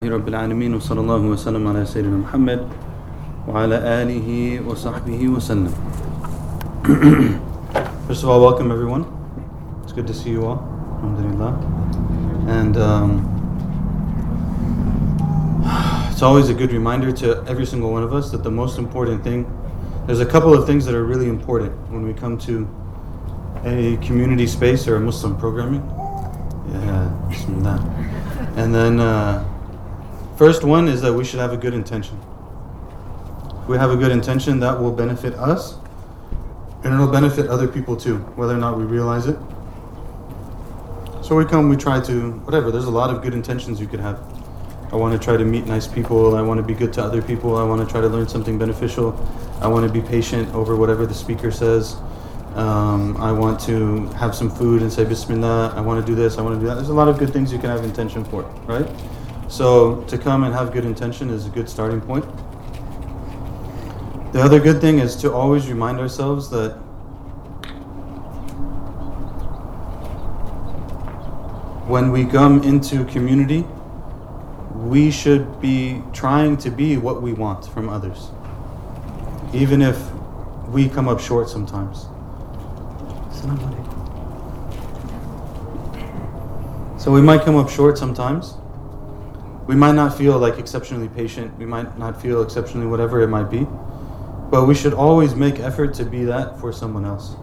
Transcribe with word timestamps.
رب 0.00 0.28
العالمين 0.28 0.74
وصلى 0.74 1.00
الله 1.00 1.20
وسلم 1.20 1.68
على 1.68 1.84
سيدنا 1.84 2.16
محمد 2.16 2.60
وعلى 3.48 3.76
آله 4.00 4.60
وصحبه 4.64 5.28
وسلم 5.28 5.72
First 8.08 8.22
of 8.22 8.30
all, 8.30 8.40
welcome 8.40 8.70
everyone. 8.72 9.04
It's 9.82 9.92
good 9.92 10.06
to 10.06 10.14
see 10.14 10.30
you 10.30 10.46
all. 10.46 10.64
Alhamdulillah. 11.04 11.52
And 12.48 12.76
um, 12.78 13.10
it's 16.10 16.22
always 16.22 16.48
a 16.48 16.54
good 16.54 16.72
reminder 16.72 17.12
to 17.12 17.44
every 17.46 17.66
single 17.66 17.92
one 17.92 18.02
of 18.02 18.14
us 18.14 18.30
that 18.30 18.42
the 18.42 18.50
most 18.50 18.78
important 18.78 19.22
thing, 19.22 19.44
there's 20.06 20.20
a 20.20 20.30
couple 20.34 20.54
of 20.54 20.64
things 20.64 20.86
that 20.86 20.94
are 20.94 21.04
really 21.04 21.28
important 21.28 21.76
when 21.90 22.04
we 22.08 22.14
come 22.14 22.38
to 22.48 22.66
a 23.66 23.98
community 23.98 24.46
space 24.46 24.88
or 24.88 24.96
a 24.96 25.00
Muslim 25.00 25.36
programming. 25.36 25.82
Yeah, 26.72 27.12
Bismillah. 27.28 27.84
And 28.56 28.74
then 28.74 28.98
uh, 28.98 29.44
First 30.40 30.64
one 30.64 30.88
is 30.88 31.02
that 31.02 31.12
we 31.12 31.22
should 31.22 31.38
have 31.38 31.52
a 31.52 31.56
good 31.58 31.74
intention. 31.74 32.18
If 33.60 33.68
we 33.68 33.76
have 33.76 33.90
a 33.90 33.96
good 33.98 34.10
intention, 34.10 34.58
that 34.60 34.80
will 34.80 34.90
benefit 34.90 35.34
us 35.34 35.74
and 36.82 36.94
it'll 36.94 37.12
benefit 37.12 37.48
other 37.48 37.68
people 37.68 37.94
too, 37.94 38.16
whether 38.36 38.54
or 38.54 38.56
not 38.56 38.78
we 38.78 38.84
realize 38.84 39.26
it. 39.26 39.36
So 41.22 41.36
we 41.36 41.44
come, 41.44 41.68
we 41.68 41.76
try 41.76 42.00
to, 42.00 42.30
whatever, 42.46 42.70
there's 42.70 42.86
a 42.86 42.90
lot 42.90 43.14
of 43.14 43.20
good 43.20 43.34
intentions 43.34 43.82
you 43.82 43.86
could 43.86 44.00
have. 44.00 44.18
I 44.90 44.96
want 44.96 45.12
to 45.12 45.22
try 45.22 45.36
to 45.36 45.44
meet 45.44 45.66
nice 45.66 45.86
people. 45.86 46.34
I 46.34 46.40
want 46.40 46.56
to 46.56 46.64
be 46.64 46.72
good 46.72 46.94
to 46.94 47.02
other 47.02 47.20
people. 47.20 47.56
I 47.56 47.62
want 47.62 47.86
to 47.86 47.92
try 47.92 48.00
to 48.00 48.08
learn 48.08 48.26
something 48.26 48.58
beneficial. 48.58 49.12
I 49.60 49.68
want 49.68 49.86
to 49.86 49.92
be 49.92 50.00
patient 50.00 50.54
over 50.54 50.74
whatever 50.74 51.04
the 51.04 51.12
speaker 51.12 51.50
says. 51.50 51.96
Um, 52.54 53.14
I 53.18 53.30
want 53.30 53.60
to 53.66 54.06
have 54.16 54.34
some 54.34 54.48
food 54.48 54.80
and 54.80 54.90
say 54.90 55.04
Bismillah. 55.04 55.74
I 55.76 55.82
want 55.82 56.00
to 56.00 56.10
do 56.10 56.16
this. 56.16 56.38
I 56.38 56.40
want 56.40 56.54
to 56.54 56.60
do 56.60 56.66
that. 56.68 56.76
There's 56.76 56.88
a 56.88 56.94
lot 56.94 57.08
of 57.08 57.18
good 57.18 57.30
things 57.30 57.52
you 57.52 57.58
can 57.58 57.68
have 57.68 57.84
intention 57.84 58.24
for, 58.24 58.44
right? 58.64 58.88
So 59.50 60.02
to 60.02 60.16
come 60.16 60.44
and 60.44 60.54
have 60.54 60.72
good 60.72 60.84
intention 60.84 61.28
is 61.28 61.44
a 61.44 61.50
good 61.50 61.68
starting 61.68 62.00
point. 62.00 62.24
The 64.32 64.40
other 64.40 64.60
good 64.60 64.80
thing 64.80 65.00
is 65.00 65.16
to 65.16 65.32
always 65.32 65.68
remind 65.68 65.98
ourselves 65.98 66.48
that 66.50 66.74
when 71.88 72.12
we 72.12 72.24
come 72.26 72.62
into 72.62 73.04
community, 73.06 73.66
we 74.76 75.10
should 75.10 75.60
be 75.60 76.00
trying 76.12 76.56
to 76.58 76.70
be 76.70 76.96
what 76.96 77.20
we 77.20 77.32
want 77.32 77.66
from 77.66 77.88
others, 77.88 78.30
even 79.52 79.82
if 79.82 79.98
we 80.68 80.88
come 80.88 81.08
up 81.08 81.18
short 81.18 81.48
sometimes. 81.48 82.06
So 87.02 87.10
we 87.10 87.20
might 87.20 87.42
come 87.42 87.56
up 87.56 87.68
short 87.68 87.98
sometimes 87.98 88.59
we 89.70 89.76
might 89.76 89.94
not 89.94 90.18
feel 90.18 90.36
like 90.36 90.58
exceptionally 90.58 91.08
patient, 91.08 91.56
we 91.56 91.64
might 91.64 91.96
not 91.96 92.20
feel 92.20 92.42
exceptionally 92.42 92.88
whatever 92.88 93.20
it 93.20 93.28
might 93.28 93.48
be, 93.48 93.68
but 94.50 94.66
we 94.66 94.74
should 94.74 94.92
always 94.92 95.36
make 95.36 95.60
effort 95.60 95.94
to 95.94 96.04
be 96.04 96.24
that 96.24 96.58
for 96.58 96.72
someone 96.72 97.04
else. 97.04 97.36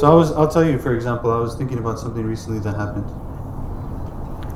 So 0.00 0.10
I 0.10 0.14
was, 0.14 0.32
I'll 0.32 0.48
tell 0.48 0.64
you, 0.64 0.78
for 0.78 0.94
example, 0.94 1.30
I 1.30 1.36
was 1.36 1.54
thinking 1.54 1.76
about 1.76 1.98
something 1.98 2.24
recently 2.24 2.58
that 2.60 2.74
happened. 2.74 3.04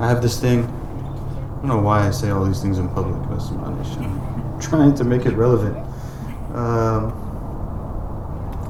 I 0.01 0.09
have 0.09 0.23
this 0.23 0.41
thing. 0.41 0.65
I 0.65 1.59
don't 1.59 1.67
know 1.67 1.81
why 1.81 2.09
I 2.09 2.11
say 2.11 2.31
all 2.31 2.47
these 2.47 2.63
things 2.63 2.79
in 2.79 2.89
public, 2.89 3.21
but 3.29 3.43
I'm 3.67 4.59
trying 4.63 4.95
to 4.95 5.05
make 5.05 5.27
it 5.27 5.35
relevant. 5.35 5.77
Um, 6.57 7.13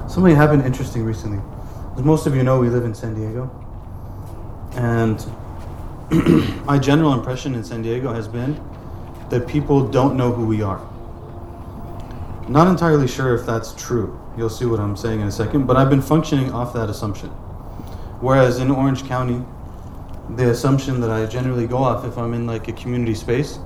something 0.08 0.34
happened 0.34 0.64
interesting 0.64 1.04
recently. 1.04 1.40
As 1.96 2.02
most 2.02 2.26
of 2.26 2.34
you 2.34 2.42
know, 2.42 2.58
we 2.58 2.70
live 2.70 2.84
in 2.84 2.92
San 2.92 3.14
Diego, 3.14 3.48
and 4.74 5.24
my 6.64 6.78
general 6.78 7.12
impression 7.12 7.54
in 7.54 7.64
San 7.64 7.82
Diego 7.82 8.12
has 8.12 8.28
been 8.28 8.60
that 9.28 9.48
people 9.48 9.88
don't 9.88 10.16
know 10.16 10.32
who 10.32 10.46
we 10.46 10.62
are. 10.62 10.80
Not 12.48 12.68
entirely 12.68 13.08
sure 13.08 13.34
if 13.34 13.44
that's 13.44 13.74
true. 13.74 14.20
You'll 14.36 14.48
see 14.48 14.66
what 14.66 14.78
I'm 14.78 14.96
saying 14.96 15.20
in 15.20 15.26
a 15.26 15.32
second, 15.32 15.66
but 15.66 15.76
I've 15.76 15.90
been 15.90 16.02
functioning 16.02 16.52
off 16.52 16.72
that 16.74 16.88
assumption. 16.88 17.30
Whereas 18.20 18.60
in 18.60 18.70
Orange 18.70 19.04
County, 19.04 19.44
the 20.36 20.50
assumption 20.50 21.00
that 21.00 21.10
I 21.10 21.26
generally 21.26 21.66
go 21.66 21.78
off 21.78 22.04
if 22.04 22.16
I'm 22.18 22.34
in 22.34 22.46
like 22.46 22.68
a 22.68 22.72
community 22.72 23.14
space 23.14 23.58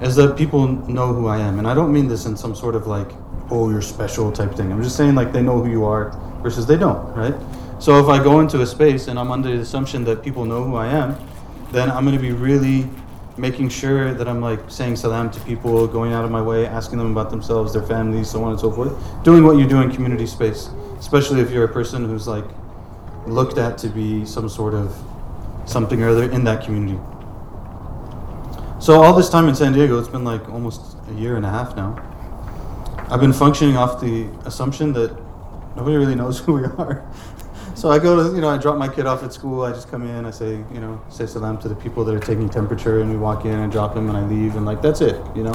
is 0.00 0.16
that 0.16 0.36
people 0.36 0.66
know 0.66 1.12
who 1.12 1.28
I 1.28 1.38
am. 1.38 1.60
And 1.60 1.68
I 1.68 1.74
don't 1.74 1.92
mean 1.92 2.08
this 2.08 2.26
in 2.26 2.36
some 2.36 2.56
sort 2.56 2.74
of 2.74 2.88
like, 2.88 3.10
oh, 3.50 3.70
you're 3.70 3.80
special 3.80 4.32
type 4.32 4.54
thing. 4.54 4.72
I'm 4.72 4.82
just 4.82 4.96
saying 4.96 5.14
like 5.14 5.32
they 5.32 5.42
know 5.42 5.62
who 5.62 5.70
you 5.70 5.84
are 5.84 6.10
versus 6.42 6.66
they 6.66 6.76
don't, 6.76 7.14
right? 7.14 7.34
So 7.78 8.00
if 8.00 8.08
I 8.08 8.22
go 8.22 8.40
into 8.40 8.60
a 8.60 8.66
space 8.66 9.06
and 9.06 9.18
I'm 9.18 9.30
under 9.30 9.54
the 9.54 9.62
assumption 9.62 10.02
that 10.04 10.24
people 10.24 10.44
know 10.44 10.64
who 10.64 10.74
I 10.74 10.88
am, 10.88 11.16
then 11.72 11.90
I'm 11.90 12.04
going 12.04 12.16
to 12.16 12.22
be 12.22 12.32
really 12.32 12.88
making 13.38 13.68
sure 13.68 14.14
that 14.14 14.28
I'm 14.28 14.40
like 14.40 14.60
saying 14.70 14.96
salam 14.96 15.30
to 15.30 15.40
people, 15.40 15.86
going 15.86 16.12
out 16.12 16.24
of 16.24 16.30
my 16.30 16.40
way, 16.40 16.66
asking 16.66 16.98
them 16.98 17.12
about 17.12 17.30
themselves, 17.30 17.72
their 17.72 17.82
families, 17.82 18.30
so 18.30 18.42
on 18.44 18.52
and 18.52 18.60
so 18.60 18.70
forth. 18.70 18.94
Doing 19.24 19.44
what 19.44 19.58
you 19.58 19.66
do 19.66 19.80
in 19.82 19.90
community 19.90 20.26
space, 20.26 20.70
especially 20.98 21.40
if 21.40 21.50
you're 21.50 21.64
a 21.64 21.72
person 21.72 22.04
who's 22.04 22.26
like 22.26 22.44
looked 23.26 23.58
at 23.58 23.76
to 23.78 23.88
be 23.88 24.24
some 24.24 24.48
sort 24.48 24.74
of 24.74 24.96
something 25.66 26.02
or 26.02 26.10
other 26.10 26.30
in 26.30 26.44
that 26.44 26.64
community. 26.64 26.98
So 28.80 29.02
all 29.02 29.14
this 29.14 29.28
time 29.28 29.48
in 29.48 29.54
San 29.54 29.72
Diego, 29.72 29.98
it's 29.98 30.08
been 30.08 30.24
like 30.24 30.48
almost 30.48 30.96
a 31.10 31.14
year 31.14 31.36
and 31.36 31.44
a 31.44 31.50
half 31.50 31.76
now. 31.76 32.02
I've 33.10 33.20
been 33.20 33.32
functioning 33.32 33.76
off 33.76 34.00
the 34.00 34.28
assumption 34.44 34.92
that 34.94 35.16
nobody 35.76 35.96
really 35.96 36.14
knows 36.14 36.38
who 36.44 36.54
we 36.54 36.64
are. 36.64 37.04
So 37.76 37.90
I 37.90 37.98
go 37.98 38.16
to, 38.16 38.34
you 38.34 38.40
know, 38.40 38.48
I 38.48 38.56
drop 38.56 38.78
my 38.78 38.88
kid 38.88 39.04
off 39.04 39.22
at 39.22 39.34
school. 39.34 39.62
I 39.62 39.70
just 39.70 39.90
come 39.90 40.08
in, 40.08 40.24
I 40.24 40.30
say, 40.30 40.64
you 40.72 40.80
know, 40.80 40.98
say 41.10 41.26
salam 41.26 41.58
to 41.58 41.68
the 41.68 41.74
people 41.74 42.06
that 42.06 42.14
are 42.14 42.18
taking 42.18 42.48
temperature, 42.48 43.02
and 43.02 43.10
we 43.10 43.18
walk 43.18 43.44
in 43.44 43.52
and 43.52 43.70
drop 43.70 43.94
him, 43.94 44.08
and 44.08 44.16
I 44.16 44.24
leave, 44.24 44.56
and 44.56 44.64
like 44.64 44.80
that's 44.80 45.02
it, 45.02 45.20
you 45.36 45.42
know. 45.42 45.52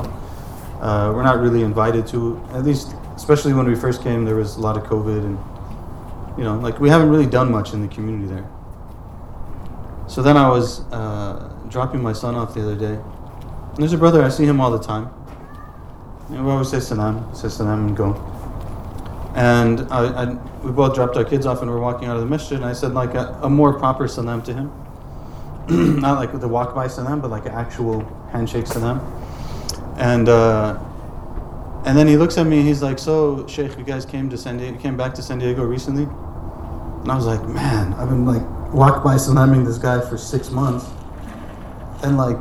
Uh, 0.79 1.11
we're 1.15 1.23
not 1.23 1.39
really 1.39 1.63
invited 1.63 2.05
to, 2.07 2.39
at 2.51 2.63
least, 2.63 2.93
especially 3.15 3.53
when 3.53 3.65
we 3.65 3.73
first 3.73 4.03
came, 4.03 4.23
there 4.23 4.35
was 4.35 4.57
a 4.57 4.59
lot 4.59 4.77
of 4.77 4.83
COVID, 4.83 5.25
and 5.25 6.37
you 6.37 6.43
know, 6.43 6.57
like 6.59 6.79
we 6.79 6.89
haven't 6.89 7.09
really 7.09 7.25
done 7.25 7.51
much 7.51 7.73
in 7.73 7.81
the 7.81 7.87
community 7.87 8.27
there. 8.31 8.47
So 10.07 10.21
then 10.21 10.37
I 10.37 10.47
was 10.47 10.81
uh, 10.91 11.51
dropping 11.69 12.03
my 12.03 12.13
son 12.13 12.35
off 12.35 12.53
the 12.53 12.61
other 12.61 12.75
day, 12.75 13.01
and 13.73 13.77
there's 13.77 13.93
a 13.93 13.97
brother 13.97 14.21
I 14.21 14.29
see 14.29 14.45
him 14.45 14.61
all 14.61 14.69
the 14.69 14.83
time. 14.83 15.09
And 16.29 16.45
we 16.45 16.51
always 16.51 16.69
say 16.69 16.79
salam, 16.79 17.33
say 17.33 17.49
salam, 17.49 17.87
and 17.87 17.97
go. 17.97 18.40
And 19.35 19.81
I, 19.91 20.23
I, 20.23 20.33
we 20.63 20.71
both 20.71 20.93
dropped 20.93 21.15
our 21.15 21.23
kids 21.23 21.45
off 21.45 21.61
and 21.61 21.71
we're 21.71 21.79
walking 21.79 22.07
out 22.07 22.17
of 22.17 22.21
the 22.21 22.27
mission. 22.27 22.57
And 22.57 22.65
I 22.65 22.73
said 22.73 22.93
like 22.93 23.13
a, 23.13 23.39
a 23.41 23.49
more 23.49 23.73
proper 23.73 24.07
salam 24.07 24.41
to 24.43 24.53
him, 24.53 24.71
not 26.01 26.19
like 26.19 26.37
the 26.37 26.47
walk 26.47 26.75
by 26.75 26.87
salam, 26.87 27.21
but 27.21 27.31
like 27.31 27.45
an 27.45 27.53
actual 27.53 28.01
handshake 28.31 28.67
salam. 28.67 28.99
And 29.97 30.27
uh, 30.27 30.77
and 31.85 31.97
then 31.97 32.07
he 32.07 32.17
looks 32.17 32.37
at 32.37 32.45
me. 32.45 32.61
He's 32.61 32.81
like, 32.81 32.99
"So, 32.99 33.47
Sheikh, 33.47 33.77
you 33.77 33.83
guys 33.83 34.05
came 34.05 34.29
to 34.29 34.37
San 34.37 34.57
Diego, 34.57 34.77
came 34.79 34.97
back 34.97 35.13
to 35.15 35.21
San 35.21 35.39
Diego 35.39 35.63
recently?" 35.63 36.03
And 36.03 37.11
I 37.11 37.15
was 37.15 37.25
like, 37.25 37.43
"Man, 37.47 37.93
I've 37.93 38.09
been 38.09 38.25
like 38.25 38.43
walk 38.73 39.03
by 39.03 39.15
salamming 39.15 39.65
this 39.65 39.77
guy 39.77 40.01
for 40.01 40.17
six 40.17 40.49
months, 40.49 40.85
and 42.03 42.17
like." 42.17 42.37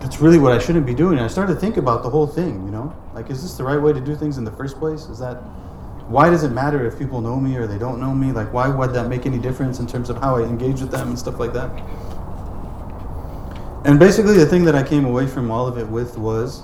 That's 0.00 0.20
really 0.20 0.40
what 0.40 0.50
I 0.50 0.58
shouldn't 0.58 0.84
be 0.84 0.94
doing. 0.94 1.18
And 1.18 1.24
I 1.24 1.28
started 1.28 1.54
to 1.54 1.60
think 1.60 1.76
about 1.76 2.02
the 2.02 2.10
whole 2.10 2.26
thing, 2.26 2.64
you 2.64 2.72
know? 2.72 2.92
Like, 3.14 3.30
is 3.30 3.40
this 3.40 3.56
the 3.56 3.62
right 3.62 3.80
way 3.80 3.92
to 3.92 4.00
do 4.00 4.16
things 4.16 4.36
in 4.36 4.42
the 4.42 4.50
first 4.50 4.80
place? 4.80 5.02
Is 5.02 5.20
that 5.20 5.40
why 6.08 6.30
does 6.30 6.44
it 6.44 6.50
matter 6.50 6.84
if 6.86 6.98
people 6.98 7.20
know 7.20 7.38
me 7.38 7.56
or 7.56 7.66
they 7.66 7.78
don't 7.78 8.00
know 8.00 8.14
me? 8.14 8.32
Like, 8.32 8.52
why 8.52 8.68
would 8.68 8.92
that 8.92 9.08
make 9.08 9.26
any 9.26 9.38
difference 9.38 9.78
in 9.78 9.86
terms 9.86 10.10
of 10.10 10.18
how 10.18 10.36
I 10.36 10.42
engage 10.42 10.80
with 10.80 10.90
them 10.90 11.08
and 11.08 11.18
stuff 11.18 11.38
like 11.38 11.52
that? 11.52 11.70
And 13.84 13.98
basically, 13.98 14.34
the 14.34 14.46
thing 14.46 14.64
that 14.64 14.74
I 14.74 14.82
came 14.82 15.04
away 15.04 15.26
from 15.26 15.50
all 15.50 15.66
of 15.66 15.76
it 15.78 15.88
with 15.88 16.16
was 16.16 16.62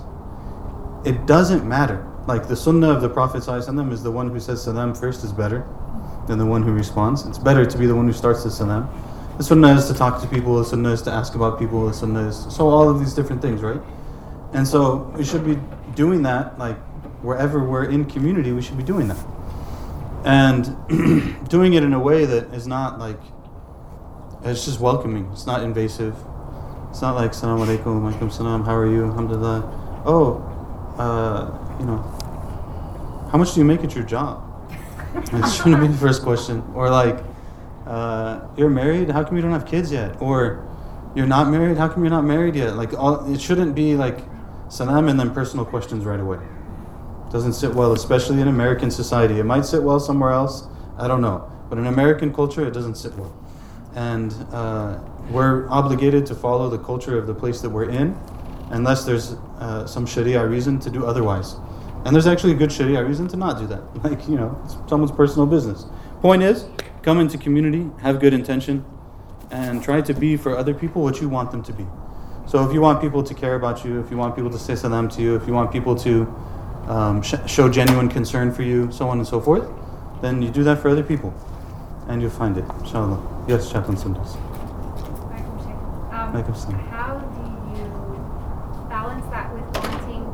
it 1.05 1.25
doesn't 1.25 1.67
matter. 1.67 2.05
Like, 2.27 2.47
the 2.47 2.55
sunnah 2.55 2.91
of 2.91 3.01
the 3.01 3.09
Prophet 3.09 3.41
ﷺ 3.41 3.91
is 3.91 4.03
the 4.03 4.11
one 4.11 4.29
who 4.29 4.39
says 4.39 4.63
salam 4.63 4.93
first 4.93 5.23
is 5.23 5.31
better 5.31 5.65
than 6.27 6.37
the 6.37 6.45
one 6.45 6.61
who 6.61 6.71
responds. 6.71 7.25
It's 7.25 7.39
better 7.39 7.65
to 7.65 7.77
be 7.77 7.87
the 7.87 7.95
one 7.95 8.05
who 8.05 8.13
starts 8.13 8.43
the 8.43 8.51
salam. 8.51 8.87
The 9.37 9.43
sunnah 9.43 9.73
is 9.75 9.87
to 9.87 9.93
talk 9.93 10.21
to 10.21 10.27
people, 10.27 10.57
the 10.57 10.65
sunnah 10.65 10.91
is 10.91 11.01
to 11.03 11.11
ask 11.11 11.35
about 11.35 11.57
people, 11.57 11.87
the 11.87 11.93
sunnah 11.93 12.27
is. 12.27 12.45
So, 12.53 12.67
all 12.67 12.89
of 12.89 12.99
these 12.99 13.13
different 13.13 13.41
things, 13.41 13.61
right? 13.61 13.81
And 14.53 14.67
so, 14.67 15.11
we 15.17 15.23
should 15.23 15.45
be 15.45 15.57
doing 15.95 16.21
that, 16.23 16.59
like, 16.59 16.77
wherever 17.21 17.63
we're 17.63 17.85
in 17.85 18.05
community, 18.05 18.51
we 18.51 18.61
should 18.61 18.77
be 18.77 18.83
doing 18.83 19.07
that. 19.07 19.25
And 20.23 21.47
doing 21.49 21.73
it 21.73 21.83
in 21.83 21.93
a 21.93 21.99
way 21.99 22.25
that 22.25 22.53
is 22.53 22.67
not 22.67 22.99
like, 22.99 23.19
it's 24.43 24.65
just 24.65 24.79
welcoming. 24.79 25.29
It's 25.31 25.45
not 25.45 25.63
invasive. 25.63 26.15
It's 26.89 27.01
not 27.01 27.15
like, 27.15 27.33
salam 27.33 27.59
alaikum, 27.59 28.11
alaikum 28.11 28.31
salam, 28.31 28.63
how 28.63 28.75
are 28.75 28.89
you, 28.89 29.05
alhamdulillah. 29.05 30.03
Oh, 30.05 30.41
uh, 30.97 31.77
you 31.79 31.85
know, 31.85 31.97
how 33.31 33.37
much 33.37 33.53
do 33.53 33.59
you 33.59 33.65
make 33.65 33.83
at 33.83 33.95
your 33.95 34.03
job? 34.05 34.45
It 35.33 35.49
shouldn't 35.49 35.81
be 35.81 35.87
the 35.87 35.97
first 35.97 36.21
question. 36.21 36.63
Or 36.75 36.89
like, 36.89 37.23
uh, 37.87 38.41
you're 38.55 38.69
married, 38.69 39.09
how 39.09 39.23
come 39.23 39.35
you 39.35 39.41
don't 39.41 39.51
have 39.51 39.65
kids 39.65 39.91
yet? 39.91 40.21
Or 40.21 40.67
you're 41.15 41.27
not 41.27 41.49
married, 41.49 41.77
how 41.77 41.87
come 41.87 42.03
you're 42.03 42.11
not 42.11 42.25
married 42.25 42.55
yet? 42.55 42.75
Like, 42.75 42.93
all, 42.93 43.31
it 43.31 43.41
shouldn't 43.41 43.75
be 43.75 43.95
like 43.95 44.19
salam 44.69 45.07
and 45.09 45.19
then 45.19 45.33
personal 45.33 45.65
questions 45.65 46.05
right 46.05 46.19
away. 46.19 46.39
Doesn't 47.31 47.53
sit 47.53 47.73
well, 47.75 47.93
especially 47.93 48.41
in 48.41 48.47
American 48.47 48.89
society. 48.91 49.39
It 49.39 49.45
might 49.45 49.65
sit 49.65 49.83
well 49.83 49.99
somewhere 49.99 50.31
else, 50.31 50.67
I 50.97 51.07
don't 51.07 51.21
know. 51.21 51.49
But 51.69 51.77
in 51.77 51.85
American 51.87 52.33
culture, 52.33 52.65
it 52.65 52.73
doesn't 52.73 52.95
sit 52.95 53.13
well. 53.15 53.33
And 53.95 54.33
uh, 54.51 54.99
we're 55.29 55.67
obligated 55.69 56.25
to 56.27 56.35
follow 56.35 56.69
the 56.69 56.79
culture 56.79 57.17
of 57.17 57.27
the 57.27 57.33
place 57.35 57.61
that 57.61 57.69
we're 57.69 57.89
in. 57.89 58.17
unless 58.71 59.03
there's 59.03 59.33
uh, 59.59 59.85
some 59.87 60.05
sharia 60.05 60.45
reason 60.45 60.79
to 60.79 60.89
do 60.89 61.05
otherwise. 61.05 61.55
And 62.05 62.15
there's 62.15 62.27
actually 62.27 62.53
a 62.53 62.55
good 62.55 62.71
sharia 62.71 63.03
reason 63.03 63.27
to 63.29 63.37
not 63.37 63.59
do 63.59 63.67
that. 63.67 63.81
Like, 64.03 64.27
you 64.27 64.35
know, 64.35 64.59
it's 64.63 64.77
someone's 64.87 65.11
personal 65.11 65.45
business. 65.45 65.85
Point 66.21 66.43
is, 66.43 66.65
come 67.01 67.19
into 67.19 67.37
community, 67.37 67.89
have 68.01 68.19
good 68.19 68.33
intention, 68.33 68.85
and 69.51 69.83
try 69.83 70.01
to 70.01 70.13
be 70.13 70.37
for 70.37 70.55
other 70.57 70.73
people 70.73 71.01
what 71.01 71.19
you 71.21 71.29
want 71.29 71.51
them 71.51 71.63
to 71.63 71.73
be. 71.73 71.85
So 72.47 72.67
if 72.67 72.73
you 72.73 72.81
want 72.81 73.01
people 73.01 73.23
to 73.23 73.33
care 73.33 73.55
about 73.55 73.83
you, 73.85 73.99
if 73.99 74.09
you 74.11 74.17
want 74.17 74.35
people 74.35 74.49
to 74.51 74.59
say 74.59 74.75
salam 74.75 75.09
to 75.09 75.21
you, 75.21 75.35
if 75.35 75.47
you 75.47 75.53
want 75.53 75.71
people 75.71 75.95
to 75.97 76.33
um, 76.89 77.21
sh- 77.21 77.35
show 77.45 77.69
genuine 77.69 78.09
concern 78.09 78.51
for 78.51 78.63
you, 78.63 78.91
so 78.91 79.07
on 79.07 79.19
and 79.19 79.27
so 79.27 79.39
forth, 79.39 79.67
then 80.21 80.41
you 80.41 80.49
do 80.49 80.63
that 80.63 80.81
for 80.81 80.89
other 80.89 81.03
people. 81.03 81.33
And 82.07 82.21
you'll 82.21 82.31
find 82.31 82.57
it, 82.57 82.65
inshallah. 82.79 83.45
Yes, 83.47 83.71
Chaplain 83.71 83.95
Sundus. 83.97 84.35
Um, 86.11 86.33
how 86.89 87.17
do 87.17 87.41
you 87.73 87.85
balance 88.89 89.25
that 89.33 89.53
with 89.53 89.65
wanting 89.81 90.25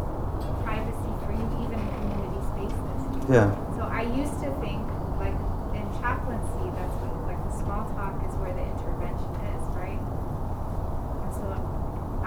privacy 0.63 1.11
for 1.23 1.31
you 1.31 1.45
even 1.63 1.79
in 1.79 1.87
community 1.99 2.41
spaces? 2.51 2.99
Yeah. 3.31 3.51
So 3.75 3.83
I 3.87 4.03
used 4.15 4.39
to 4.43 4.51
think, 4.59 4.83
like 5.19 5.35
in 5.75 5.85
chaplaincy, 6.03 6.67
that's 6.75 6.95
what, 6.99 7.15
like 7.31 7.39
the 7.47 7.53
small 7.59 7.87
talk 7.95 8.15
is 8.27 8.35
where 8.39 8.51
the 8.55 8.65
intervention 8.65 9.31
is, 9.55 9.63
right? 9.75 9.99
And 9.99 11.31
so 11.31 11.47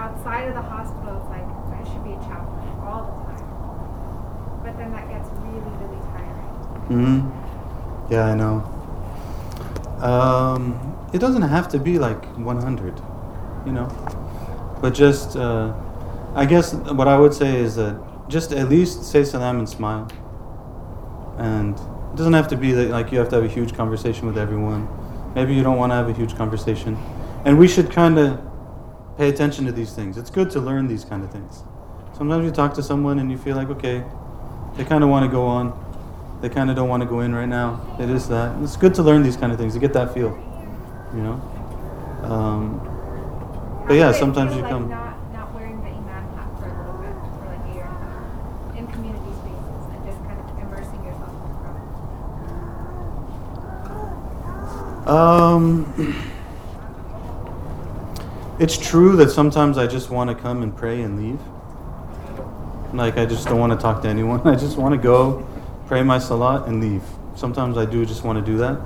outside 0.01 0.49
of 0.49 0.55
the 0.57 0.65
hospital, 0.65 1.21
it's 1.21 1.29
like 1.29 1.45
I 1.45 1.85
should 1.89 2.05
be 2.05 2.17
a 2.17 2.21
chaplain 2.25 2.69
all 2.85 3.05
the 3.05 3.17
time. 3.33 3.49
But 4.65 4.77
then 4.81 4.93
that 4.97 5.09
gets 5.13 5.29
really, 5.45 5.73
really 5.83 6.01
tiring. 6.89 7.21
hmm 7.23 8.13
Yeah, 8.13 8.27
I 8.27 8.35
know. 8.35 8.65
Um, 10.01 10.97
it 11.13 11.19
doesn't 11.19 11.43
have 11.43 11.69
to 11.71 11.79
be 11.79 11.99
like 11.99 12.25
100, 12.37 13.01
you 13.67 13.73
know, 13.73 13.89
but 14.81 14.95
just, 14.95 15.37
uh, 15.37 15.75
I 16.35 16.47
guess 16.47 16.75
what 16.75 17.09
I 17.09 17.19
would 17.19 17.35
say 17.35 17.57
is 17.57 17.77
that 17.77 18.01
just 18.29 18.53
at 18.53 18.69
least 18.69 19.05
say 19.05 19.25
salam 19.25 19.59
and 19.59 19.69
smile. 19.69 20.09
And 21.39 21.77
it 21.79 22.17
doesn't 22.17 22.33
have 22.33 22.49
to 22.49 22.57
be 22.57 22.73
that 22.73 22.91
like 22.91 23.13
you 23.13 23.19
have 23.19 23.29
to 23.31 23.37
have 23.37 23.45
a 23.45 23.49
huge 23.49 23.75
conversation 23.75 24.27
with 24.27 24.39
everyone. 24.39 24.89
Maybe 25.35 25.55
you 25.55 25.63
don't 25.63 25.77
want 25.79 25.93
to 25.93 25.97
have 25.97 26.09
a 26.09 26.13
huge 26.13 26.37
conversation. 26.37 26.97
And 27.45 27.59
we 27.59 27.69
should 27.69 27.91
kind 27.91 28.19
of 28.19 28.41
pay 29.17 29.29
attention 29.29 29.67
to 29.67 29.73
these 29.73 29.93
things. 29.93 30.19
It's 30.19 30.31
good 30.31 30.51
to 30.53 30.61
learn 30.61 30.89
these 30.89 31.05
kind 31.05 31.25
of 31.25 31.31
things. 31.31 31.63
Sometimes 32.17 32.45
you 32.45 32.51
talk 32.51 32.75
to 32.75 32.83
someone 32.83 33.19
and 33.19 33.31
you 33.31 33.39
feel 33.39 33.57
like, 33.57 33.69
okay, 33.71 34.05
they 34.77 34.85
kind 34.85 35.05
of 35.05 35.11
want 35.11 35.25
to 35.25 35.31
go 35.31 35.45
on. 35.47 35.73
They 36.41 36.49
kind 36.49 36.71
of 36.71 36.77
don't 36.77 36.89
want 36.89 37.03
to 37.03 37.09
go 37.09 37.21
in 37.21 37.35
right 37.35 37.49
now. 37.49 37.97
It 37.99 38.09
is 38.09 38.29
that. 38.29 38.63
It's 38.63 38.77
good 38.77 38.95
to 38.95 39.03
learn 39.03 39.23
these 39.23 39.37
kind 39.37 39.53
of 39.53 39.59
things 39.59 39.75
to 39.75 39.81
get 39.81 39.93
that 39.95 40.15
feel, 40.15 40.39
you 41.13 41.21
know. 41.21 41.41
Um, 42.23 43.85
but 43.89 43.95
yeah, 43.95 44.13
sometimes 44.13 44.55
you 44.55 44.63
like 44.63 44.71
come. 44.71 44.89
Not, 44.89 45.33
not 45.33 45.53
wearing 45.55 45.81
the 45.81 45.89
imam 45.89 46.37
hat 46.37 46.49
for 46.61 46.67
a 46.67 46.79
little 46.79 47.01
bit, 47.01 47.13
for 47.39 47.47
like 47.47 47.65
a 47.65 47.75
year 47.75 47.85
and 47.87 47.97
a 47.97 47.99
half, 47.99 48.77
in 48.77 48.87
community 48.87 49.33
spaces, 49.33 49.87
and 49.91 50.05
just 50.07 50.19
kind 50.25 50.39
of 50.39 50.47
immersing 50.59 51.05
yourself 51.05 51.33
in 51.33 51.51
the 51.51 51.59
crowd. 55.05 55.09
Um, 55.09 56.15
it's 58.61 58.79
true 58.79 59.17
that 59.17 59.31
sometimes 59.31 59.77
I 59.77 59.87
just 59.87 60.11
want 60.11 60.31
to 60.31 60.37
come 60.37 60.63
and 60.63 60.77
pray 60.77 61.03
and 61.03 61.19
leave. 61.19 61.41
Like 62.95 63.19
I 63.19 63.27
just 63.27 63.47
don't 63.49 63.59
want 63.59 63.73
to 63.73 63.79
talk 63.79 64.03
to 64.03 64.09
anyone. 64.09 64.41
I 64.47 64.55
just 64.55 64.77
want 64.77 64.95
to 64.95 65.01
go, 65.01 65.47
pray 65.89 66.03
my 66.03 66.19
salat 66.19 66.69
and 66.69 66.81
leave. 66.81 67.03
Sometimes 67.35 67.79
I 67.79 67.87
do 67.87 68.05
just 68.05 68.23
want 68.23 68.39
to 68.39 68.53
do 68.53 68.59
that. 68.59 68.79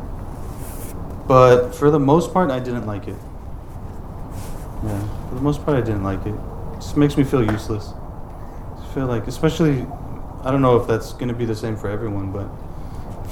But 1.26 1.72
for 1.72 1.90
the 1.90 1.98
most 1.98 2.32
part, 2.32 2.50
I 2.50 2.60
didn't 2.60 2.86
like 2.86 3.08
it. 3.08 3.16
Yeah, 4.84 5.28
for 5.28 5.34
the 5.34 5.40
most 5.40 5.64
part, 5.64 5.76
I 5.76 5.80
didn't 5.80 6.04
like 6.04 6.24
it. 6.26 6.34
It 6.34 6.76
just 6.76 6.96
makes 6.96 7.16
me 7.16 7.24
feel 7.24 7.44
useless. 7.44 7.92
I 8.78 8.94
feel 8.94 9.06
like, 9.06 9.26
especially, 9.26 9.86
I 10.44 10.50
don't 10.50 10.62
know 10.62 10.76
if 10.76 10.86
that's 10.86 11.12
going 11.12 11.28
to 11.28 11.34
be 11.34 11.44
the 11.44 11.56
same 11.56 11.76
for 11.76 11.88
everyone, 11.88 12.32
but 12.32 12.48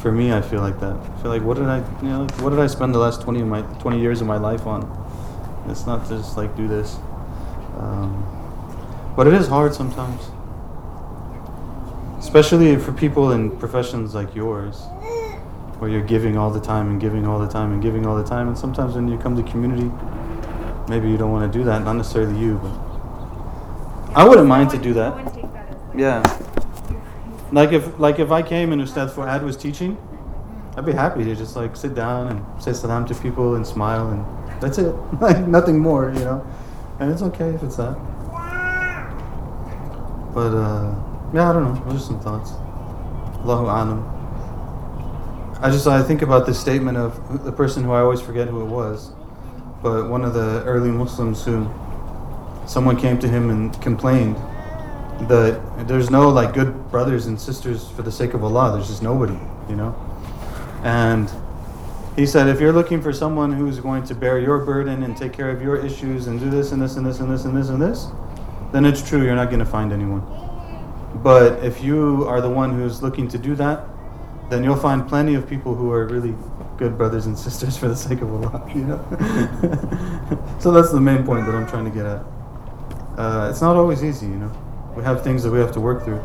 for 0.01 0.11
me, 0.11 0.33
I 0.33 0.41
feel 0.41 0.61
like 0.61 0.81
that. 0.81 0.97
I 0.97 1.23
feel 1.23 1.31
like 1.31 1.43
what 1.43 1.57
did 1.57 1.67
I, 1.67 1.79
you 2.03 2.09
know, 2.09 2.23
like, 2.23 2.41
what 2.41 2.51
did 2.51 2.59
I 2.59 2.67
spend 2.67 2.95
the 2.95 2.99
last 2.99 3.23
twenty 3.23 3.41
of 3.41 3.47
my 3.47 3.63
twenty 3.81 4.01
years 4.01 4.21
of 4.21 4.27
my 4.27 4.39
life 4.39 4.67
on? 4.67 4.83
It's 5.69 5.87
not 5.87 6.09
just 6.09 6.37
like 6.37 6.57
do 6.57 6.67
this, 6.67 6.97
um, 7.79 8.25
but 9.15 9.27
it 9.27 9.35
is 9.35 9.47
hard 9.47 9.75
sometimes, 9.75 10.31
especially 12.31 12.77
for 12.77 12.93
people 12.93 13.33
in 13.33 13.51
professions 13.59 14.15
like 14.15 14.37
yours, 14.37 14.83
where 15.81 15.91
you're 15.91 16.01
giving 16.01 16.39
all 16.39 16.49
the 16.49 16.61
time 16.61 16.89
and 16.89 17.01
giving 17.01 17.27
all 17.27 17.41
the 17.41 17.49
time 17.49 17.73
and 17.73 17.83
giving 17.83 18.07
all 18.07 18.17
the 18.17 18.23
time, 18.23 18.47
and 18.47 18.57
sometimes 18.57 18.95
when 18.95 19.09
you 19.09 19.19
come 19.19 19.35
to 19.35 19.43
community, 19.51 19.91
maybe 20.89 21.11
you 21.11 21.19
don't 21.19 21.33
want 21.33 21.53
to 21.53 21.59
do 21.59 21.65
that. 21.65 21.83
Not 21.83 21.95
necessarily 21.95 22.39
you, 22.39 22.55
but 22.63 24.15
I 24.15 24.25
wouldn't 24.29 24.47
mind 24.47 24.71
to 24.71 24.79
do 24.79 24.95
that. 24.95 25.13
Yeah. 25.93 26.23
Like 27.51 27.73
if 27.73 27.99
like 27.99 28.21
if 28.21 28.31
I 28.31 28.43
came 28.43 28.73
and 28.73 28.81
Ustad 28.81 29.11
Fuad 29.11 29.43
was 29.43 29.57
teaching, 29.57 29.99
I'd 30.77 30.87
be 30.87 30.93
happy 30.93 31.25
to 31.25 31.35
just 31.35 31.57
like 31.57 31.75
sit 31.75 31.97
down 31.97 32.29
and 32.29 32.63
say 32.63 32.73
salam 32.73 33.07
to 33.07 33.15
people 33.17 33.57
and 33.57 33.67
smile 33.67 34.07
and 34.11 34.25
that's 34.63 34.79
it. 34.79 34.95
like 35.21 35.49
nothing 35.49 35.81
more, 35.81 36.13
you 36.15 36.21
know. 36.21 36.47
And 37.01 37.11
it's 37.11 37.23
okay 37.23 37.51
if 37.51 37.65
it's 37.65 37.75
that. 37.75 37.99
But 40.33 40.55
uh 40.55 41.10
yeah, 41.33 41.51
I 41.51 41.53
don't 41.53 41.65
know. 41.65 41.93
Are 41.93 41.99
some 41.99 42.21
thoughts. 42.21 42.53
Allahu 43.43 43.67
alam. 43.67 44.17
I 45.63 45.71
just 45.71 45.87
I 45.87 46.03
think 46.03 46.23
about 46.23 46.47
this 46.47 46.59
statement 46.59 46.97
of 46.97 47.45
the 47.45 47.53
person 47.53 47.85
who 47.85 47.93
I 47.93 48.01
always 48.01 48.21
forget 48.21 48.49
who 48.49 48.63
it 48.63 48.67
was, 48.67 49.13
but 49.83 50.09
one 50.09 50.25
of 50.25 50.35
the 50.35 50.63
early 50.65 50.91
Muslims 50.91 51.45
who 51.45 51.71
someone 52.67 52.97
came 52.97 53.19
to 53.19 53.29
him 53.29 53.51
and 53.51 53.81
complained 53.83 54.37
that 55.29 55.61
there's 55.87 56.11
no 56.11 56.31
like 56.31 56.55
good 56.55 56.91
brothers 56.91 57.27
and 57.27 57.39
sisters 57.39 57.89
for 57.91 58.03
the 58.03 58.13
sake 58.13 58.35
of 58.35 58.43
Allah. 58.43 58.73
There's 58.73 58.89
just 58.89 59.03
nobody, 59.03 59.39
you 59.69 59.77
know. 59.77 59.95
And 60.83 61.31
he 62.17 62.27
said, 62.27 62.49
if 62.49 62.61
you're 62.61 62.73
looking 62.73 63.01
for 63.03 63.13
someone 63.13 63.53
who's 63.53 63.79
going 63.81 64.05
to 64.05 64.15
bear 64.15 64.39
your 64.39 64.59
burden 64.59 65.03
and 65.03 65.17
take 65.17 65.33
care 65.33 65.51
of 65.51 65.63
your 65.63 65.77
issues 65.85 66.27
and 66.27 66.41
do 66.41 66.51
this 66.51 66.73
and 66.73 66.81
this 66.81 66.97
and 66.97 67.07
this 67.07 67.21
and 67.21 67.31
this 67.31 67.45
and 67.45 67.57
this 67.57 67.69
and 67.69 67.81
this, 67.81 68.07
then 68.73 68.85
it's 68.85 69.07
true 69.07 69.23
you're 69.25 69.37
not 69.37 69.47
going 69.47 69.61
to 69.61 69.67
find 69.67 69.93
anyone. 69.93 70.23
But 71.17 71.65
if 71.65 71.83
you 71.83 72.27
are 72.29 72.41
the 72.41 72.49
one 72.49 72.73
who's 72.75 73.03
looking 73.03 73.29
to 73.29 73.39
do 73.39 73.55
that, 73.57 73.85
then 74.49 74.65
you'll 74.65 74.77
find 74.77 75.07
plenty 75.07 75.35
of 75.35 75.49
people 75.49 75.75
who 75.75 75.91
are 75.93 76.07
really 76.07 76.35
good 76.77 76.97
brothers 76.97 77.27
and 77.27 77.39
sisters 77.47 77.77
for 77.77 77.89
the 77.89 77.97
sake 77.97 78.21
of 78.21 78.33
Allah. 78.33 78.69
You 78.75 78.85
know. 78.85 80.57
so 80.61 80.71
that's 80.71 80.93
the 80.93 81.01
main 81.01 81.25
point 81.25 81.47
that 81.47 81.55
I'm 81.55 81.69
trying 81.69 81.85
to 81.85 81.91
get 81.91 82.07
at. 82.07 82.25
Uh, 83.19 83.49
it's 83.51 83.61
not 83.61 83.77
always 83.77 84.03
easy, 84.03 84.27
you 84.27 84.37
know. 84.37 84.53
We 84.97 85.03
have 85.05 85.23
things 85.23 85.43
that 85.43 85.51
we 85.51 85.59
have 85.59 85.73
to 85.73 85.81
work 85.81 86.05
through. 86.05 86.21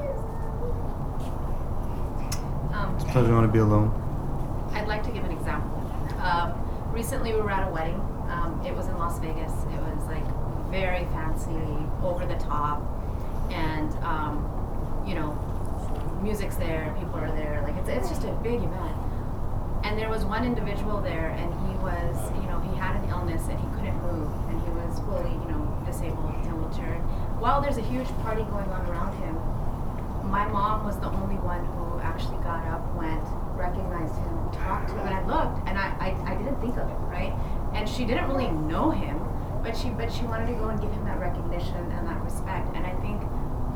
Um, 2.73 2.95
Sometimes 2.99 3.27
we 3.27 3.33
want 3.33 3.47
to 3.47 3.51
be 3.51 3.59
alone. 3.59 3.91
I'd 4.73 4.87
like 4.87 5.03
to 5.03 5.11
give 5.11 5.23
an 5.23 5.31
example. 5.31 5.71
Um, 6.19 6.53
recently, 6.91 7.33
we 7.33 7.41
were 7.41 7.51
at 7.51 7.67
a 7.67 7.71
wedding. 7.71 7.99
Um, 8.29 8.61
it 8.65 8.73
was 8.75 8.87
in 8.87 8.97
Las 8.97 9.19
Vegas. 9.19 9.51
It 9.51 9.81
was 9.81 10.05
like 10.07 10.25
very 10.71 11.05
fancy, 11.11 11.51
over 12.01 12.25
the 12.25 12.35
top, 12.35 12.81
and 13.51 13.91
um, 14.03 14.54
you 15.05 15.15
know, 15.15 15.37
music's 16.21 16.55
there, 16.55 16.95
people 16.99 17.15
are 17.15 17.31
there. 17.31 17.61
Like 17.63 17.75
it's 17.77 17.89
it's 17.89 18.09
just 18.09 18.23
a 18.23 18.31
big 18.43 18.61
event. 18.61 18.97
And 19.83 19.99
there 19.99 20.09
was 20.09 20.25
one 20.25 20.43
individual 20.43 20.99
there, 20.99 21.29
and 21.37 21.53
he 21.69 21.75
was, 21.77 22.17
you 22.41 22.49
know, 22.49 22.59
he 22.59 22.75
had 22.75 22.95
an 22.95 23.07
illness 23.09 23.45
and 23.47 23.59
he 23.59 23.67
couldn't 23.77 24.01
move, 24.01 24.33
and 24.49 24.57
he 24.65 24.69
was 24.73 24.97
fully, 25.05 25.29
you 25.29 25.45
know, 25.45 25.61
disabled 25.85 26.33
in 26.41 26.49
a 26.49 26.55
wheelchair. 26.57 26.97
While 27.37 27.61
there's 27.61 27.77
a 27.77 27.85
huge 27.85 28.09
party 28.25 28.41
going 28.49 28.65
on 28.73 28.81
around 28.89 29.13
him, 29.21 29.37
my 30.25 30.47
mom 30.47 30.85
was 30.85 30.97
the 30.97 31.07
only 31.07 31.37
one 31.37 31.61
who 31.77 31.99
actually 32.01 32.41
got 32.41 32.65
up, 32.65 32.81
went, 32.97 33.21
recognized 33.53 34.17
him, 34.17 34.33
talked 34.57 34.89
to 34.89 34.97
him, 34.97 35.05
and 35.05 35.13
I 35.13 35.21
looked, 35.29 35.69
and 35.69 35.77
I, 35.77 35.93
I, 36.01 36.33
I 36.33 36.35
didn't 36.35 36.57
think 36.61 36.77
of 36.81 36.89
it, 36.89 36.99
right? 37.13 37.33
And 37.77 37.87
she 37.87 38.05
didn't 38.05 38.27
really 38.27 38.49
know 38.49 38.89
him, 38.89 39.21
but 39.61 39.77
she 39.77 39.89
but 39.89 40.11
she 40.11 40.25
wanted 40.25 40.47
to 40.47 40.57
go 40.57 40.69
and 40.69 40.81
give 40.81 40.91
him 40.91 41.05
that 41.05 41.19
recognition 41.19 41.93
and 41.93 42.07
that 42.07 42.17
respect. 42.25 42.73
And 42.73 42.85
I 42.85 42.93
think 43.05 43.21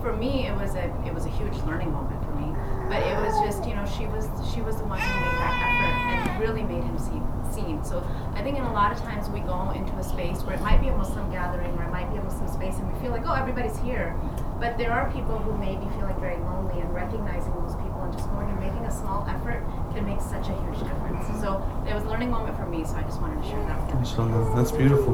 for 0.02 0.14
me, 0.14 0.48
it 0.48 0.56
was 0.56 0.76
a 0.76 0.86
it 1.06 1.14
was 1.14 1.26
a 1.26 1.30
huge 1.30 1.56
learning 1.64 1.92
moment 1.92 2.24
for 2.24 2.32
me. 2.32 2.56
But 2.90 3.04
it 3.04 3.16
was 3.22 3.34
just 3.46 3.68
you 3.68 3.76
know 3.76 3.86
she 3.86 4.06
was 4.08 4.26
she 4.54 4.62
was 4.62 4.78
the 4.78 4.86
one 4.86 5.00
who 5.00 5.14
made 5.22 5.38
that 5.40 5.56
effort 5.62 5.94
and 6.10 6.42
really 6.42 6.64
made 6.64 6.84
him 6.84 6.98
see, 6.98 7.22
seen. 7.54 7.84
So 7.84 8.04
I 8.34 8.42
think 8.42 8.58
in 8.58 8.64
a 8.64 8.74
lot 8.74 8.92
of 8.92 9.00
times 9.00 9.30
we 9.30 9.42
go 9.42 9.72
into 9.72 9.94
a 9.98 10.04
space 10.04 10.42
where 10.44 10.56
it 10.56 10.62
might 10.62 10.82
be 10.82 10.88
a 10.88 10.98
Muslim 10.98 11.30
gathering 11.32 11.78
or 11.78 11.84
it 11.84 11.92
might 11.92 12.10
be 12.12 12.18
a 12.18 12.24
Muslim 12.24 12.48
space, 12.48 12.76
and 12.78 12.92
we 12.92 13.00
feel 13.00 13.12
like 13.12 13.24
oh 13.26 13.34
everybody's 13.34 13.78
here, 13.80 14.16
but 14.60 14.78
there 14.78 14.92
are 14.92 15.12
people 15.12 15.38
who 15.38 15.56
may 15.58 15.76
be 15.76 15.86
feeling 15.98 16.18
very 16.20 16.38
lonely 16.38 16.82
and 16.82 16.94
recognizing 16.94 17.54
those 17.62 17.76
people 17.76 18.02
and 18.02 18.14
just 18.14 18.30
going 18.32 18.50
and 18.50 18.60
making 18.60 18.84
a 18.86 18.92
small 18.92 19.28
effort 19.30 19.62
can 19.94 20.06
make 20.06 20.22
such 20.22 20.50
a 20.50 20.56
huge 20.66 20.80
difference. 20.80 21.28
So 21.42 21.62
it 21.88 21.94
was 21.94 22.04
a 22.04 22.10
learning 22.10 22.32
moment 22.32 22.58
for 22.58 22.66
me. 22.66 22.86
So 22.86 22.96
I 22.96 23.04
just 23.04 23.22
wanted 23.22 23.42
to 23.44 23.50
share 23.50 23.62
that. 23.70 23.78
Inshallah. 23.94 24.56
That's 24.56 24.72
beautiful. 24.72 25.14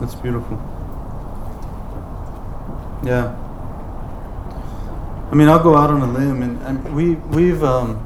That's 0.00 0.14
beautiful. 0.14 0.56
Yeah. 3.04 3.36
I 5.30 5.34
mean, 5.34 5.48
I'll 5.48 5.62
go 5.62 5.76
out 5.76 5.90
on 5.90 6.02
a 6.02 6.12
limb, 6.12 6.42
and, 6.42 6.62
and 6.62 6.94
we 6.94 7.14
we've 7.14 7.62
um, 7.64 7.96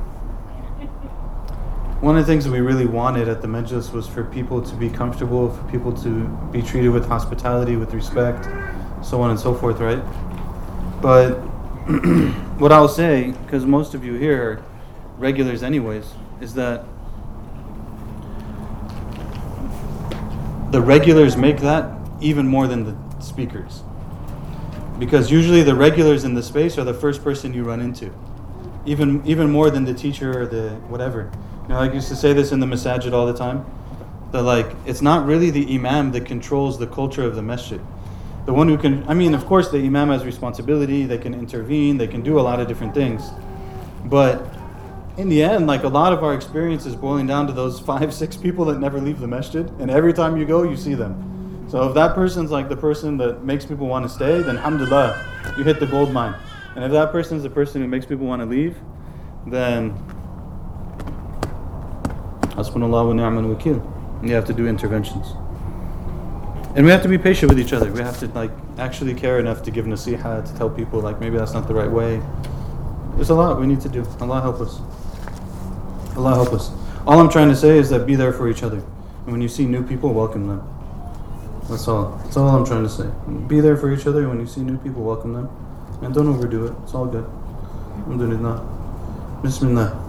one 2.00 2.16
of 2.16 2.26
the 2.26 2.32
things 2.32 2.44
that 2.44 2.50
we 2.50 2.60
really 2.60 2.86
wanted 2.86 3.28
at 3.28 3.42
the 3.42 3.46
Majlis 3.46 3.92
was 3.92 4.08
for 4.08 4.24
people 4.24 4.62
to 4.62 4.74
be 4.74 4.88
comfortable, 4.88 5.50
for 5.50 5.62
people 5.70 5.92
to 6.02 6.26
be 6.50 6.62
treated 6.62 6.88
with 6.88 7.06
hospitality, 7.06 7.76
with 7.76 7.92
respect, 7.92 8.48
so 9.04 9.20
on 9.20 9.30
and 9.30 9.38
so 9.38 9.54
forth, 9.54 9.80
right? 9.80 10.02
But 11.02 11.34
what 12.58 12.72
I'll 12.72 12.88
say, 12.88 13.32
because 13.44 13.66
most 13.66 13.92
of 13.92 14.02
you 14.02 14.14
here 14.14 14.42
are 14.42 14.64
regulars 15.18 15.62
anyways, 15.62 16.10
is 16.40 16.54
that 16.54 16.86
the 20.70 20.80
regulars 20.80 21.36
make 21.36 21.58
that 21.58 21.94
even 22.22 22.46
more 22.46 22.66
than 22.66 22.84
the 22.84 23.22
speakers. 23.22 23.82
Because 25.00 25.30
usually 25.30 25.62
the 25.62 25.74
regulars 25.74 26.24
in 26.24 26.34
the 26.34 26.42
space 26.42 26.76
are 26.76 26.84
the 26.84 26.92
first 26.92 27.24
person 27.24 27.54
you 27.54 27.64
run 27.64 27.80
into. 27.80 28.12
Even 28.84 29.22
even 29.26 29.50
more 29.50 29.70
than 29.70 29.84
the 29.84 29.94
teacher 29.94 30.42
or 30.42 30.46
the 30.46 30.72
whatever. 30.88 31.30
You 31.62 31.68
know, 31.70 31.76
I 31.80 31.90
used 31.90 32.08
to 32.08 32.16
say 32.16 32.34
this 32.34 32.52
in 32.52 32.60
the 32.60 32.66
masajid 32.66 33.12
all 33.14 33.26
the 33.26 33.36
time. 33.36 33.64
That 34.32 34.42
like 34.42 34.76
it's 34.84 35.00
not 35.00 35.26
really 35.26 35.48
the 35.48 35.74
imam 35.74 36.12
that 36.12 36.26
controls 36.26 36.78
the 36.78 36.86
culture 36.86 37.24
of 37.24 37.34
the 37.34 37.42
masjid. 37.42 37.80
The 38.44 38.52
one 38.52 38.68
who 38.68 38.76
can 38.76 39.02
I 39.08 39.14
mean, 39.14 39.34
of 39.34 39.46
course 39.46 39.70
the 39.70 39.78
imam 39.78 40.10
has 40.10 40.26
responsibility, 40.26 41.06
they 41.06 41.18
can 41.18 41.32
intervene, 41.32 41.96
they 41.96 42.06
can 42.06 42.20
do 42.20 42.38
a 42.38 42.42
lot 42.42 42.60
of 42.60 42.68
different 42.68 42.92
things. 42.92 43.22
But 44.04 44.54
in 45.16 45.30
the 45.30 45.42
end, 45.42 45.66
like 45.66 45.84
a 45.84 45.88
lot 45.88 46.12
of 46.12 46.22
our 46.22 46.34
experience 46.34 46.84
is 46.84 46.94
boiling 46.94 47.26
down 47.26 47.46
to 47.46 47.54
those 47.54 47.80
five, 47.90 48.12
six 48.12 48.36
people 48.36 48.66
that 48.66 48.78
never 48.78 49.00
leave 49.00 49.18
the 49.18 49.26
masjid, 49.26 49.66
and 49.80 49.90
every 49.90 50.12
time 50.12 50.36
you 50.36 50.44
go, 50.44 50.62
you 50.62 50.76
see 50.76 50.92
them. 50.92 51.29
So 51.70 51.86
if 51.86 51.94
that 51.94 52.16
person's 52.16 52.50
like 52.50 52.68
the 52.68 52.76
person 52.76 53.16
that 53.18 53.44
makes 53.44 53.64
people 53.64 53.86
want 53.86 54.04
to 54.04 54.08
stay, 54.08 54.42
then 54.42 54.56
alhamdulillah, 54.56 55.54
you 55.56 55.62
hit 55.62 55.78
the 55.78 55.86
gold 55.86 56.12
mine. 56.12 56.34
And 56.74 56.82
if 56.82 56.90
that 56.90 57.12
person's 57.12 57.44
the 57.44 57.50
person 57.50 57.80
who 57.80 57.86
makes 57.86 58.04
people 58.04 58.26
want 58.26 58.42
to 58.42 58.46
leave, 58.46 58.76
then 59.46 59.92
hasbunallah 62.56 63.06
wa 63.06 63.12
ni'mal 63.12 63.54
wakil. 63.54 63.80
You 64.26 64.34
have 64.34 64.46
to 64.46 64.52
do 64.52 64.66
interventions. 64.66 65.28
And 66.74 66.84
we 66.84 66.90
have 66.90 67.02
to 67.02 67.08
be 67.08 67.18
patient 67.18 67.50
with 67.50 67.60
each 67.60 67.72
other. 67.72 67.92
We 67.92 68.00
have 68.00 68.18
to 68.18 68.26
like 68.28 68.50
actually 68.78 69.14
care 69.14 69.38
enough 69.38 69.62
to 69.62 69.70
give 69.70 69.84
nasiha, 69.84 70.44
to 70.50 70.58
tell 70.58 70.70
people 70.70 70.98
like 70.98 71.20
maybe 71.20 71.38
that's 71.38 71.52
not 71.52 71.68
the 71.68 71.74
right 71.74 71.90
way. 71.90 72.20
There's 73.14 73.30
a 73.30 73.34
lot 73.34 73.60
we 73.60 73.68
need 73.68 73.80
to 73.82 73.88
do. 73.88 74.04
Allah 74.20 74.40
help 74.40 74.60
us. 74.60 74.80
Allah 76.16 76.34
help 76.34 76.52
us. 76.52 76.72
All 77.06 77.20
I'm 77.20 77.30
trying 77.30 77.48
to 77.48 77.56
say 77.56 77.78
is 77.78 77.90
that 77.90 78.08
be 78.08 78.16
there 78.16 78.32
for 78.32 78.48
each 78.48 78.64
other. 78.64 78.78
And 78.78 79.30
when 79.30 79.40
you 79.40 79.48
see 79.48 79.66
new 79.66 79.86
people, 79.86 80.12
welcome 80.12 80.48
them. 80.48 80.79
That's 81.70 81.86
all. 81.86 82.18
That's 82.24 82.36
all 82.36 82.48
I'm 82.48 82.66
trying 82.66 82.82
to 82.82 82.88
say. 82.88 83.08
Be 83.46 83.60
there 83.60 83.76
for 83.76 83.92
each 83.92 84.06
other. 84.06 84.28
When 84.28 84.40
you 84.40 84.46
see 84.46 84.60
new 84.60 84.76
people, 84.78 85.02
welcome 85.02 85.32
them. 85.32 85.48
And 86.02 86.12
don't 86.12 86.26
overdo 86.26 86.66
it. 86.66 86.74
It's 86.82 86.94
all 86.94 87.06
good. 87.06 87.24
Alhamdulillah. 87.98 89.40
Bismillah. 89.42 90.06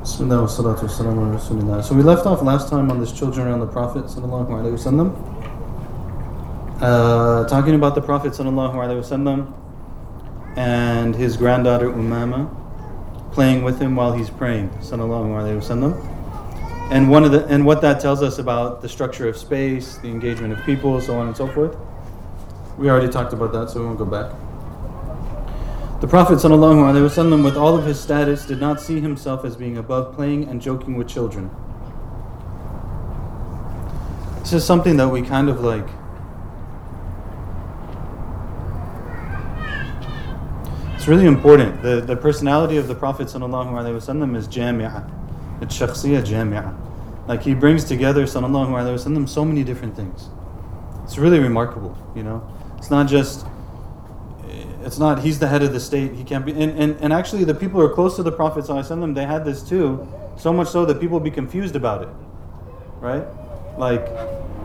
Bismillah 0.00 0.40
wa 0.42 0.46
salatu 0.46 0.84
ala 1.00 1.36
rasulillah. 1.36 1.82
So 1.82 1.94
we 1.94 2.02
left 2.02 2.24
off 2.24 2.40
last 2.42 2.68
time 2.70 2.88
on 2.90 3.00
this 3.00 3.12
children 3.12 3.48
around 3.48 3.60
the 3.60 3.66
Prophet 3.66 4.04
sallallahu 4.04 4.48
alaihi 4.48 4.78
wasallam. 4.78 5.12
Uh, 6.80 7.48
talking 7.48 7.74
about 7.74 7.96
the 7.96 8.00
Prophet 8.00 8.32
sallallahu 8.32 8.74
alaihi 8.74 9.02
wasallam 9.02 9.52
and 10.56 11.16
his 11.16 11.36
granddaughter 11.36 11.90
Umama 11.90 12.48
playing 13.32 13.64
with 13.64 13.80
him 13.80 13.96
while 13.96 14.12
he's 14.12 14.30
praying, 14.30 14.70
sallallahu 14.80 15.34
alaihi 15.34 15.58
wasallam. 15.58 16.17
And 16.90 17.10
one 17.10 17.24
of 17.24 17.32
the 17.32 17.44
and 17.46 17.66
what 17.66 17.82
that 17.82 18.00
tells 18.00 18.22
us 18.22 18.38
about 18.38 18.80
the 18.80 18.88
structure 18.88 19.28
of 19.28 19.36
space, 19.36 19.98
the 19.98 20.08
engagement 20.08 20.52
of 20.52 20.64
people, 20.64 21.00
so 21.00 21.18
on 21.18 21.26
and 21.26 21.36
so 21.36 21.46
forth. 21.46 21.76
We 22.78 22.88
already 22.88 23.08
talked 23.08 23.32
about 23.32 23.52
that, 23.52 23.70
so 23.70 23.80
we 23.80 23.86
won't 23.86 23.98
go 23.98 24.06
back. 24.06 24.30
The 26.00 26.06
Prophet 26.06 26.34
wasallam, 26.34 27.44
with 27.44 27.56
all 27.56 27.76
of 27.76 27.84
his 27.84 27.98
status, 27.98 28.46
did 28.46 28.60
not 28.60 28.80
see 28.80 29.00
himself 29.00 29.44
as 29.44 29.56
being 29.56 29.76
above 29.76 30.14
playing 30.14 30.44
and 30.44 30.62
joking 30.62 30.96
with 30.96 31.08
children. 31.08 31.50
This 34.40 34.52
is 34.52 34.64
something 34.64 34.96
that 34.96 35.08
we 35.08 35.22
kind 35.22 35.48
of 35.48 35.60
like 35.60 35.88
It's 40.94 41.06
really 41.06 41.26
important. 41.26 41.80
The, 41.80 42.00
the 42.00 42.16
personality 42.16 42.76
of 42.76 42.86
the 42.88 42.94
Prophet 42.94 43.28
ﷺ 43.28 44.36
is 44.36 44.48
jami'ah. 44.48 45.27
It's 45.60 45.76
shakhsiyah 45.76 46.24
jami'ah. 46.24 46.88
Like 47.28 47.42
he 47.42 47.54
brings 47.54 47.84
together 47.84 48.24
sallallahu 48.24 48.68
alaihi 48.68 48.96
wasallam 48.96 49.28
so 49.28 49.44
many 49.44 49.62
different 49.62 49.94
things. 49.94 50.28
It's 51.04 51.18
really 51.18 51.38
remarkable, 51.38 51.96
you 52.14 52.22
know. 52.22 52.46
It's 52.78 52.90
not 52.90 53.06
just 53.06 53.44
it's 54.82 54.98
not 54.98 55.20
he's 55.20 55.38
the 55.38 55.48
head 55.48 55.62
of 55.62 55.72
the 55.72 55.80
state, 55.80 56.12
he 56.12 56.24
can't 56.24 56.46
be 56.46 56.52
and, 56.52 56.78
and, 56.78 56.96
and 57.00 57.12
actually 57.12 57.44
the 57.44 57.54
people 57.54 57.80
who 57.80 57.86
are 57.86 57.92
close 57.92 58.16
to 58.16 58.22
the 58.22 58.32
Prophet 58.32 58.64
sallallahu 58.64 59.14
they 59.14 59.26
had 59.26 59.44
this 59.44 59.62
too, 59.62 60.08
so 60.38 60.52
much 60.52 60.68
so 60.68 60.86
that 60.86 61.00
people 61.00 61.20
be 61.20 61.30
confused 61.30 61.76
about 61.76 62.02
it. 62.02 62.08
Right? 63.00 63.26
Like 63.76 64.08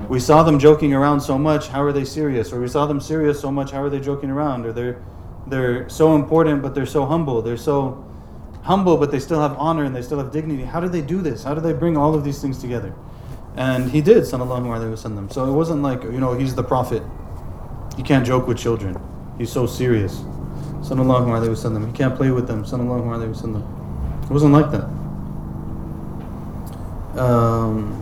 we 0.10 0.20
saw 0.20 0.44
them 0.44 0.58
joking 0.58 0.94
around 0.94 1.20
so 1.20 1.38
much, 1.38 1.68
how 1.68 1.84
are 1.84 1.92
they 1.92 2.06
serious? 2.06 2.54
Or 2.54 2.62
we 2.62 2.68
saw 2.68 2.86
them 2.86 3.02
serious 3.02 3.40
so 3.40 3.52
much, 3.52 3.72
how 3.72 3.84
are 3.84 3.90
they 3.90 4.00
joking 4.00 4.30
around? 4.30 4.66
Or 4.66 4.72
they're 4.72 5.04
they're 5.48 5.90
so 5.90 6.16
important 6.16 6.62
but 6.62 6.74
they're 6.76 6.86
so 6.86 7.06
humble. 7.06 7.42
They're 7.42 7.58
so 7.58 8.06
humble, 8.64 8.98
but 8.98 9.12
they 9.12 9.20
still 9.20 9.40
have 9.42 9.56
honor 9.58 9.84
and 9.84 9.96
they 9.96 10.02
still 10.02 10.18
have 10.18 10.32
dignity. 10.32 10.64
How 10.64 10.80
do 10.80 10.90
they 10.90 11.02
do 11.02 11.22
this? 11.22 11.44
How 11.44 11.54
do 11.54 11.62
they 11.62 11.74
bring 11.74 11.96
all 11.96 12.16
of 12.16 12.24
these 12.24 12.42
things 12.42 12.60
together? 12.60 12.94
And 13.56 13.92
he 13.92 14.02
did, 14.02 14.24
sallallahu 14.24 14.66
alaihi 14.66 14.92
wasallam. 14.92 15.32
So 15.32 15.46
it 15.46 15.52
wasn't 15.52 15.84
like 15.84 16.04
you 16.04 16.20
know 16.20 16.34
he's 16.34 16.56
the 16.56 16.64
prophet. 16.64 17.04
You 17.98 18.04
can't 18.04 18.26
joke 18.26 18.48
with 18.48 18.58
children. 18.58 19.00
He's 19.38 19.52
so 19.52 19.68
serious, 19.68 20.22
sallallahu 20.82 21.28
alaihi 21.28 21.50
wasallam. 21.50 21.86
You 21.86 21.94
can't 21.94 22.16
play 22.16 22.32
with 22.32 22.48
them, 22.48 22.64
sallallahu 22.64 23.06
alaihi 23.06 23.34
wasallam. 23.34 23.64
It 24.24 24.32
wasn't 24.32 24.54
like 24.54 24.72
that. 24.72 24.90
Um, 27.22 28.00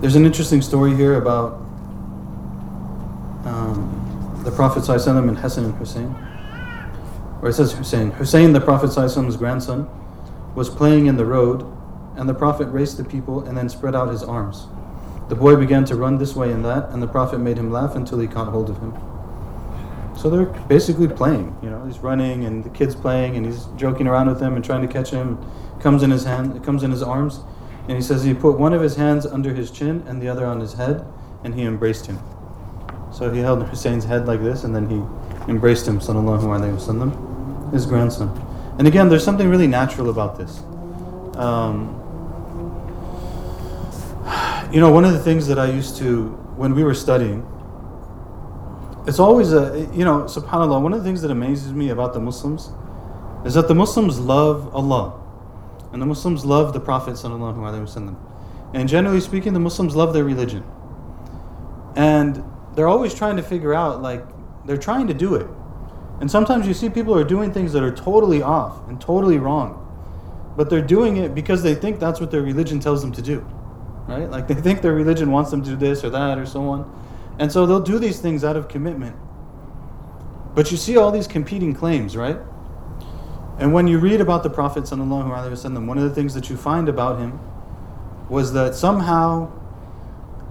there's 0.00 0.14
an 0.14 0.24
interesting 0.24 0.62
story 0.62 0.94
here 0.94 1.16
about. 1.16 1.60
Um, 3.44 4.04
the 4.44 4.50
Prophet 4.50 4.82
ﷺ 4.82 5.28
and 5.28 5.38
Hassan 5.38 5.64
and 5.64 5.74
Hussein, 5.74 6.14
where 7.44 7.50
it 7.50 7.54
says 7.56 7.72
Hussein. 7.74 8.10
Hussein, 8.12 8.54
the 8.54 8.60
Prophet 8.62 8.88
ﷺ's 8.88 9.36
grandson, 9.36 9.86
was 10.54 10.70
playing 10.70 11.08
in 11.08 11.18
the 11.18 11.26
road, 11.26 11.70
and 12.16 12.26
the 12.26 12.32
Prophet 12.32 12.64
raced 12.68 12.96
the 12.96 13.04
people 13.04 13.46
and 13.46 13.54
then 13.54 13.68
spread 13.68 13.94
out 13.94 14.08
his 14.08 14.22
arms. 14.22 14.66
The 15.28 15.34
boy 15.34 15.54
began 15.56 15.84
to 15.84 15.94
run 15.94 16.16
this 16.16 16.34
way 16.34 16.50
and 16.50 16.64
that, 16.64 16.88
and 16.88 17.02
the 17.02 17.06
Prophet 17.06 17.40
made 17.40 17.58
him 17.58 17.70
laugh 17.70 17.96
until 17.96 18.18
he 18.18 18.26
caught 18.26 18.48
hold 18.48 18.70
of 18.70 18.78
him. 18.78 18.94
So 20.16 20.30
they're 20.30 20.46
basically 20.68 21.06
playing, 21.06 21.54
you 21.62 21.68
know. 21.68 21.84
He's 21.84 21.98
running, 21.98 22.46
and 22.46 22.64
the 22.64 22.70
kid's 22.70 22.94
playing, 22.94 23.36
and 23.36 23.44
he's 23.44 23.66
joking 23.76 24.06
around 24.06 24.28
with 24.28 24.40
them 24.40 24.56
and 24.56 24.64
trying 24.64 24.80
to 24.80 24.88
catch 24.90 25.10
him. 25.10 25.36
Comes 25.80 26.02
in 26.02 26.10
his 26.10 26.24
hand, 26.24 26.56
it 26.56 26.64
comes 26.64 26.82
in 26.82 26.90
his 26.90 27.02
arms, 27.02 27.40
and 27.88 27.92
he 27.98 28.00
says 28.02 28.24
he 28.24 28.32
put 28.32 28.58
one 28.58 28.72
of 28.72 28.80
his 28.80 28.96
hands 28.96 29.26
under 29.26 29.52
his 29.52 29.70
chin 29.70 30.02
and 30.06 30.22
the 30.22 30.28
other 30.28 30.46
on 30.46 30.60
his 30.60 30.72
head, 30.72 31.04
and 31.44 31.54
he 31.54 31.64
embraced 31.64 32.06
him. 32.06 32.18
So 33.12 33.30
he 33.30 33.40
held 33.40 33.62
Hussein's 33.64 34.06
head 34.06 34.26
like 34.26 34.42
this, 34.42 34.64
and 34.64 34.74
then 34.74 34.88
he 34.88 34.96
embraced 35.46 35.86
him, 35.86 36.00
sallallahu 36.00 36.44
alaihi 36.44 36.74
wasallam, 36.74 37.33
his 37.74 37.86
grandson. 37.86 38.30
And 38.78 38.88
again, 38.88 39.08
there's 39.08 39.24
something 39.24 39.48
really 39.48 39.66
natural 39.66 40.08
about 40.08 40.38
this. 40.38 40.60
Um, 41.36 42.00
you 44.72 44.80
know, 44.80 44.90
one 44.90 45.04
of 45.04 45.12
the 45.12 45.18
things 45.18 45.46
that 45.48 45.58
I 45.58 45.70
used 45.70 45.96
to, 45.98 46.28
when 46.56 46.74
we 46.74 46.82
were 46.84 46.94
studying, 46.94 47.46
it's 49.06 49.18
always 49.18 49.52
a, 49.52 49.88
you 49.92 50.04
know, 50.04 50.22
subhanAllah, 50.22 50.80
one 50.80 50.92
of 50.92 51.00
the 51.00 51.04
things 51.04 51.20
that 51.22 51.30
amazes 51.30 51.72
me 51.72 51.90
about 51.90 52.14
the 52.14 52.20
Muslims 52.20 52.70
is 53.44 53.54
that 53.54 53.68
the 53.68 53.74
Muslims 53.74 54.18
love 54.18 54.74
Allah. 54.74 55.20
And 55.92 56.00
the 56.00 56.06
Muslims 56.06 56.44
love 56.44 56.72
the 56.72 56.80
Prophet. 56.80 57.22
And 57.22 58.88
generally 58.88 59.20
speaking, 59.20 59.52
the 59.52 59.60
Muslims 59.60 59.94
love 59.94 60.14
their 60.14 60.24
religion. 60.24 60.64
And 61.96 62.42
they're 62.74 62.88
always 62.88 63.14
trying 63.14 63.36
to 63.36 63.42
figure 63.42 63.74
out 63.74 64.00
like 64.00 64.24
they're 64.64 64.76
trying 64.76 65.06
to 65.08 65.14
do 65.14 65.34
it 65.34 65.46
and 66.20 66.30
sometimes 66.30 66.66
you 66.66 66.74
see 66.74 66.88
people 66.88 67.14
are 67.14 67.24
doing 67.24 67.52
things 67.52 67.72
that 67.72 67.82
are 67.82 67.94
totally 67.94 68.42
off 68.42 68.88
and 68.88 69.00
totally 69.00 69.38
wrong 69.38 69.80
but 70.56 70.70
they're 70.70 70.80
doing 70.80 71.16
it 71.16 71.34
because 71.34 71.62
they 71.62 71.74
think 71.74 71.98
that's 71.98 72.20
what 72.20 72.30
their 72.30 72.42
religion 72.42 72.78
tells 72.80 73.00
them 73.00 73.12
to 73.12 73.22
do 73.22 73.44
right? 74.06 74.30
Like 74.30 74.48
they 74.48 74.54
think 74.54 74.82
their 74.82 74.94
religion 74.94 75.30
wants 75.30 75.50
them 75.50 75.62
to 75.62 75.70
do 75.70 75.76
this 75.76 76.04
or 76.04 76.10
that 76.10 76.38
or 76.38 76.46
so 76.46 76.68
on. 76.68 77.02
And 77.38 77.50
so 77.50 77.66
they'll 77.66 77.80
do 77.80 77.98
these 77.98 78.20
things 78.20 78.44
out 78.44 78.56
of 78.56 78.68
commitment. 78.68 79.16
But 80.54 80.70
you 80.70 80.76
see 80.76 80.96
all 80.96 81.10
these 81.10 81.26
competing 81.26 81.74
claims 81.74 82.16
right? 82.16 82.38
And 83.58 83.72
when 83.72 83.86
you 83.86 83.98
read 83.98 84.20
about 84.20 84.42
the 84.42 84.50
prophet 84.50 84.84
wasallam, 84.84 85.86
one 85.86 85.98
of 85.98 86.04
the 86.04 86.14
things 86.14 86.34
that 86.34 86.50
you 86.50 86.56
find 86.56 86.88
about 86.88 87.18
him 87.18 87.38
was 88.28 88.52
that 88.52 88.74
somehow 88.74 89.52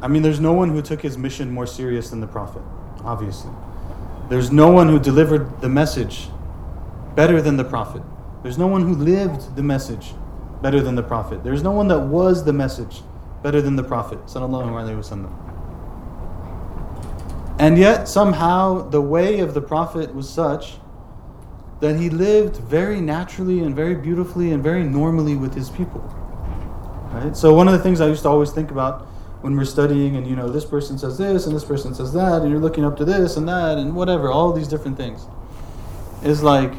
I 0.01 0.09
mean, 0.09 0.21
there's 0.21 0.41
no 0.41 0.51
one 0.51 0.67
who 0.67 0.81
took 0.81 1.01
his 1.01 1.17
mission 1.17 1.49
more 1.49 1.65
serious 1.65 2.09
than 2.09 2.19
the 2.19 2.27
Prophet, 2.27 2.61
obviously. 3.05 3.51
There's 4.29 4.51
no 4.51 4.69
one 4.69 4.87
who 4.87 4.99
delivered 4.99 5.61
the 5.61 5.69
message 5.69 6.29
better 7.15 7.41
than 7.41 7.57
the 7.57 7.63
Prophet. 7.63 8.01
There's 8.41 8.57
no 8.57 8.67
one 8.67 8.81
who 8.81 8.95
lived 8.95 9.55
the 9.55 9.63
message 9.63 10.13
better 10.61 10.81
than 10.81 10.95
the 10.95 11.03
Prophet. 11.03 11.43
There's 11.43 11.61
no 11.61 11.71
one 11.71 11.87
that 11.89 11.99
was 11.99 12.45
the 12.45 12.53
message 12.53 13.01
better 13.41 13.61
than 13.61 13.75
the 13.75 13.83
Prophet. 13.83 14.19
And 17.59 17.77
yet, 17.77 18.07
somehow, 18.07 18.89
the 18.89 19.01
way 19.01 19.39
of 19.39 19.53
the 19.53 19.61
Prophet 19.61 20.15
was 20.15 20.27
such 20.27 20.77
that 21.81 21.99
he 21.99 22.09
lived 22.09 22.57
very 22.57 23.01
naturally 23.01 23.59
and 23.59 23.75
very 23.75 23.95
beautifully 23.95 24.51
and 24.53 24.63
very 24.63 24.83
normally 24.83 25.35
with 25.35 25.53
his 25.53 25.69
people. 25.69 26.01
Right? 27.11 27.35
So, 27.35 27.53
one 27.53 27.67
of 27.67 27.73
the 27.73 27.79
things 27.79 28.01
I 28.01 28.07
used 28.07 28.23
to 28.23 28.29
always 28.29 28.51
think 28.51 28.71
about 28.71 29.07
when 29.43 29.57
we're 29.57 29.65
studying 29.65 30.15
and 30.15 30.25
you 30.25 30.37
know 30.37 30.49
this 30.49 30.63
person 30.63 30.97
says 30.97 31.17
this 31.17 31.45
and 31.45 31.53
this 31.53 31.65
person 31.65 31.93
says 31.93 32.13
that 32.13 32.41
and 32.41 32.49
you're 32.49 32.61
looking 32.61 32.85
up 32.85 32.95
to 32.95 33.03
this 33.03 33.35
and 33.35 33.45
that 33.45 33.77
and 33.77 33.93
whatever 33.93 34.31
all 34.31 34.53
these 34.53 34.69
different 34.69 34.95
things. 34.95 35.27
Is 36.23 36.41
like 36.41 36.71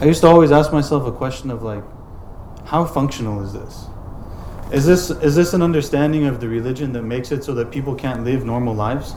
I 0.00 0.06
used 0.06 0.22
to 0.22 0.26
always 0.26 0.50
ask 0.50 0.72
myself 0.72 1.06
a 1.06 1.12
question 1.12 1.52
of 1.52 1.62
like 1.62 1.84
how 2.66 2.84
functional 2.84 3.40
is 3.44 3.52
this? 3.52 3.86
Is 4.72 4.84
this 4.84 5.10
is 5.10 5.36
this 5.36 5.54
an 5.54 5.62
understanding 5.62 6.26
of 6.26 6.40
the 6.40 6.48
religion 6.48 6.92
that 6.94 7.02
makes 7.02 7.30
it 7.30 7.44
so 7.44 7.54
that 7.54 7.70
people 7.70 7.94
can't 7.94 8.24
live 8.24 8.44
normal 8.44 8.74
lives? 8.74 9.14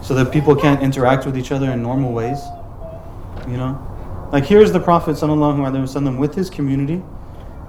So 0.00 0.14
that 0.14 0.32
people 0.32 0.54
can't 0.54 0.80
interact 0.80 1.26
with 1.26 1.36
each 1.36 1.50
other 1.50 1.72
in 1.72 1.82
normal 1.82 2.12
ways? 2.12 2.38
You 3.48 3.56
know? 3.56 4.28
Like 4.30 4.44
here's 4.44 4.70
the 4.70 4.78
prophet 4.78 5.16
sallallahu 5.16 5.58
alaihi 5.58 5.82
wasallam 5.82 6.18
with 6.18 6.36
his 6.36 6.50
community 6.50 7.02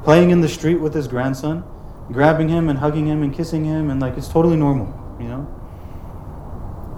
playing 0.04 0.30
in 0.30 0.42
the 0.42 0.48
street 0.48 0.76
with 0.76 0.94
his 0.94 1.08
grandson 1.08 1.64
grabbing 2.12 2.50
him 2.50 2.70
and 2.70 2.80
hugging 2.80 3.06
him 3.06 3.24
and 3.24 3.34
kissing 3.34 3.66
him, 3.66 3.90
and 3.90 4.00
like 4.00 4.18
it's 4.18 4.28
totally 4.28 4.56
normal, 4.56 4.88
you 5.20 5.28
know. 5.28 5.54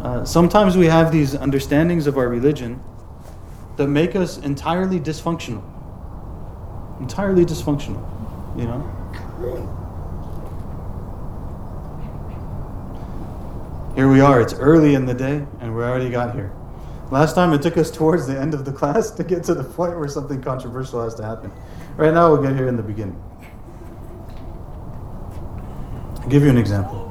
Uh, 0.04 0.26
sometimes 0.26 0.78
we 0.78 0.86
have 0.86 1.12
these 1.12 1.36
understandings 1.36 2.08
of 2.08 2.18
our 2.18 2.28
religion 2.28 2.82
that 3.78 3.88
make 3.88 4.16
us 4.16 4.38
entirely 4.38 5.00
dysfunctional. 5.00 5.64
Entirely 7.00 7.46
dysfunctional, 7.46 8.06
you 8.58 8.66
know. 8.66 8.96
Here 13.96 14.08
we 14.08 14.22
are, 14.22 14.40
it's 14.40 14.54
early 14.54 14.94
in 14.94 15.06
the 15.06 15.14
day, 15.14 15.46
and 15.60 15.76
we 15.76 15.84
already 15.84 16.10
got 16.10 16.34
here. 16.36 16.54
Last 17.12 17.34
time 17.34 17.54
it 17.54 17.62
took 17.62 17.78
us 17.78 17.90
towards 17.90 18.28
the 18.28 18.40
end 18.40 18.54
of 18.54 18.64
the 18.64 18.72
class 18.80 19.12
to 19.12 19.24
get 19.24 19.44
to 19.46 19.54
the 19.54 19.64
point 19.64 19.98
where 19.98 20.08
something 20.08 20.42
controversial 20.42 21.04
has 21.04 21.16
to 21.16 21.24
happen. 21.24 21.52
Right 21.98 22.14
now, 22.14 22.32
we'll 22.32 22.42
get 22.42 22.56
here 22.56 22.68
in 22.68 22.78
the 22.78 22.84
beginning. 22.84 23.22
I'll 26.22 26.30
give 26.30 26.44
you 26.44 26.50
an 26.50 26.58
example. 26.58 27.06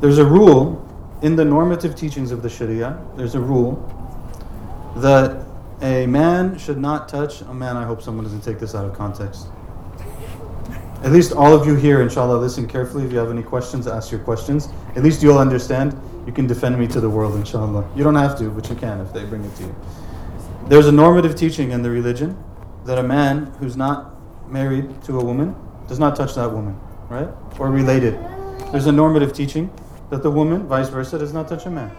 There's 0.00 0.18
a 0.18 0.24
rule 0.24 0.82
in 1.22 1.36
the 1.36 1.44
normative 1.44 1.94
teachings 1.94 2.32
of 2.32 2.42
the 2.42 2.50
Sharia, 2.50 3.00
there's 3.16 3.36
a 3.36 3.40
rule 3.40 3.88
that 4.96 5.46
a 5.80 6.06
man 6.06 6.58
should 6.58 6.78
not 6.78 7.08
touch 7.08 7.40
a 7.42 7.54
man. 7.54 7.76
I 7.76 7.84
hope 7.84 8.02
someone 8.02 8.24
doesn't 8.24 8.42
take 8.42 8.58
this 8.58 8.74
out 8.74 8.84
of 8.84 8.94
context. 8.94 9.46
At 11.02 11.10
least 11.10 11.32
all 11.32 11.52
of 11.52 11.66
you 11.66 11.74
here, 11.74 12.00
inshallah, 12.00 12.38
listen 12.38 12.68
carefully. 12.68 13.04
If 13.04 13.12
you 13.12 13.18
have 13.18 13.30
any 13.30 13.42
questions, 13.42 13.86
ask 13.88 14.12
your 14.12 14.20
questions. 14.20 14.68
At 14.94 15.02
least 15.02 15.22
you'll 15.22 15.38
understand. 15.38 16.00
You 16.26 16.32
can 16.32 16.46
defend 16.46 16.78
me 16.78 16.86
to 16.88 17.00
the 17.00 17.10
world, 17.10 17.34
inshallah. 17.34 17.88
You 17.96 18.04
don't 18.04 18.14
have 18.14 18.38
to, 18.38 18.50
but 18.50 18.68
you 18.68 18.76
can 18.76 19.00
if 19.00 19.12
they 19.12 19.24
bring 19.24 19.44
it 19.44 19.54
to 19.56 19.64
you. 19.64 19.74
There's 20.68 20.86
a 20.86 20.92
normative 20.92 21.34
teaching 21.34 21.72
in 21.72 21.82
the 21.82 21.90
religion 21.90 22.36
that 22.84 22.98
a 22.98 23.02
man 23.02 23.46
who's 23.58 23.76
not 23.76 24.14
married 24.52 25.02
to 25.04 25.18
a 25.18 25.24
woman 25.24 25.56
does 25.88 25.98
not 25.98 26.14
touch 26.14 26.34
that 26.34 26.52
woman, 26.52 26.78
right? 27.08 27.28
Or 27.58 27.70
related. 27.70 28.14
There's 28.70 28.86
a 28.86 28.92
normative 28.92 29.32
teaching 29.32 29.72
that 30.10 30.22
the 30.22 30.30
woman, 30.30 30.66
vice 30.68 30.90
versa, 30.90 31.18
does 31.18 31.32
not 31.32 31.48
touch 31.48 31.64
a 31.66 31.70
man. 31.70 31.90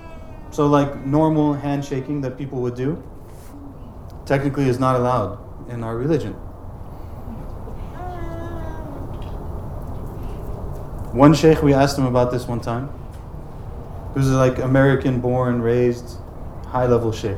So, 0.51 0.67
like 0.67 1.03
normal 1.05 1.53
handshaking 1.55 2.21
that 2.21 2.37
people 2.37 2.61
would 2.61 2.75
do, 2.75 3.01
technically 4.25 4.69
is 4.69 4.79
not 4.79 4.95
allowed 4.95 5.39
in 5.69 5.83
our 5.83 5.97
religion. 5.97 6.33
One 11.11 11.33
sheikh, 11.33 11.61
we 11.61 11.73
asked 11.73 11.97
him 11.97 12.05
about 12.05 12.31
this 12.31 12.47
one 12.47 12.59
time, 12.59 12.87
who's 14.13 14.29
like 14.29 14.59
American 14.59 15.19
born, 15.19 15.61
raised, 15.61 16.17
high 16.67 16.85
level 16.85 17.11
sheikh. 17.11 17.37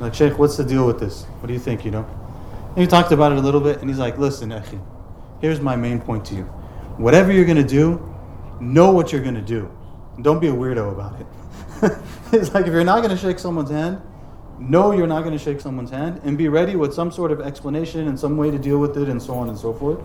Like, 0.00 0.14
sheikh, 0.14 0.38
what's 0.38 0.56
the 0.56 0.64
deal 0.64 0.86
with 0.86 0.98
this? 1.00 1.24
What 1.40 1.48
do 1.48 1.52
you 1.52 1.60
think, 1.60 1.84
you 1.84 1.90
know? 1.90 2.21
And 2.74 2.78
he 2.78 2.86
talked 2.86 3.12
about 3.12 3.32
it 3.32 3.38
a 3.38 3.40
little 3.40 3.60
bit, 3.60 3.80
and 3.80 3.90
he's 3.90 3.98
like, 3.98 4.16
listen, 4.16 4.48
Akhi, 4.48 4.82
here's 5.42 5.60
my 5.60 5.76
main 5.76 6.00
point 6.00 6.24
to 6.26 6.34
you. 6.34 6.44
Whatever 6.96 7.30
you're 7.30 7.44
going 7.44 7.58
to 7.58 7.62
do, 7.62 8.00
know 8.60 8.92
what 8.92 9.12
you're 9.12 9.22
going 9.22 9.34
to 9.34 9.42
do. 9.42 9.70
Don't 10.22 10.40
be 10.40 10.48
a 10.48 10.52
weirdo 10.52 10.90
about 10.90 11.20
it. 11.20 11.26
it's 12.32 12.54
like 12.54 12.66
if 12.66 12.72
you're 12.72 12.82
not 12.82 13.02
going 13.02 13.10
to 13.10 13.16
shake 13.16 13.38
someone's 13.38 13.70
hand, 13.70 14.00
know 14.58 14.92
you're 14.92 15.06
not 15.06 15.22
going 15.22 15.36
to 15.36 15.42
shake 15.42 15.60
someone's 15.60 15.90
hand, 15.90 16.22
and 16.24 16.38
be 16.38 16.48
ready 16.48 16.74
with 16.74 16.94
some 16.94 17.12
sort 17.12 17.30
of 17.30 17.42
explanation 17.42 18.08
and 18.08 18.18
some 18.18 18.38
way 18.38 18.50
to 18.50 18.58
deal 18.58 18.78
with 18.78 18.96
it, 18.96 19.08
and 19.10 19.20
so 19.22 19.34
on 19.34 19.50
and 19.50 19.58
so 19.58 19.74
forth. 19.74 20.00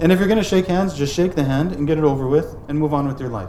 And 0.00 0.12
if 0.12 0.18
you're 0.18 0.28
going 0.28 0.42
to 0.42 0.44
shake 0.44 0.66
hands, 0.66 0.94
just 0.98 1.14
shake 1.14 1.34
the 1.34 1.44
hand 1.44 1.72
and 1.72 1.86
get 1.86 1.96
it 1.96 2.04
over 2.04 2.28
with, 2.28 2.56
and 2.68 2.78
move 2.78 2.92
on 2.92 3.08
with 3.08 3.18
your 3.18 3.30
life. 3.30 3.48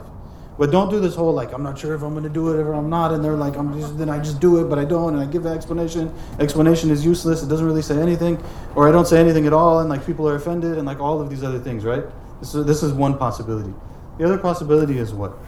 But 0.58 0.72
don't 0.72 0.90
do 0.90 0.98
this 0.98 1.14
whole 1.14 1.32
like 1.32 1.52
I'm 1.52 1.62
not 1.62 1.78
sure 1.78 1.94
if 1.94 2.02
I'm 2.02 2.10
going 2.10 2.24
to 2.24 2.28
do 2.28 2.50
it 2.52 2.60
or 2.60 2.74
I'm 2.74 2.90
not, 2.90 3.12
and 3.12 3.24
they're 3.24 3.36
like 3.36 3.56
I'm 3.56 3.78
just 3.78 3.96
then 3.96 4.10
I 4.10 4.18
just 4.18 4.40
do 4.40 4.60
it, 4.60 4.68
but 4.68 4.76
I 4.76 4.84
don't, 4.84 5.14
and 5.14 5.22
I 5.22 5.26
give 5.26 5.46
an 5.46 5.56
explanation. 5.56 6.12
Explanation 6.40 6.90
is 6.90 7.04
useless. 7.04 7.44
It 7.44 7.48
doesn't 7.48 7.64
really 7.64 7.82
say 7.82 8.00
anything, 8.00 8.42
or 8.74 8.88
I 8.88 8.92
don't 8.92 9.06
say 9.06 9.20
anything 9.20 9.46
at 9.46 9.52
all, 9.52 9.78
and 9.78 9.88
like 9.88 10.04
people 10.04 10.28
are 10.28 10.34
offended, 10.34 10.76
and 10.76 10.84
like 10.84 10.98
all 10.98 11.20
of 11.20 11.30
these 11.30 11.44
other 11.44 11.60
things, 11.60 11.84
right? 11.84 12.02
This 12.40 12.54
is, 12.56 12.66
this 12.66 12.82
is 12.82 12.92
one 12.92 13.16
possibility. 13.16 13.72
The 14.18 14.24
other 14.24 14.38
possibility 14.38 14.98
is 14.98 15.14
what? 15.14 15.38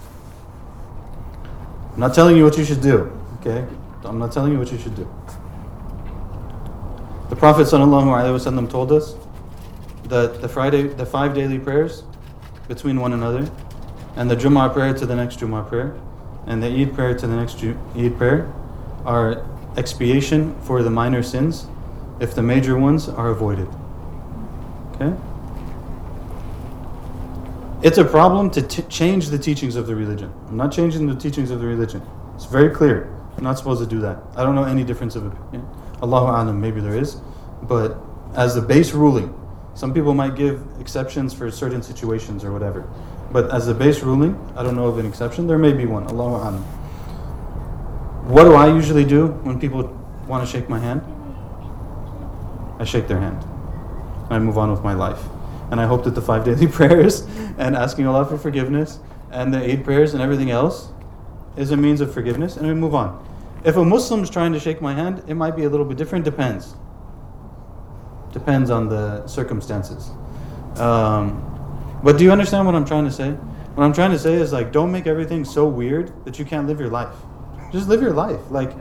I'm 1.92 2.01
not 2.01 2.14
telling 2.14 2.37
you 2.37 2.44
what 2.44 2.57
you 2.57 2.64
should 2.64 2.81
do. 2.81 3.11
Okay, 3.40 3.66
I'm 4.05 4.20
not 4.20 4.31
telling 4.31 4.53
you 4.53 4.61
what 4.61 4.70
you 4.70 4.79
should 4.79 4.94
do. 4.94 5.12
The 7.31 7.37
Prophet 7.37 7.66
ﷺ 7.66 8.70
told 8.70 8.92
us 8.92 9.16
that 10.05 10.40
the 10.40 10.49
Friday, 10.49 10.85
the 10.85 11.07
five 11.07 11.35
daily 11.35 11.59
prayers 11.59 12.05
between 12.68 13.01
one 13.01 13.12
another 13.12 13.51
and 14.16 14.31
the 14.31 14.37
Jummah 14.37 14.73
prayer 14.73 14.94
to 14.94 15.07
the 15.07 15.16
next 15.16 15.40
Jummah 15.40 15.68
prayer, 15.68 15.94
and 16.46 16.62
the 16.62 16.68
Eid 16.68 16.94
prayer 16.94 17.14
to 17.16 17.27
the 17.27 17.37
next 17.37 17.62
Eid 17.62 18.16
prayer 18.16 18.53
are 19.05 19.46
expiation 19.77 20.59
for 20.62 20.83
the 20.83 20.90
minor 20.90 21.23
sins 21.23 21.66
if 22.20 22.35
the 22.35 22.42
major 22.42 22.77
ones 22.77 23.09
are 23.09 23.31
avoided. 23.31 23.68
Okay? 24.94 25.16
It's 27.83 27.96
a 27.96 28.05
problem 28.05 28.51
to 28.51 28.62
t- 28.62 28.83
change 28.83 29.29
the 29.29 29.38
teachings 29.38 29.75
of 29.75 29.87
the 29.87 29.94
religion. 29.96 30.33
I'm 30.49 30.57
not 30.57 30.70
changing 30.70 31.07
the 31.07 31.14
teachings 31.14 31.51
of 31.51 31.61
the 31.61 31.66
religion. 31.66 32.03
It's 32.35 32.44
very 32.44 32.68
clear. 32.68 33.11
I'm 33.38 33.44
not 33.44 33.57
supposed 33.57 33.81
to 33.81 33.87
do 33.87 34.01
that. 34.01 34.23
I 34.37 34.42
don't 34.42 34.55
know 34.55 34.64
any 34.64 34.85
difference 34.85 35.16
of 35.16 35.27
opinion. 35.27 35.66
Allahu 36.03 36.27
Alam, 36.27 36.61
maybe 36.61 36.81
there 36.83 36.96
is. 36.96 37.16
But 37.62 37.96
as 38.35 38.55
the 38.55 38.61
base 38.61 38.92
ruling, 38.92 39.35
some 39.75 39.94
people 39.94 40.12
might 40.12 40.35
give 40.35 40.62
exceptions 40.79 41.33
for 41.33 41.51
certain 41.51 41.83
situations 41.83 42.44
or 42.44 42.53
whatever. 42.53 42.87
But 43.32 43.50
as 43.52 43.68
a 43.68 43.74
base 43.74 44.02
ruling, 44.02 44.34
I 44.56 44.62
don't 44.62 44.74
know 44.74 44.86
of 44.86 44.98
an 44.98 45.06
exception. 45.06 45.46
There 45.46 45.58
may 45.58 45.72
be 45.72 45.86
one. 45.86 46.04
Allahu 46.08 46.36
Alam. 46.36 46.62
What 48.28 48.44
do 48.44 48.54
I 48.54 48.72
usually 48.72 49.04
do 49.04 49.28
when 49.44 49.58
people 49.60 49.84
want 50.26 50.44
to 50.44 50.50
shake 50.50 50.68
my 50.68 50.78
hand? 50.78 51.02
I 52.78 52.84
shake 52.84 53.08
their 53.08 53.20
hand. 53.20 53.44
I 54.30 54.38
move 54.38 54.58
on 54.58 54.70
with 54.70 54.82
my 54.82 54.94
life. 54.94 55.20
And 55.70 55.80
I 55.80 55.86
hope 55.86 56.04
that 56.04 56.14
the 56.14 56.22
five 56.22 56.44
daily 56.50 56.66
prayers 56.66 57.22
and 57.58 57.76
asking 57.76 58.06
Allah 58.06 58.24
for 58.24 58.38
forgiveness 58.38 58.98
and 59.30 59.54
the 59.54 59.58
Eid 59.58 59.84
prayers 59.84 60.14
and 60.14 60.22
everything 60.22 60.50
else 60.50 60.88
is 61.56 61.70
a 61.70 61.76
means 61.76 62.00
of 62.00 62.12
forgiveness 62.12 62.56
and 62.56 62.66
we 62.66 62.74
move 62.74 62.94
on. 62.94 63.26
If 63.64 63.76
a 63.76 63.84
Muslim's 63.84 64.30
trying 64.30 64.52
to 64.54 64.60
shake 64.60 64.80
my 64.80 64.94
hand, 64.94 65.22
it 65.28 65.34
might 65.34 65.54
be 65.54 65.64
a 65.64 65.68
little 65.68 65.84
bit 65.84 65.98
different. 65.98 66.24
Depends. 66.24 66.74
Depends 68.32 68.70
on 68.70 68.88
the 68.88 69.26
circumstances. 69.26 70.10
Um, 70.76 71.49
but 72.02 72.16
do 72.16 72.24
you 72.24 72.32
understand 72.32 72.66
what 72.66 72.74
I'm 72.74 72.84
trying 72.84 73.04
to 73.04 73.12
say? 73.12 73.30
What 73.30 73.84
I'm 73.84 73.92
trying 73.92 74.10
to 74.10 74.18
say 74.18 74.34
is 74.34 74.52
like, 74.52 74.72
don't 74.72 74.90
make 74.90 75.06
everything 75.06 75.44
so 75.44 75.66
weird 75.66 76.12
that 76.24 76.38
you 76.38 76.44
can't 76.44 76.66
live 76.66 76.80
your 76.80 76.88
life. 76.88 77.14
Just 77.72 77.88
live 77.88 78.02
your 78.02 78.12
life. 78.12 78.40
Like, 78.50 78.72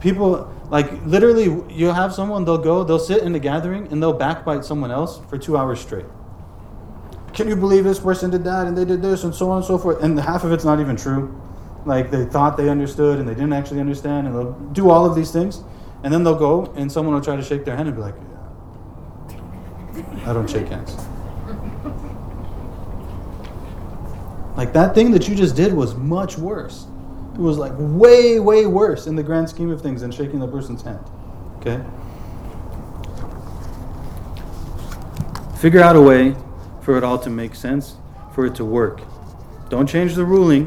people, 0.00 0.52
like, 0.68 1.04
literally, 1.04 1.44
you 1.72 1.86
have 1.86 2.12
someone, 2.12 2.44
they'll 2.44 2.58
go, 2.58 2.82
they'll 2.82 2.98
sit 2.98 3.22
in 3.22 3.34
a 3.34 3.38
gathering 3.38 3.86
and 3.92 4.02
they'll 4.02 4.12
backbite 4.12 4.64
someone 4.64 4.90
else 4.90 5.20
for 5.28 5.38
two 5.38 5.56
hours 5.56 5.80
straight. 5.80 6.06
Can 7.32 7.48
you 7.48 7.56
believe 7.56 7.84
this 7.84 8.00
person 8.00 8.30
did 8.30 8.44
that 8.44 8.66
and 8.66 8.76
they 8.76 8.84
did 8.84 9.02
this 9.02 9.24
and 9.24 9.34
so 9.34 9.50
on 9.50 9.58
and 9.58 9.66
so 9.66 9.78
forth? 9.78 10.02
And 10.02 10.18
half 10.18 10.42
of 10.42 10.52
it's 10.52 10.64
not 10.64 10.80
even 10.80 10.96
true. 10.96 11.40
Like, 11.84 12.10
they 12.10 12.24
thought 12.24 12.56
they 12.56 12.68
understood 12.68 13.20
and 13.20 13.28
they 13.28 13.34
didn't 13.34 13.52
actually 13.52 13.80
understand, 13.80 14.26
and 14.26 14.34
they'll 14.34 14.52
do 14.72 14.90
all 14.90 15.06
of 15.06 15.14
these 15.14 15.30
things. 15.30 15.62
And 16.02 16.12
then 16.12 16.24
they'll 16.24 16.38
go 16.38 16.72
and 16.76 16.90
someone 16.90 17.14
will 17.14 17.22
try 17.22 17.36
to 17.36 17.42
shake 17.42 17.64
their 17.64 17.76
hand 17.76 17.88
and 17.88 17.96
be 17.96 18.02
like, 18.02 18.14
Yeah. 19.94 20.30
I 20.30 20.32
don't 20.32 20.48
shake 20.48 20.68
hands. 20.68 20.96
Like 24.56 24.72
that 24.72 24.94
thing 24.94 25.10
that 25.10 25.28
you 25.28 25.34
just 25.34 25.54
did 25.54 25.72
was 25.72 25.94
much 25.94 26.38
worse. 26.38 26.86
It 27.34 27.40
was 27.40 27.58
like 27.58 27.72
way, 27.76 28.40
way 28.40 28.66
worse 28.66 29.06
in 29.06 29.14
the 29.14 29.22
grand 29.22 29.50
scheme 29.50 29.70
of 29.70 29.82
things 29.82 30.00
than 30.00 30.10
shaking 30.10 30.38
the 30.38 30.48
person's 30.48 30.82
hand. 30.82 31.04
Okay? 31.58 31.84
Figure 35.58 35.80
out 35.80 35.96
a 35.96 36.00
way 36.00 36.34
for 36.80 36.96
it 36.96 37.04
all 37.04 37.18
to 37.18 37.28
make 37.28 37.54
sense, 37.54 37.96
for 38.34 38.46
it 38.46 38.54
to 38.54 38.64
work. 38.64 39.02
Don't 39.68 39.86
change 39.86 40.14
the 40.14 40.24
ruling. 40.24 40.66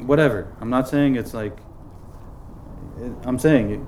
Whatever. 0.00 0.52
I'm 0.60 0.68
not 0.68 0.88
saying 0.88 1.16
it's 1.16 1.32
like, 1.32 1.56
I'm 3.24 3.38
saying, 3.38 3.86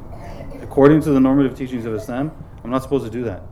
according 0.63 1.03
to 1.03 1.11
the 1.11 1.21
normative 1.21 1.57
teachings 1.57 1.85
of 1.85 1.95
Islam, 1.95 2.31
I'm 2.65 2.71
not 2.71 2.83
supposed 2.83 3.05
to 3.05 3.11
do 3.11 3.25
that. 3.25 3.43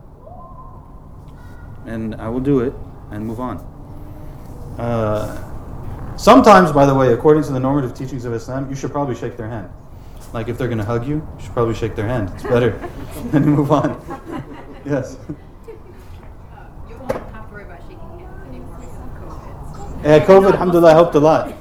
And 1.85 2.15
I 2.15 2.29
will 2.29 2.39
do 2.39 2.61
it 2.61 2.73
and 3.11 3.25
move 3.25 3.39
on. 3.39 3.68
Uh, 4.79 6.17
sometimes, 6.17 6.71
by 6.71 6.85
the 6.85 6.95
way, 6.95 7.11
according 7.11 7.43
to 7.43 7.51
the 7.51 7.59
normative 7.59 7.93
teachings 7.93 8.23
of 8.23 8.33
Islam, 8.33 8.69
you 8.69 8.75
should 8.75 8.91
probably 8.91 9.13
shake 9.13 9.35
their 9.35 9.49
hand. 9.49 9.69
Like 10.31 10.47
if 10.47 10.57
they're 10.57 10.67
going 10.67 10.77
to 10.77 10.85
hug 10.85 11.05
you, 11.05 11.15
you 11.15 11.43
should 11.43 11.53
probably 11.53 11.75
shake 11.75 11.95
their 11.95 12.07
hand. 12.07 12.31
It's 12.33 12.43
better. 12.43 12.71
and 13.33 13.45
move 13.45 13.71
on. 13.71 13.99
Yes. 14.85 15.17
You 16.87 16.95
won't 16.97 17.11
have 17.11 17.47
to 17.47 17.53
worry 17.53 17.63
about 17.63 17.81
shaking 17.81 18.19
hands 18.19 18.47
anymore 18.47 18.77
because 18.79 18.95
of 18.95 20.01
COVID. 20.01 20.03
Yeah, 20.03 20.25
COVID, 20.25 20.51
alhamdulillah, 20.53 20.93
helped 20.93 21.15
a 21.15 21.19
lot. 21.19 21.53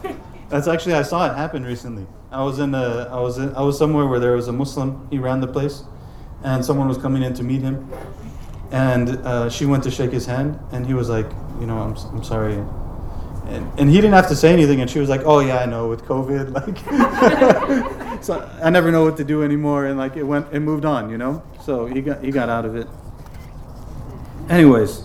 That's 0.48 0.68
actually 0.68 0.94
I 0.94 1.02
saw 1.02 1.30
it 1.30 1.34
happen 1.34 1.64
recently. 1.64 2.06
I 2.30 2.44
was 2.44 2.58
in 2.58 2.74
a, 2.74 3.08
I 3.10 3.20
was 3.20 3.38
in, 3.38 3.54
I 3.56 3.62
was 3.62 3.76
somewhere 3.76 4.06
where 4.06 4.20
there 4.20 4.36
was 4.36 4.48
a 4.48 4.52
Muslim. 4.52 5.08
He 5.10 5.18
ran 5.18 5.40
the 5.40 5.48
place, 5.48 5.82
and 6.44 6.64
someone 6.64 6.86
was 6.86 6.98
coming 6.98 7.22
in 7.22 7.34
to 7.34 7.42
meet 7.42 7.62
him, 7.62 7.90
and 8.70 9.16
uh, 9.26 9.50
she 9.50 9.66
went 9.66 9.82
to 9.84 9.90
shake 9.90 10.12
his 10.12 10.26
hand, 10.26 10.58
and 10.72 10.86
he 10.86 10.94
was 10.94 11.08
like, 11.08 11.26
you 11.58 11.66
know, 11.66 11.78
I'm, 11.78 11.96
I'm 12.14 12.22
sorry, 12.22 12.62
and, 13.48 13.80
and 13.80 13.88
he 13.88 13.96
didn't 13.96 14.12
have 14.12 14.28
to 14.28 14.36
say 14.36 14.52
anything, 14.52 14.82
and 14.82 14.90
she 14.90 14.98
was 14.98 15.08
like, 15.08 15.22
oh 15.24 15.40
yeah, 15.40 15.58
I 15.58 15.66
know 15.66 15.88
with 15.88 16.02
COVID, 16.04 16.52
like, 18.12 18.22
so 18.22 18.48
I 18.62 18.68
never 18.68 18.92
know 18.92 19.04
what 19.04 19.16
to 19.16 19.24
do 19.24 19.42
anymore, 19.42 19.86
and 19.86 19.98
like 19.98 20.16
it 20.16 20.22
went, 20.22 20.46
it 20.52 20.60
moved 20.60 20.84
on, 20.84 21.08
you 21.08 21.16
know. 21.16 21.42
So 21.64 21.86
he 21.86 22.02
got 22.02 22.22
he 22.22 22.30
got 22.30 22.50
out 22.50 22.66
of 22.66 22.76
it. 22.76 22.86
Anyways, 24.50 25.04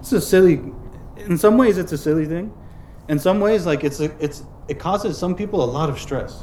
it's 0.00 0.12
a 0.12 0.20
silly. 0.20 0.72
In 1.16 1.38
some 1.38 1.56
ways, 1.56 1.78
it's 1.78 1.92
a 1.92 1.98
silly 1.98 2.26
thing. 2.26 2.52
In 3.08 3.18
some 3.18 3.38
ways, 3.38 3.66
like 3.66 3.84
it's 3.84 4.00
a, 4.00 4.10
it's 4.18 4.42
it 4.66 4.80
causes 4.80 5.16
some 5.16 5.36
people 5.36 5.62
a 5.62 5.70
lot 5.70 5.88
of 5.88 5.98
stress. 5.98 6.42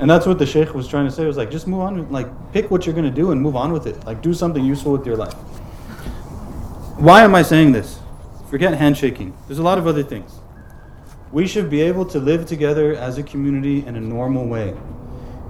And 0.00 0.08
that's 0.08 0.26
what 0.26 0.38
the 0.38 0.46
sheikh 0.46 0.74
was 0.74 0.88
trying 0.88 1.06
to 1.06 1.12
say. 1.12 1.26
Was 1.26 1.36
like 1.36 1.50
just 1.50 1.68
move 1.68 1.80
on. 1.80 2.10
Like 2.10 2.28
pick 2.52 2.72
what 2.72 2.86
you're 2.86 2.94
gonna 2.94 3.10
do 3.10 3.30
and 3.30 3.40
move 3.40 3.54
on 3.54 3.72
with 3.72 3.86
it. 3.86 4.04
Like 4.04 4.20
do 4.20 4.34
something 4.34 4.64
useful 4.64 4.92
with 4.92 5.06
your 5.06 5.16
life. 5.16 5.34
Why 6.98 7.22
am 7.22 7.36
I 7.36 7.42
saying 7.42 7.70
this? 7.70 8.00
Forget 8.48 8.74
handshaking. 8.74 9.36
There's 9.46 9.58
a 9.58 9.62
lot 9.62 9.76
of 9.76 9.86
other 9.86 10.02
things. 10.02 10.32
We 11.32 11.46
should 11.46 11.68
be 11.68 11.82
able 11.82 12.06
to 12.06 12.18
live 12.18 12.46
together 12.46 12.94
as 12.94 13.18
a 13.18 13.22
community 13.22 13.86
in 13.86 13.94
a 13.94 14.00
normal 14.00 14.46
way. 14.46 14.74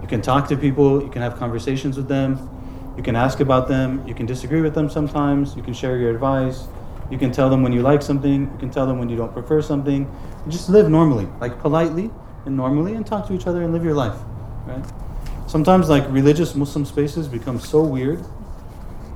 You 0.03 0.09
can 0.09 0.21
talk 0.21 0.49
to 0.49 0.57
people, 0.57 1.01
you 1.03 1.09
can 1.09 1.23
have 1.23 1.37
conversations 1.37 1.97
with 1.97 2.09
them, 2.09 2.51
you 2.97 3.05
can 3.05 3.15
ask 3.15 3.39
about 3.39 3.69
them, 3.69 4.05
you 4.05 4.15
can 4.15 4.27
disagree 4.27 4.61
with 4.61 4.75
them 4.75 4.91
sometimes, 4.91 5.55
you 5.55 5.63
can 5.63 5.73
share 5.73 5.97
your 5.97 6.11
advice, 6.11 6.65
you 7.09 7.19
can 7.19 7.31
tell 7.31 7.49
them 7.49 7.63
when 7.63 7.73
you 7.73 7.83
like 7.83 8.03
something, 8.03 8.51
you 8.53 8.59
can 8.59 8.71
tell 8.71 8.87
them 8.87 8.99
when 8.99 9.09
you 9.09 9.17
don't 9.17 9.33
prefer 9.33 9.63
something. 9.63 10.03
You 10.45 10.51
just 10.51 10.69
live 10.69 10.91
normally, 10.91 11.29
like 11.41 11.61
politely 11.61 12.11
and 12.47 12.57
normally, 12.57 12.95
and 12.95 13.07
talk 13.07 13.29
to 13.29 13.33
each 13.33 13.47
other 13.47 13.63
and 13.63 13.73
live 13.73 13.85
your 13.85 13.95
life, 13.95 14.19
right? 14.67 14.85
Sometimes, 15.47 15.89
like 15.89 16.05
religious 16.11 16.57
Muslim 16.57 16.85
spaces 16.85 17.29
become 17.29 17.61
so 17.61 17.81
weird 17.81 18.25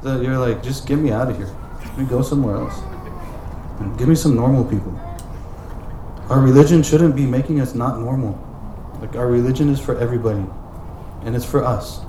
that 0.03 0.23
you're 0.23 0.39
like, 0.39 0.63
just 0.63 0.87
get 0.87 0.99
me 0.99 1.11
out 1.11 1.29
of 1.29 1.37
here. 1.37 1.51
Let 1.81 1.99
me 1.99 2.05
go 2.05 2.23
somewhere 2.23 2.57
else. 2.57 2.81
Give 3.99 4.09
me 4.09 4.15
some 4.15 4.35
normal 4.35 4.65
people. 4.65 4.99
Our 6.29 6.41
religion 6.41 6.83
shouldn't 6.83 7.15
be 7.15 7.27
making 7.27 7.61
us 7.61 7.75
not 7.75 7.99
normal. 7.99 8.39
Like 9.01 9.17
our 9.17 9.27
religion 9.27 9.69
is 9.69 9.81
for 9.81 9.99
everybody, 9.99 10.45
and 11.25 11.35
it's 11.35 11.45
for 11.45 11.65
us. 11.65 12.01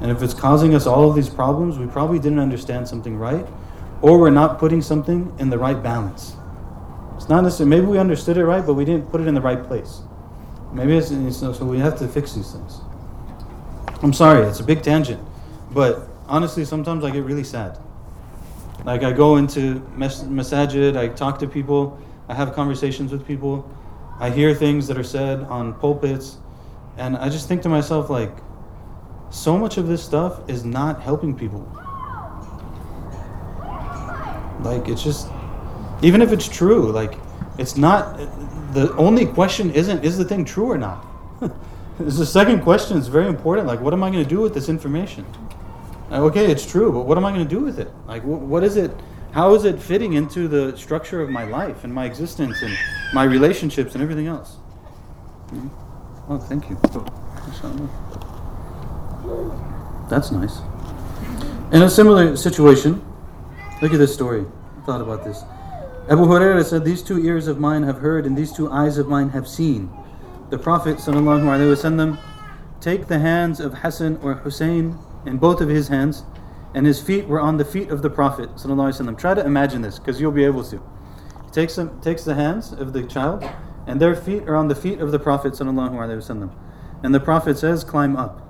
And 0.00 0.10
if 0.10 0.22
it's 0.22 0.34
causing 0.34 0.74
us 0.74 0.86
all 0.86 1.08
of 1.08 1.16
these 1.16 1.28
problems, 1.28 1.78
we 1.78 1.86
probably 1.86 2.18
didn't 2.18 2.38
understand 2.38 2.86
something 2.86 3.16
right, 3.16 3.46
or 4.02 4.18
we're 4.18 4.30
not 4.30 4.58
putting 4.58 4.82
something 4.82 5.34
in 5.38 5.48
the 5.48 5.58
right 5.58 5.82
balance. 5.82 6.36
It's 7.16 7.28
not 7.28 7.42
necessarily 7.42 7.76
maybe 7.76 7.86
we 7.86 7.98
understood 7.98 8.36
it 8.36 8.44
right, 8.44 8.64
but 8.66 8.74
we 8.74 8.84
didn't 8.84 9.10
put 9.10 9.20
it 9.20 9.26
in 9.26 9.34
the 9.34 9.40
right 9.40 9.62
place. 9.62 10.02
Maybe 10.72 10.96
it's, 10.96 11.10
it's 11.10 11.38
so 11.38 11.52
we 11.64 11.78
have 11.78 11.98
to 11.98 12.08
fix 12.08 12.34
these 12.34 12.52
things. 12.52 12.80
I'm 14.02 14.12
sorry, 14.12 14.44
it's 14.46 14.60
a 14.60 14.64
big 14.64 14.82
tangent, 14.82 15.22
but 15.70 16.08
honestly, 16.26 16.64
sometimes 16.64 17.04
I 17.04 17.10
get 17.10 17.24
really 17.24 17.44
sad. 17.44 17.78
Like 18.84 19.02
I 19.04 19.12
go 19.12 19.36
into 19.36 19.80
mes- 19.96 20.24
masajid, 20.24 20.96
I 20.96 21.08
talk 21.08 21.38
to 21.38 21.46
people, 21.46 21.98
I 22.28 22.34
have 22.34 22.54
conversations 22.54 23.12
with 23.12 23.26
people, 23.26 23.70
I 24.18 24.30
hear 24.30 24.54
things 24.54 24.86
that 24.88 24.98
are 24.98 25.04
said 25.04 25.40
on 25.42 25.74
pulpits, 25.74 26.38
and 26.96 27.16
I 27.16 27.28
just 27.28 27.48
think 27.48 27.62
to 27.62 27.68
myself 27.68 28.10
like, 28.10 28.36
so 29.30 29.56
much 29.56 29.78
of 29.78 29.86
this 29.86 30.02
stuff 30.02 30.40
is 30.48 30.64
not 30.64 31.00
helping 31.00 31.36
people. 31.36 31.66
Like 34.62 34.88
it's 34.88 35.02
just, 35.02 35.28
even 36.02 36.20
if 36.20 36.32
it's 36.32 36.48
true, 36.48 36.90
like 36.92 37.18
it's 37.58 37.76
not. 37.76 38.18
The 38.74 38.94
only 38.96 39.26
question 39.26 39.70
isn't 39.70 40.04
is 40.04 40.18
the 40.18 40.24
thing 40.24 40.44
true 40.44 40.70
or 40.70 40.78
not. 40.78 41.06
The 41.98 42.26
second 42.26 42.62
question 42.62 42.96
is 42.96 43.06
very 43.06 43.28
important. 43.28 43.66
Like, 43.66 43.80
what 43.80 43.92
am 43.92 44.02
I 44.02 44.10
going 44.10 44.24
to 44.24 44.28
do 44.28 44.40
with 44.40 44.54
this 44.54 44.70
information? 44.70 45.26
Okay, 46.12 46.50
it's 46.50 46.66
true, 46.70 46.92
but 46.92 47.06
what 47.06 47.16
am 47.16 47.24
I 47.24 47.32
going 47.32 47.46
to 47.46 47.48
do 47.54 47.60
with 47.60 47.78
it? 47.78 47.88
Like, 48.06 48.22
wh- 48.22 48.42
what 48.42 48.62
is 48.62 48.76
it? 48.76 48.90
How 49.32 49.54
is 49.54 49.64
it 49.64 49.80
fitting 49.80 50.12
into 50.12 50.46
the 50.46 50.76
structure 50.76 51.22
of 51.22 51.30
my 51.30 51.44
life 51.44 51.84
and 51.84 51.94
my 51.94 52.04
existence 52.04 52.60
and 52.60 52.76
my 53.14 53.24
relationships 53.24 53.94
and 53.94 54.02
everything 54.02 54.26
else? 54.26 54.56
Mhm. 55.50 55.70
Oh, 56.28 56.38
thank 56.38 56.68
you. 56.68 56.76
That's 60.10 60.30
nice. 60.32 60.58
In 61.72 61.80
a 61.82 61.88
similar 61.88 62.36
situation, 62.36 63.00
look 63.80 63.92
at 63.94 63.98
this 63.98 64.12
story. 64.12 64.44
I 64.78 64.84
thought 64.84 65.00
about 65.00 65.24
this. 65.24 65.42
Abu 66.10 66.24
Hurairah 66.26 66.64
said, 66.66 66.84
These 66.84 67.02
two 67.02 67.18
ears 67.24 67.46
of 67.46 67.58
mine 67.58 67.84
have 67.84 67.98
heard, 68.00 68.26
and 68.26 68.36
these 68.36 68.52
two 68.52 68.70
eyes 68.70 68.98
of 68.98 69.08
mine 69.08 69.30
have 69.30 69.48
seen. 69.48 69.88
The 70.50 70.58
Prophet 70.58 70.98
ﷺ 70.98 72.18
take 72.80 73.06
the 73.06 73.18
hands 73.20 73.60
of 73.60 73.72
Hassan 73.78 74.18
or 74.22 74.34
Hussein 74.34 74.98
in 75.26 75.38
both 75.38 75.60
of 75.60 75.68
his 75.68 75.88
hands, 75.88 76.24
and 76.74 76.86
his 76.86 77.00
feet 77.00 77.26
were 77.26 77.40
on 77.40 77.56
the 77.56 77.64
feet 77.64 77.90
of 77.90 78.02
the 78.02 78.10
Prophet. 78.10 78.50
Try 79.18 79.34
to 79.34 79.44
imagine 79.44 79.82
this 79.82 79.98
because 79.98 80.20
you'll 80.20 80.32
be 80.32 80.44
able 80.44 80.64
to. 80.64 80.82
He 81.44 81.50
takes, 81.52 81.78
takes 82.00 82.24
the 82.24 82.34
hands 82.34 82.72
of 82.72 82.92
the 82.92 83.02
child, 83.04 83.44
and 83.86 84.00
their 84.00 84.14
feet 84.14 84.48
are 84.48 84.56
on 84.56 84.68
the 84.68 84.74
feet 84.74 85.00
of 85.00 85.12
the 85.12 85.18
Prophet. 85.18 85.60
And 85.60 87.14
the 87.14 87.20
Prophet 87.20 87.58
says, 87.58 87.84
Climb 87.84 88.16
up. 88.16 88.48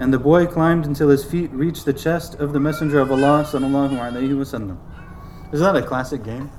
And 0.00 0.12
the 0.12 0.18
boy 0.18 0.46
climbed 0.46 0.86
until 0.86 1.08
his 1.08 1.24
feet 1.24 1.50
reached 1.50 1.84
the 1.84 1.92
chest 1.92 2.36
of 2.36 2.52
the 2.52 2.60
Messenger 2.60 3.00
of 3.00 3.10
Allah. 3.10 3.40
Is 3.40 3.50
that 5.60 5.76
a 5.76 5.82
classic 5.82 6.22
game? 6.22 6.50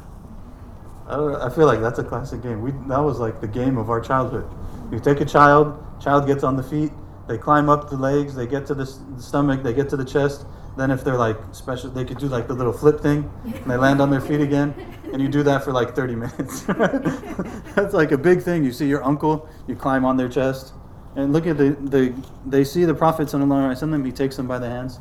I, 1.07 1.45
I 1.45 1.49
feel 1.49 1.65
like 1.65 1.79
that's 1.79 1.99
a 1.99 2.03
classic 2.03 2.41
game. 2.41 2.61
We, 2.61 2.71
that 2.87 2.99
was 2.99 3.19
like 3.19 3.39
the 3.39 3.47
game 3.47 3.77
of 3.77 3.89
our 3.89 4.01
childhood. 4.01 4.49
You 4.91 4.99
take 4.99 5.21
a 5.21 5.25
child, 5.25 5.81
child 6.01 6.27
gets 6.27 6.43
on 6.43 6.57
the 6.57 6.63
feet, 6.63 6.91
they 7.29 7.37
climb 7.37 7.69
up 7.69 7.91
the 7.91 7.95
legs, 7.95 8.33
they 8.33 8.47
get 8.47 8.65
to 8.65 8.73
the, 8.73 8.87
stomach, 9.19 9.61
they 9.61 9.71
get 9.71 9.87
to 9.89 9.97
the 9.97 10.03
chest. 10.03 10.47
Then 10.75 10.89
if 10.89 11.03
they're 11.03 11.15
like 11.15 11.37
special, 11.51 11.91
they 11.91 12.03
could 12.03 12.17
do 12.17 12.27
like 12.27 12.47
the 12.47 12.55
little 12.55 12.73
flip 12.73 13.01
thing, 13.01 13.31
and 13.45 13.69
they 13.69 13.77
land 13.77 14.01
on 14.01 14.09
their 14.09 14.19
feet 14.19 14.41
again. 14.41 14.73
And 15.13 15.21
you 15.21 15.27
do 15.27 15.43
that 15.43 15.63
for 15.63 15.71
like 15.71 15.95
30 15.95 16.15
minutes. 16.15 16.61
that's 17.75 17.93
like 17.93 18.11
a 18.11 18.17
big 18.17 18.41
thing. 18.41 18.65
You 18.65 18.71
see 18.71 18.87
your 18.87 19.03
uncle, 19.03 19.47
you 19.67 19.75
climb 19.75 20.05
on 20.05 20.17
their 20.17 20.27
chest, 20.27 20.73
and 21.15 21.31
look 21.31 21.45
at 21.45 21.59
the, 21.59 21.77
the 21.81 22.15
they 22.47 22.63
see 22.63 22.83
the 22.83 22.95
Prophet 22.95 23.27
sallallahu 23.27 23.69
alaihi 23.69 23.77
wasallam. 23.77 24.03
He 24.03 24.11
takes 24.11 24.35
them 24.35 24.47
by 24.47 24.57
the 24.57 24.67
hands. 24.67 24.99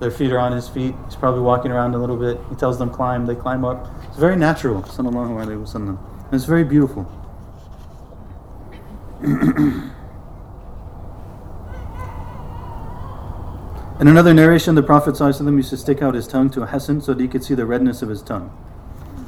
Their 0.00 0.10
feet 0.10 0.32
are 0.32 0.38
on 0.38 0.50
his 0.50 0.68
feet. 0.68 0.96
He's 1.04 1.14
probably 1.14 1.42
walking 1.42 1.70
around 1.70 1.94
a 1.94 1.98
little 1.98 2.16
bit. 2.16 2.40
He 2.50 2.56
tells 2.56 2.76
them 2.76 2.90
climb. 2.90 3.24
They 3.26 3.36
climb 3.36 3.64
up. 3.64 3.88
It's 4.08 4.18
very 4.18 4.36
natural, 4.36 4.82
sallallahu 4.82 5.44
alaihi 5.44 5.62
wasallam. 5.62 5.96
It's 6.32 6.44
very 6.44 6.64
beautiful. 6.64 7.06
In 14.00 14.06
another 14.06 14.32
narration, 14.32 14.76
the 14.76 14.82
Prophet 14.82 15.14
ﷺ 15.14 15.56
used 15.56 15.70
to 15.70 15.76
stick 15.76 16.02
out 16.02 16.14
his 16.14 16.28
tongue 16.28 16.50
to 16.50 16.62
a 16.62 16.66
Hassan 16.66 17.00
so 17.00 17.14
that 17.14 17.20
he 17.20 17.26
could 17.26 17.42
see 17.42 17.54
the 17.54 17.66
redness 17.66 18.00
of 18.00 18.08
his 18.08 18.22
tongue. 18.22 18.56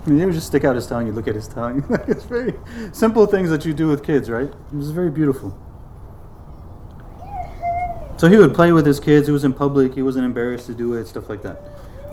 I 0.07 0.09
mean, 0.09 0.21
he 0.21 0.25
would 0.25 0.35
just 0.35 0.47
stick 0.47 0.63
out 0.65 0.77
his 0.77 0.87
tongue, 0.87 1.07
you 1.07 1.13
look 1.13 1.27
at 1.27 1.35
his 1.35 1.49
tongue. 1.49 1.85
it's 2.09 2.25
very 2.25 2.55
simple 2.93 3.27
things 3.27 3.51
that 3.51 3.65
you 3.65 3.75
do 3.75 3.89
with 3.89 4.05
kids, 4.05 4.31
right? 4.31 4.49
It 4.49 4.75
was 4.75 4.93
very 4.93 5.11
beautiful. 5.11 5.59
So 8.17 8.29
he 8.29 8.37
would 8.37 8.55
play 8.55 8.71
with 8.71 8.87
his 8.87 9.01
kids. 9.01 9.27
He 9.27 9.33
was 9.33 9.45
in 9.45 9.55
public. 9.55 9.95
He 9.95 10.03
wasn't 10.03 10.27
embarrassed 10.27 10.67
to 10.67 10.75
do 10.75 10.93
it. 10.95 11.07
Stuff 11.07 11.29
like 11.29 11.43
that. 11.43 11.59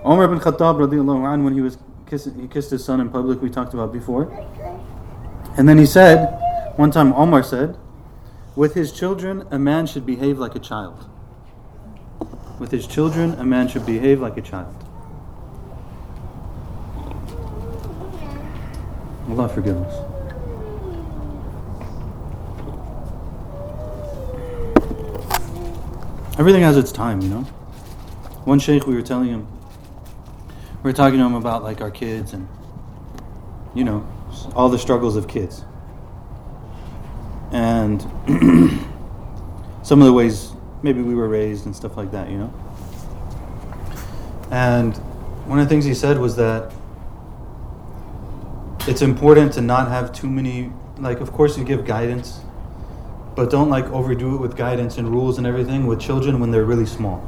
Umar 0.06 0.24
ibn 0.24 0.40
Khattab, 0.40 0.78
radiallahu 0.78 1.28
anh, 1.28 1.44
when 1.44 1.54
he 1.54 1.62
was 1.62 1.78
kiss, 2.10 2.26
he 2.26 2.48
kissed 2.48 2.72
his 2.72 2.84
son 2.84 3.02
in 3.02 3.10
public, 3.10 3.42
we 3.42 3.50
talked 3.50 3.74
about 3.74 3.92
before. 3.94 4.32
And 5.58 5.68
then 5.68 5.78
he 5.78 5.86
said, 5.86 6.40
one 6.78 6.92
time 6.92 7.14
Omar 7.14 7.44
said, 7.44 7.78
with 8.56 8.74
his 8.74 8.92
children, 8.92 9.46
a 9.52 9.60
man 9.60 9.86
should 9.86 10.06
behave 10.06 10.40
like 10.40 10.56
a 10.56 10.60
child. 10.60 11.10
With 12.60 12.72
his 12.72 12.88
children, 12.88 13.34
a 13.34 13.44
man 13.44 13.68
should 13.68 13.86
behave 13.86 14.20
like 14.20 14.38
a 14.38 14.42
child. 14.42 14.74
Allah 19.30 19.48
forgive 19.50 19.78
us. 19.78 20.08
Everything 26.40 26.62
has 26.62 26.78
its 26.78 26.92
time, 26.92 27.22
you 27.22 27.30
know. 27.30 27.42
One 28.46 28.60
sheikh, 28.60 28.88
we 28.88 28.96
were 28.96 29.02
telling 29.02 29.30
him, 29.30 29.48
we 30.82 30.90
were 30.90 30.94
talking 30.94 31.20
to 31.20 31.26
him 31.26 31.36
about 31.36 31.64
like 31.64 31.82
our 31.82 31.92
kids 31.92 32.34
and, 32.34 32.48
you 33.76 33.84
know, 33.84 34.08
all 34.56 34.70
the 34.70 34.80
struggles 34.80 35.16
of 35.16 35.28
kids. 35.28 35.64
And 37.52 38.02
some 39.84 40.00
of 40.02 40.06
the 40.06 40.14
ways 40.14 40.54
maybe 40.88 41.02
we 41.02 41.16
were 41.16 41.28
raised 41.28 41.66
and 41.66 41.76
stuff 41.76 41.98
like 41.98 42.12
that, 42.12 42.30
you 42.30 42.38
know. 42.38 42.54
And 44.52 44.96
one 45.46 45.60
of 45.60 45.66
the 45.66 45.70
things 45.70 45.84
he 45.84 45.94
said 45.94 46.18
was 46.18 46.38
that 46.38 46.72
it's 48.88 49.02
important 49.02 49.52
to 49.54 49.62
not 49.62 49.90
have 49.90 50.14
too 50.14 50.30
many 50.30 50.72
like 50.98 51.20
of 51.20 51.34
course 51.34 51.58
you 51.58 51.64
give 51.66 51.86
guidance 51.86 52.40
but 53.36 53.50
don't 53.50 53.70
like 53.70 53.86
overdo 53.92 54.36
it 54.36 54.38
with 54.38 54.56
guidance 54.56 54.98
and 54.98 55.10
rules 55.10 55.38
and 55.38 55.46
everything 55.46 55.86
with 55.86 56.00
children 56.00 56.40
when 56.40 56.52
they're 56.52 56.64
really 56.64 56.86
small 56.86 57.20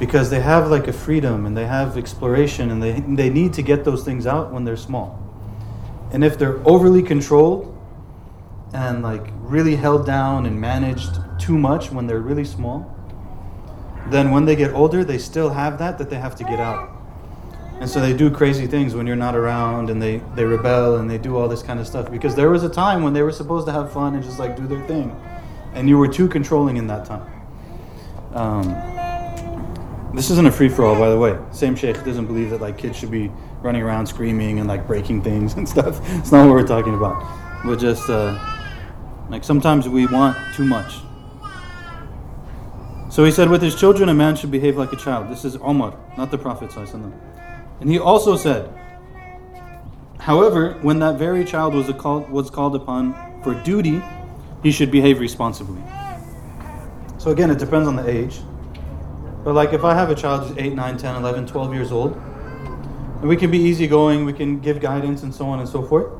because 0.00 0.30
they 0.30 0.40
have 0.40 0.70
like 0.70 0.88
a 0.88 0.92
freedom 0.92 1.46
and 1.46 1.56
they 1.56 1.66
have 1.66 1.96
exploration 1.96 2.70
and 2.70 2.82
they, 2.82 3.00
they 3.00 3.30
need 3.30 3.52
to 3.54 3.62
get 3.62 3.84
those 3.84 4.02
things 4.02 4.26
out 4.26 4.50
when 4.50 4.64
they're 4.64 4.76
small. 4.76 5.18
And 6.10 6.24
if 6.24 6.38
they're 6.38 6.58
overly 6.66 7.02
controlled 7.02 7.76
and 8.72 9.02
like 9.02 9.26
really 9.40 9.76
held 9.76 10.06
down 10.06 10.46
and 10.46 10.58
managed 10.58 11.18
too 11.40 11.58
much 11.58 11.90
when 11.90 12.06
they're 12.06 12.20
really 12.20 12.44
small, 12.44 12.94
then 14.08 14.30
when 14.30 14.44
they 14.44 14.56
get 14.56 14.72
older, 14.72 15.04
they 15.04 15.18
still 15.18 15.50
have 15.50 15.78
that 15.78 15.98
that 15.98 16.10
they 16.10 16.16
have 16.16 16.36
to 16.36 16.44
get 16.44 16.60
out. 16.60 16.90
And 17.80 17.88
so 17.88 17.98
they 17.98 18.12
do 18.12 18.30
crazy 18.30 18.66
things 18.66 18.94
when 18.94 19.06
you're 19.06 19.16
not 19.16 19.34
around 19.34 19.88
and 19.88 20.02
they, 20.02 20.18
they 20.34 20.44
rebel 20.44 20.96
and 20.96 21.08
they 21.08 21.16
do 21.16 21.38
all 21.38 21.48
this 21.48 21.62
kind 21.62 21.80
of 21.80 21.86
stuff. 21.86 22.10
Because 22.10 22.34
there 22.34 22.50
was 22.50 22.62
a 22.62 22.68
time 22.68 23.02
when 23.02 23.14
they 23.14 23.22
were 23.22 23.32
supposed 23.32 23.66
to 23.68 23.72
have 23.72 23.90
fun 23.90 24.14
and 24.14 24.22
just 24.22 24.38
like 24.38 24.54
do 24.54 24.66
their 24.66 24.86
thing. 24.86 25.18
And 25.72 25.88
you 25.88 25.96
were 25.96 26.08
too 26.08 26.28
controlling 26.28 26.76
in 26.76 26.86
that 26.88 27.06
time. 27.06 27.26
Um, 28.34 28.68
this 30.14 30.28
isn't 30.30 30.46
a 30.46 30.52
free 30.52 30.68
for 30.68 30.84
all, 30.84 30.94
by 30.94 31.08
the 31.08 31.16
way. 31.16 31.38
Same 31.52 31.74
sheikh 31.74 32.04
doesn't 32.04 32.26
believe 32.26 32.50
that 32.50 32.60
like 32.60 32.76
kids 32.76 32.98
should 32.98 33.10
be 33.10 33.32
running 33.62 33.82
around 33.82 34.06
screaming 34.06 34.58
and 34.58 34.68
like 34.68 34.86
breaking 34.86 35.22
things 35.22 35.54
and 35.56 35.66
stuff. 35.66 36.00
It's 36.18 36.32
not 36.32 36.46
what 36.46 36.52
we're 36.52 36.66
talking 36.66 36.94
about. 36.94 37.24
But 37.64 37.76
just 37.76 38.10
uh, 38.10 38.38
like 39.30 39.42
sometimes 39.42 39.88
we 39.88 40.06
want 40.06 40.36
too 40.54 40.64
much. 40.64 40.96
So 43.10 43.24
he 43.24 43.32
said, 43.32 43.50
with 43.50 43.60
his 43.60 43.74
children, 43.74 44.08
a 44.08 44.14
man 44.14 44.36
should 44.36 44.52
behave 44.52 44.76
like 44.76 44.92
a 44.92 44.96
child. 44.96 45.28
This 45.28 45.44
is 45.44 45.56
Omar, 45.56 45.98
not 46.16 46.30
the 46.30 46.38
Prophet. 46.38 46.72
And 46.76 47.90
he 47.90 47.98
also 47.98 48.36
said, 48.36 48.72
however, 50.20 50.74
when 50.82 51.00
that 51.00 51.18
very 51.18 51.44
child 51.44 51.74
was, 51.74 51.90
called, 51.98 52.30
was 52.30 52.50
called 52.50 52.76
upon 52.76 53.42
for 53.42 53.54
duty, 53.64 54.00
he 54.62 54.70
should 54.70 54.92
behave 54.92 55.18
responsibly. 55.18 55.82
So 57.18 57.32
again, 57.32 57.50
it 57.50 57.58
depends 57.58 57.88
on 57.88 57.96
the 57.96 58.08
age. 58.08 58.40
But 59.42 59.54
like 59.54 59.72
if 59.72 59.82
I 59.82 59.92
have 59.94 60.10
a 60.10 60.14
child 60.14 60.46
who's 60.46 60.56
8, 60.56 60.74
9, 60.74 60.96
10, 60.96 61.16
11, 61.16 61.46
12 61.48 61.74
years 61.74 61.90
old, 61.90 62.14
and 62.14 63.28
we 63.28 63.36
can 63.36 63.50
be 63.50 63.58
easygoing, 63.58 64.24
we 64.24 64.32
can 64.32 64.60
give 64.60 64.80
guidance 64.80 65.24
and 65.24 65.34
so 65.34 65.46
on 65.46 65.58
and 65.58 65.68
so 65.68 65.82
forth. 65.82 66.12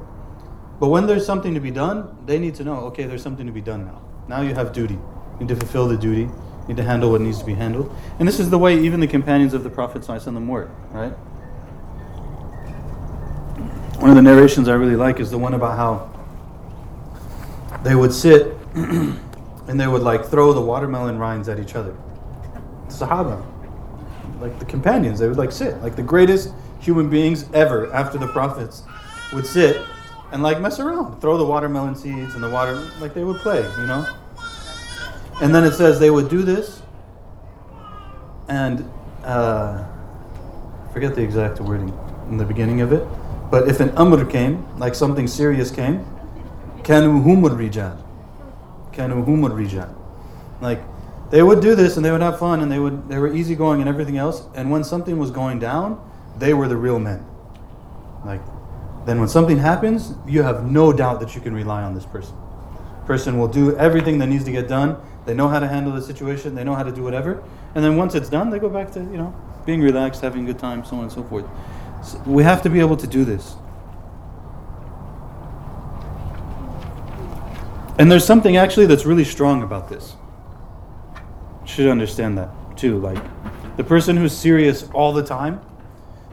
But 0.80 0.88
when 0.88 1.06
there's 1.06 1.24
something 1.24 1.54
to 1.54 1.60
be 1.60 1.70
done, 1.70 2.18
they 2.26 2.40
need 2.40 2.56
to 2.56 2.64
know, 2.64 2.78
okay, 2.86 3.04
there's 3.04 3.22
something 3.22 3.46
to 3.46 3.52
be 3.52 3.60
done 3.60 3.86
now. 3.86 4.02
Now 4.26 4.40
you 4.40 4.54
have 4.54 4.72
duty. 4.72 4.94
You 4.94 5.46
need 5.46 5.48
to 5.48 5.56
fulfill 5.56 5.86
the 5.86 5.96
duty. 5.96 6.28
Need 6.70 6.76
to 6.76 6.84
handle 6.84 7.10
what 7.10 7.20
needs 7.20 7.40
to 7.40 7.44
be 7.44 7.54
handled. 7.54 7.92
And 8.20 8.28
this 8.28 8.38
is 8.38 8.48
the 8.48 8.56
way 8.56 8.78
even 8.78 9.00
the 9.00 9.08
companions 9.08 9.54
of 9.54 9.64
the 9.64 9.70
Prophet 9.70 10.02
ﷺ 10.02 10.46
were, 10.46 10.70
right? 10.92 11.10
One 13.98 14.10
of 14.10 14.14
the 14.14 14.22
narrations 14.22 14.68
I 14.68 14.74
really 14.74 14.94
like 14.94 15.18
is 15.18 15.32
the 15.32 15.36
one 15.36 15.54
about 15.54 15.76
how 15.76 16.08
they 17.82 17.96
would 17.96 18.12
sit 18.12 18.56
and 18.74 19.80
they 19.80 19.88
would 19.88 20.02
like 20.02 20.26
throw 20.26 20.52
the 20.52 20.60
watermelon 20.60 21.18
rinds 21.18 21.48
at 21.48 21.58
each 21.58 21.74
other. 21.74 21.92
Sahaba, 22.86 23.44
like 24.40 24.56
the 24.60 24.64
companions, 24.64 25.18
they 25.18 25.26
would 25.26 25.38
like 25.38 25.50
sit, 25.50 25.82
like 25.82 25.96
the 25.96 26.04
greatest 26.04 26.54
human 26.78 27.10
beings 27.10 27.46
ever 27.52 27.92
after 27.92 28.16
the 28.16 28.28
prophets 28.28 28.84
would 29.32 29.44
sit 29.44 29.84
and 30.30 30.40
like 30.40 30.60
mess 30.60 30.78
around, 30.78 31.20
throw 31.20 31.36
the 31.36 31.44
watermelon 31.44 31.96
seeds 31.96 32.36
and 32.36 32.44
the 32.44 32.48
water, 32.48 32.76
like 33.00 33.12
they 33.12 33.24
would 33.24 33.40
play, 33.40 33.60
you 33.80 33.86
know? 33.88 34.06
And 35.40 35.54
then 35.54 35.64
it 35.64 35.72
says 35.72 35.98
they 35.98 36.10
would 36.10 36.28
do 36.28 36.42
this 36.42 36.82
and 38.48 38.84
uh, 39.24 39.84
forget 40.92 41.14
the 41.14 41.22
exact 41.22 41.60
wording 41.60 41.96
in 42.28 42.36
the 42.36 42.44
beginning 42.44 42.80
of 42.80 42.92
it. 42.92 43.06
But 43.50 43.68
if 43.68 43.80
an 43.80 43.90
amr 43.96 44.24
came, 44.24 44.66
like 44.78 44.94
something 44.94 45.26
serious 45.26 45.70
came, 45.70 46.04
kanu 46.82 47.22
humur 47.24 47.56
rijal. 47.56 47.96
Kanu 48.92 49.24
humur 49.24 49.50
rijal. 49.50 49.94
Like 50.60 50.82
they 51.30 51.42
would 51.42 51.60
do 51.60 51.74
this 51.74 51.96
and 51.96 52.04
they 52.04 52.10
would 52.10 52.20
have 52.20 52.38
fun 52.38 52.60
and 52.60 52.70
they 52.70 52.78
would 52.78 53.08
they 53.08 53.18
were 53.18 53.32
easygoing 53.32 53.80
and 53.80 53.88
everything 53.88 54.18
else. 54.18 54.44
And 54.54 54.70
when 54.70 54.84
something 54.84 55.18
was 55.18 55.30
going 55.30 55.58
down, 55.58 55.98
they 56.38 56.54
were 56.54 56.68
the 56.68 56.76
real 56.76 56.98
men. 56.98 57.24
Like 58.24 58.42
then 59.06 59.18
when 59.18 59.28
something 59.28 59.58
happens, 59.58 60.14
you 60.26 60.42
have 60.42 60.66
no 60.70 60.92
doubt 60.92 61.20
that 61.20 61.34
you 61.34 61.40
can 61.40 61.54
rely 61.54 61.82
on 61.82 61.94
this 61.94 62.04
person. 62.04 62.36
Person 63.06 63.38
will 63.38 63.48
do 63.48 63.76
everything 63.76 64.18
that 64.18 64.26
needs 64.26 64.44
to 64.44 64.52
get 64.52 64.68
done. 64.68 64.96
They 65.26 65.34
know 65.34 65.48
how 65.48 65.60
to 65.60 65.68
handle 65.68 65.92
the 65.92 66.02
situation. 66.02 66.54
They 66.54 66.64
know 66.64 66.74
how 66.74 66.82
to 66.82 66.92
do 66.92 67.02
whatever. 67.02 67.42
And 67.74 67.84
then 67.84 67.96
once 67.96 68.14
it's 68.14 68.28
done, 68.28 68.50
they 68.50 68.58
go 68.58 68.68
back 68.68 68.90
to 68.92 69.00
you 69.00 69.16
know 69.16 69.34
being 69.66 69.80
relaxed, 69.80 70.22
having 70.22 70.44
a 70.44 70.46
good 70.46 70.58
time, 70.58 70.84
so 70.84 70.96
on 70.96 71.02
and 71.04 71.12
so 71.12 71.22
forth. 71.24 71.46
So 72.02 72.20
we 72.26 72.42
have 72.42 72.62
to 72.62 72.70
be 72.70 72.80
able 72.80 72.96
to 72.96 73.06
do 73.06 73.24
this. 73.24 73.54
And 77.98 78.10
there's 78.10 78.24
something 78.24 78.56
actually 78.56 78.86
that's 78.86 79.04
really 79.04 79.24
strong 79.24 79.62
about 79.62 79.90
this. 79.90 80.16
Should 81.66 81.88
understand 81.88 82.38
that 82.38 82.48
too. 82.76 82.98
Like 82.98 83.22
the 83.76 83.84
person 83.84 84.16
who's 84.16 84.36
serious 84.36 84.88
all 84.94 85.12
the 85.12 85.22
time, 85.22 85.60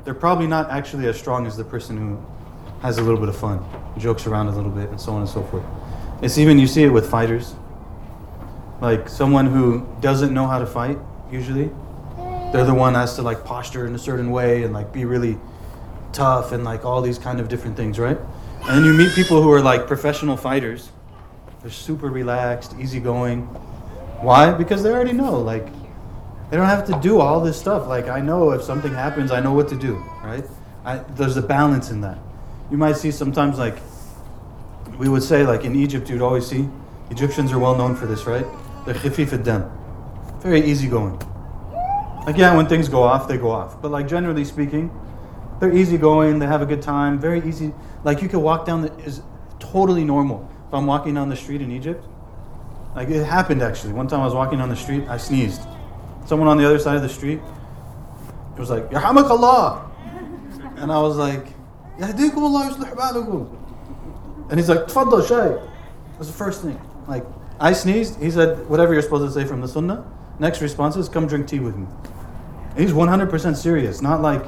they're 0.06 0.14
probably 0.14 0.48
not 0.48 0.70
actually 0.70 1.08
as 1.08 1.20
strong 1.20 1.46
as 1.46 1.58
the 1.58 1.66
person 1.66 1.98
who 1.98 2.26
has 2.82 2.98
a 2.98 3.02
little 3.02 3.20
bit 3.20 3.28
of 3.28 3.38
fun, 3.38 3.66
jokes 3.98 4.26
around 4.28 4.48
a 4.48 4.56
little 4.56 4.72
bit, 4.72 4.90
and 4.90 5.02
so 5.02 5.12
on 5.12 5.22
and 5.22 5.30
so 5.30 5.44
forth. 5.44 5.66
It's 6.22 6.38
even 6.38 6.58
you 6.58 6.68
see 6.68 6.84
it 6.84 6.90
with 6.90 7.10
fighters. 7.10 7.54
Like 8.82 9.10
someone 9.10 9.48
who 9.48 9.88
doesn't 10.02 10.34
know 10.34 10.48
how 10.48 10.60
to 10.60 10.68
fight, 10.68 10.98
usually, 11.32 11.72
they're 12.52 12.66
the 12.66 12.74
one 12.74 12.94
that 12.94 13.00
has 13.00 13.16
to 13.16 13.22
like 13.22 13.44
posture 13.44 13.88
in 13.88 13.96
a 13.96 14.00
certain 14.00 14.32
way 14.32 14.64
and 14.64 14.74
like 14.74 14.94
be 14.94 15.06
really 15.06 15.38
tough 16.14 16.52
and 16.52 16.64
like 16.64 16.86
all 16.86 17.02
these 17.02 17.20
kind 17.20 17.40
of 17.40 17.50
different 17.50 17.76
things, 17.76 18.00
right? 18.00 18.18
And 18.62 18.78
then 18.78 18.86
you 18.86 18.94
meet 18.94 19.14
people 19.14 19.42
who 19.42 19.52
are 19.52 19.62
like 19.62 19.88
professional 19.88 20.38
fighters. 20.38 20.90
They're 21.62 21.72
super 21.72 22.10
relaxed, 22.10 22.76
easygoing. 22.80 23.42
Why? 24.22 24.52
Because 24.52 24.84
they 24.84 24.92
already 24.92 25.14
know, 25.14 25.40
like, 25.40 25.66
they 26.50 26.58
don't 26.58 26.66
have 26.66 26.86
to 26.88 27.00
do 27.02 27.20
all 27.20 27.42
this 27.42 27.60
stuff. 27.60 27.88
Like, 27.88 28.08
I 28.08 28.20
know 28.20 28.52
if 28.52 28.64
something 28.64 28.94
happens, 28.94 29.32
I 29.32 29.40
know 29.40 29.54
what 29.54 29.68
to 29.70 29.76
do, 29.76 29.96
right? 30.24 30.46
I, 30.86 30.98
there's 30.98 31.38
a 31.38 31.42
balance 31.42 31.92
in 31.92 32.02
that. 32.02 32.18
You 32.72 32.78
might 32.78 32.96
see 32.98 33.12
sometimes, 33.12 33.58
like, 33.58 33.78
we 34.98 35.10
would 35.10 35.24
say, 35.24 35.46
like 35.46 35.66
in 35.66 35.76
Egypt, 35.76 36.10
you'd 36.10 36.22
always 36.22 36.48
see, 36.48 36.68
Egyptians 37.10 37.52
are 37.52 37.60
well 37.60 37.76
known 37.76 37.96
for 37.96 38.06
this, 38.06 38.26
right? 38.26 38.46
They're 38.88 38.96
khifif 38.96 39.44
dam, 39.44 39.70
very 40.40 40.62
easygoing. 40.62 41.20
Like, 42.26 42.38
yeah, 42.38 42.56
when 42.56 42.68
things 42.68 42.88
go 42.88 43.04
off, 43.04 43.28
they 43.28 43.38
go 43.38 43.52
off. 43.52 43.82
But, 43.82 43.92
like, 43.92 44.08
generally 44.08 44.46
speaking, 44.46 44.90
they're 45.60 45.76
easygoing, 45.76 46.40
they 46.40 46.48
have 46.48 46.62
a 46.62 46.66
good 46.66 46.82
time, 46.82 47.20
very 47.20 47.46
easy. 47.48 47.74
Like, 48.06 48.22
you 48.22 48.30
could 48.30 48.40
walk 48.40 48.66
down, 48.66 48.84
the, 48.84 48.94
is 49.00 49.22
totally 49.60 50.06
normal. 50.06 50.50
If 50.70 50.74
I'm 50.74 50.86
walking 50.86 51.16
down 51.16 51.28
the 51.28 51.36
street 51.36 51.62
in 51.62 51.70
Egypt, 51.70 52.06
like 52.96 53.10
it 53.10 53.24
happened 53.24 53.62
actually. 53.62 53.94
One 53.94 54.08
time 54.08 54.22
I 54.22 54.26
was 54.26 54.34
walking 54.34 54.60
down 54.60 54.70
the 54.70 54.76
street, 54.76 55.06
I 55.08 55.18
sneezed. 55.18 55.62
Someone 56.26 56.48
on 56.48 56.58
the 56.58 56.66
other 56.66 56.80
side 56.80 56.96
of 56.96 57.04
the 57.04 57.10
street, 57.10 57.40
it 58.56 58.60
was 58.60 58.70
like, 58.70 58.90
Ya 58.92 59.00
hamak 59.00 59.30
Allah. 59.30 59.92
And 60.78 60.92
I 60.92 61.00
was 61.00 61.16
like, 61.16 61.46
Yahdikum 62.00 62.38
Allah 62.38 62.72
yuslih 62.72 62.96
ba'alakum. 62.96 64.50
And 64.50 64.60
he's 64.60 64.70
like, 64.70 64.88
Tfaddal 64.88 65.28
shay. 65.28 65.62
That's 66.14 66.28
the 66.28 66.34
first 66.34 66.64
thing. 66.64 66.80
Like, 67.08 67.24
I 67.60 67.74
sneezed. 67.74 68.22
He 68.22 68.30
said, 68.30 68.68
whatever 68.70 68.94
you're 68.94 69.02
supposed 69.02 69.34
to 69.34 69.40
say 69.40 69.48
from 69.48 69.62
the 69.62 69.68
sunnah. 69.68 70.06
Next 70.40 70.62
response 70.62 70.96
is, 70.96 71.10
come 71.10 71.28
drink 71.28 71.48
tea 71.48 71.60
with 71.60 71.76
me. 71.76 71.88
He's 72.78 72.92
100% 72.92 73.56
serious, 73.56 74.02
not 74.02 74.22
like 74.22 74.44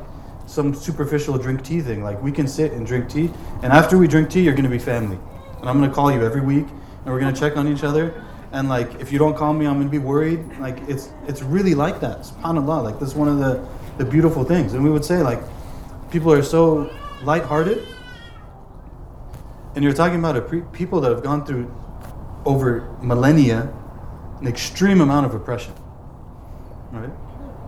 some 0.46 0.74
superficial 0.76 1.38
drink 1.38 1.64
tea 1.64 1.82
thing. 1.82 2.04
Like, 2.04 2.22
we 2.22 2.32
can 2.32 2.48
sit 2.48 2.74
and 2.74 2.86
drink 2.86 3.10
tea, 3.10 3.32
and 3.64 3.74
after 3.74 3.98
we 3.98 4.08
drink 4.08 4.30
tea, 4.30 4.42
you're 4.42 4.54
going 4.54 4.64
to 4.64 4.70
be 4.70 4.80
family 4.80 5.18
and 5.60 5.70
I'm 5.70 5.80
gonna 5.80 5.94
call 5.94 6.12
you 6.12 6.24
every 6.24 6.42
week, 6.42 6.66
and 6.68 7.06
we're 7.14 7.20
gonna 7.20 7.36
check 7.36 7.58
on 7.58 7.68
each 7.68 7.84
other. 7.84 8.24
And 8.52 8.70
like, 8.70 8.96
if 8.96 9.12
you 9.12 9.20
don't 9.20 9.36
call 9.36 9.54
me, 9.54 9.68
I'm 9.68 9.78
gonna 9.78 9.90
be 9.90 10.00
worried. 10.00 10.40
Like, 10.60 10.78
it's 10.88 11.10
it's 11.28 11.42
really 11.42 11.76
like 11.76 12.00
that. 12.00 12.20
Subhanallah. 12.20 12.84
Like, 12.84 13.00
this 13.00 13.14
one 13.14 13.28
of 13.28 13.40
the 13.40 13.66
the 13.98 14.06
beautiful 14.10 14.44
things. 14.44 14.74
And 14.74 14.84
we 14.84 14.90
would 14.90 15.04
say 15.04 15.22
like, 15.22 15.42
people 16.12 16.32
are 16.32 16.44
so 16.44 16.92
lighthearted, 17.24 17.86
and 19.76 19.84
you're 19.84 19.94
talking 19.94 20.20
about 20.20 20.48
pre- 20.48 20.62
people 20.72 21.02
that 21.02 21.12
have 21.12 21.24
gone 21.24 21.46
through 21.46 21.74
over 22.50 22.90
millennia 23.00 23.72
an 24.42 24.48
extreme 24.48 25.02
amount 25.02 25.26
of 25.26 25.36
oppression, 25.36 25.74
right? 26.92 27.12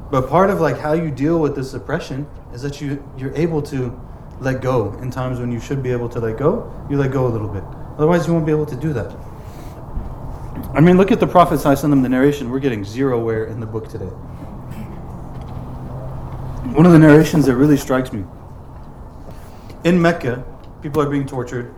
But 0.09 0.27
part 0.27 0.49
of 0.49 0.59
like 0.59 0.79
how 0.79 0.93
you 0.93 1.11
deal 1.11 1.39
with 1.39 1.55
this 1.55 1.73
oppression 1.73 2.27
is 2.51 2.63
that 2.63 2.81
you 2.81 3.03
you're 3.15 3.35
able 3.35 3.61
to 3.73 3.99
let 4.39 4.59
go 4.61 4.93
in 5.01 5.11
times 5.11 5.39
when 5.39 5.51
you 5.51 5.59
should 5.59 5.83
be 5.83 5.91
able 5.91 6.09
to 6.09 6.19
let 6.19 6.37
go. 6.37 6.73
You 6.89 6.97
let 6.97 7.11
go 7.11 7.27
a 7.27 7.31
little 7.35 7.47
bit. 7.47 7.63
Otherwise, 7.97 8.25
you 8.25 8.33
won't 8.33 8.45
be 8.45 8.51
able 8.51 8.65
to 8.65 8.75
do 8.75 8.91
that. 8.93 9.15
I 10.73 10.79
mean, 10.79 10.97
look 10.97 11.11
at 11.11 11.19
the 11.19 11.27
Prophet 11.27 11.61
them 11.61 12.01
the 12.01 12.09
narration. 12.09 12.49
We're 12.49 12.59
getting 12.59 12.83
zero 12.83 13.19
where 13.19 13.45
in 13.45 13.59
the 13.59 13.67
book 13.67 13.87
today. 13.87 14.11
One 16.73 16.85
of 16.87 16.91
the 16.91 16.99
narrations 16.99 17.45
that 17.45 17.55
really 17.55 17.77
strikes 17.77 18.11
me. 18.11 18.23
In 19.83 20.01
Mecca, 20.01 20.43
people 20.81 21.01
are 21.01 21.09
being 21.09 21.27
tortured. 21.27 21.71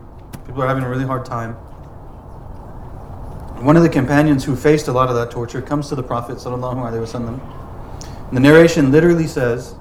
People 0.46 0.62
are 0.62 0.68
having 0.68 0.84
a 0.84 0.88
really 0.88 1.04
hard 1.04 1.26
time 1.26 1.56
One 3.61 3.75
of 3.75 3.83
the 3.83 3.89
companions 3.89 4.45
who 4.45 4.55
faced 4.55 4.87
a 4.87 4.93
lot 4.93 5.09
of 5.09 5.15
that 5.15 5.31
torture 5.31 5.61
comes 5.61 5.89
to 5.89 5.95
the 5.95 6.03
Prophet 6.03 6.37
wasallam. 6.37 7.39
The 8.31 8.39
narration 8.39 8.91
literally 8.91 9.27
says, 9.27 9.75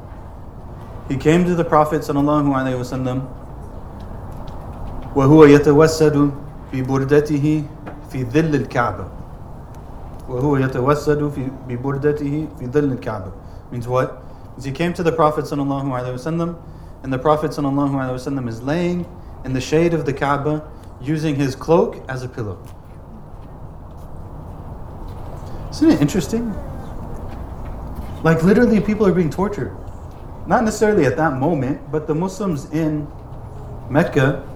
he 1.09 1.17
came 1.17 1.45
to 1.45 1.55
the 1.55 1.65
Prophet 1.65 2.03
sallallahu 2.03 2.49
alaihi 2.55 2.79
wasallam 2.79 3.27
وهو 5.15 5.45
يتوسد 5.45 6.31
ببردته 6.73 7.65
في 8.11 8.25
ظل 8.25 8.55
الكعبة 8.55 9.05
وهو 10.29 10.57
يتوسد 10.57 11.29
في 11.29 11.49
ببردته 11.69 12.49
في 12.59 12.67
ظل 12.67 12.93
الكعبة 12.93 13.33
Means 13.73 13.89
what? 13.89 14.23
Means 14.53 14.65
he 14.65 14.73
came 14.73 14.93
to 14.95 15.03
the 15.03 15.13
Prophet 15.13 15.45
sallallahu 15.45 15.85
alaihi 15.85 16.15
wasallam, 16.15 16.57
and 17.03 17.13
the 17.13 17.19
Prophet 17.19 17.51
sallallahu 17.51 17.91
alaihi 17.91 18.15
wasallam 18.15 18.49
is 18.49 18.63
laying 18.63 19.07
in 19.45 19.53
the 19.53 19.61
shade 19.61 19.93
of 19.95 20.07
the 20.07 20.13
Kaaba, 20.13 20.69
using 21.01 21.35
his 21.35 21.55
cloak 21.55 22.03
as 22.09 22.23
a 22.23 22.29
pillow. 22.29 22.59
Isn't 25.74 25.90
it 25.90 26.02
interesting? 26.02 26.54
Like 28.22 28.44
literally, 28.44 28.80
people 28.80 29.08
are 29.08 29.12
being 29.12 29.32
tortured. 29.32 29.76
Not 30.46 30.64
necessarily 30.64 31.06
at 31.06 31.18
that 31.18 31.40
moment, 31.40 31.92
but 31.92 32.06
the 32.06 32.14
Muslims 32.14 32.72
in 32.72 33.08
Mecca, 33.90 34.48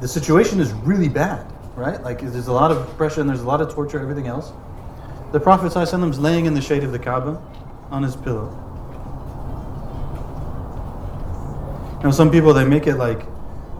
the 0.00 0.08
situation 0.08 0.58
is 0.58 0.72
really 0.72 1.10
bad, 1.10 1.46
right? 1.74 2.02
Like 2.02 2.20
there's 2.20 2.46
a 2.48 2.52
lot 2.54 2.70
of 2.70 2.78
oppression, 2.88 3.26
there's 3.26 3.42
a 3.42 3.46
lot 3.46 3.60
of 3.60 3.70
torture, 3.70 4.00
everything 4.00 4.28
else. 4.28 4.50
The 5.32 5.40
Prophet 5.40 5.76
is 5.76 6.18
laying 6.18 6.46
in 6.46 6.54
the 6.54 6.62
shade 6.62 6.84
of 6.84 6.92
the 6.92 6.98
Kaaba 6.98 7.38
on 7.90 8.02
his 8.02 8.16
pillow. 8.16 8.48
Now, 12.02 12.12
some 12.12 12.30
people 12.30 12.54
they 12.54 12.64
make 12.64 12.86
it 12.86 12.96
like 12.96 13.26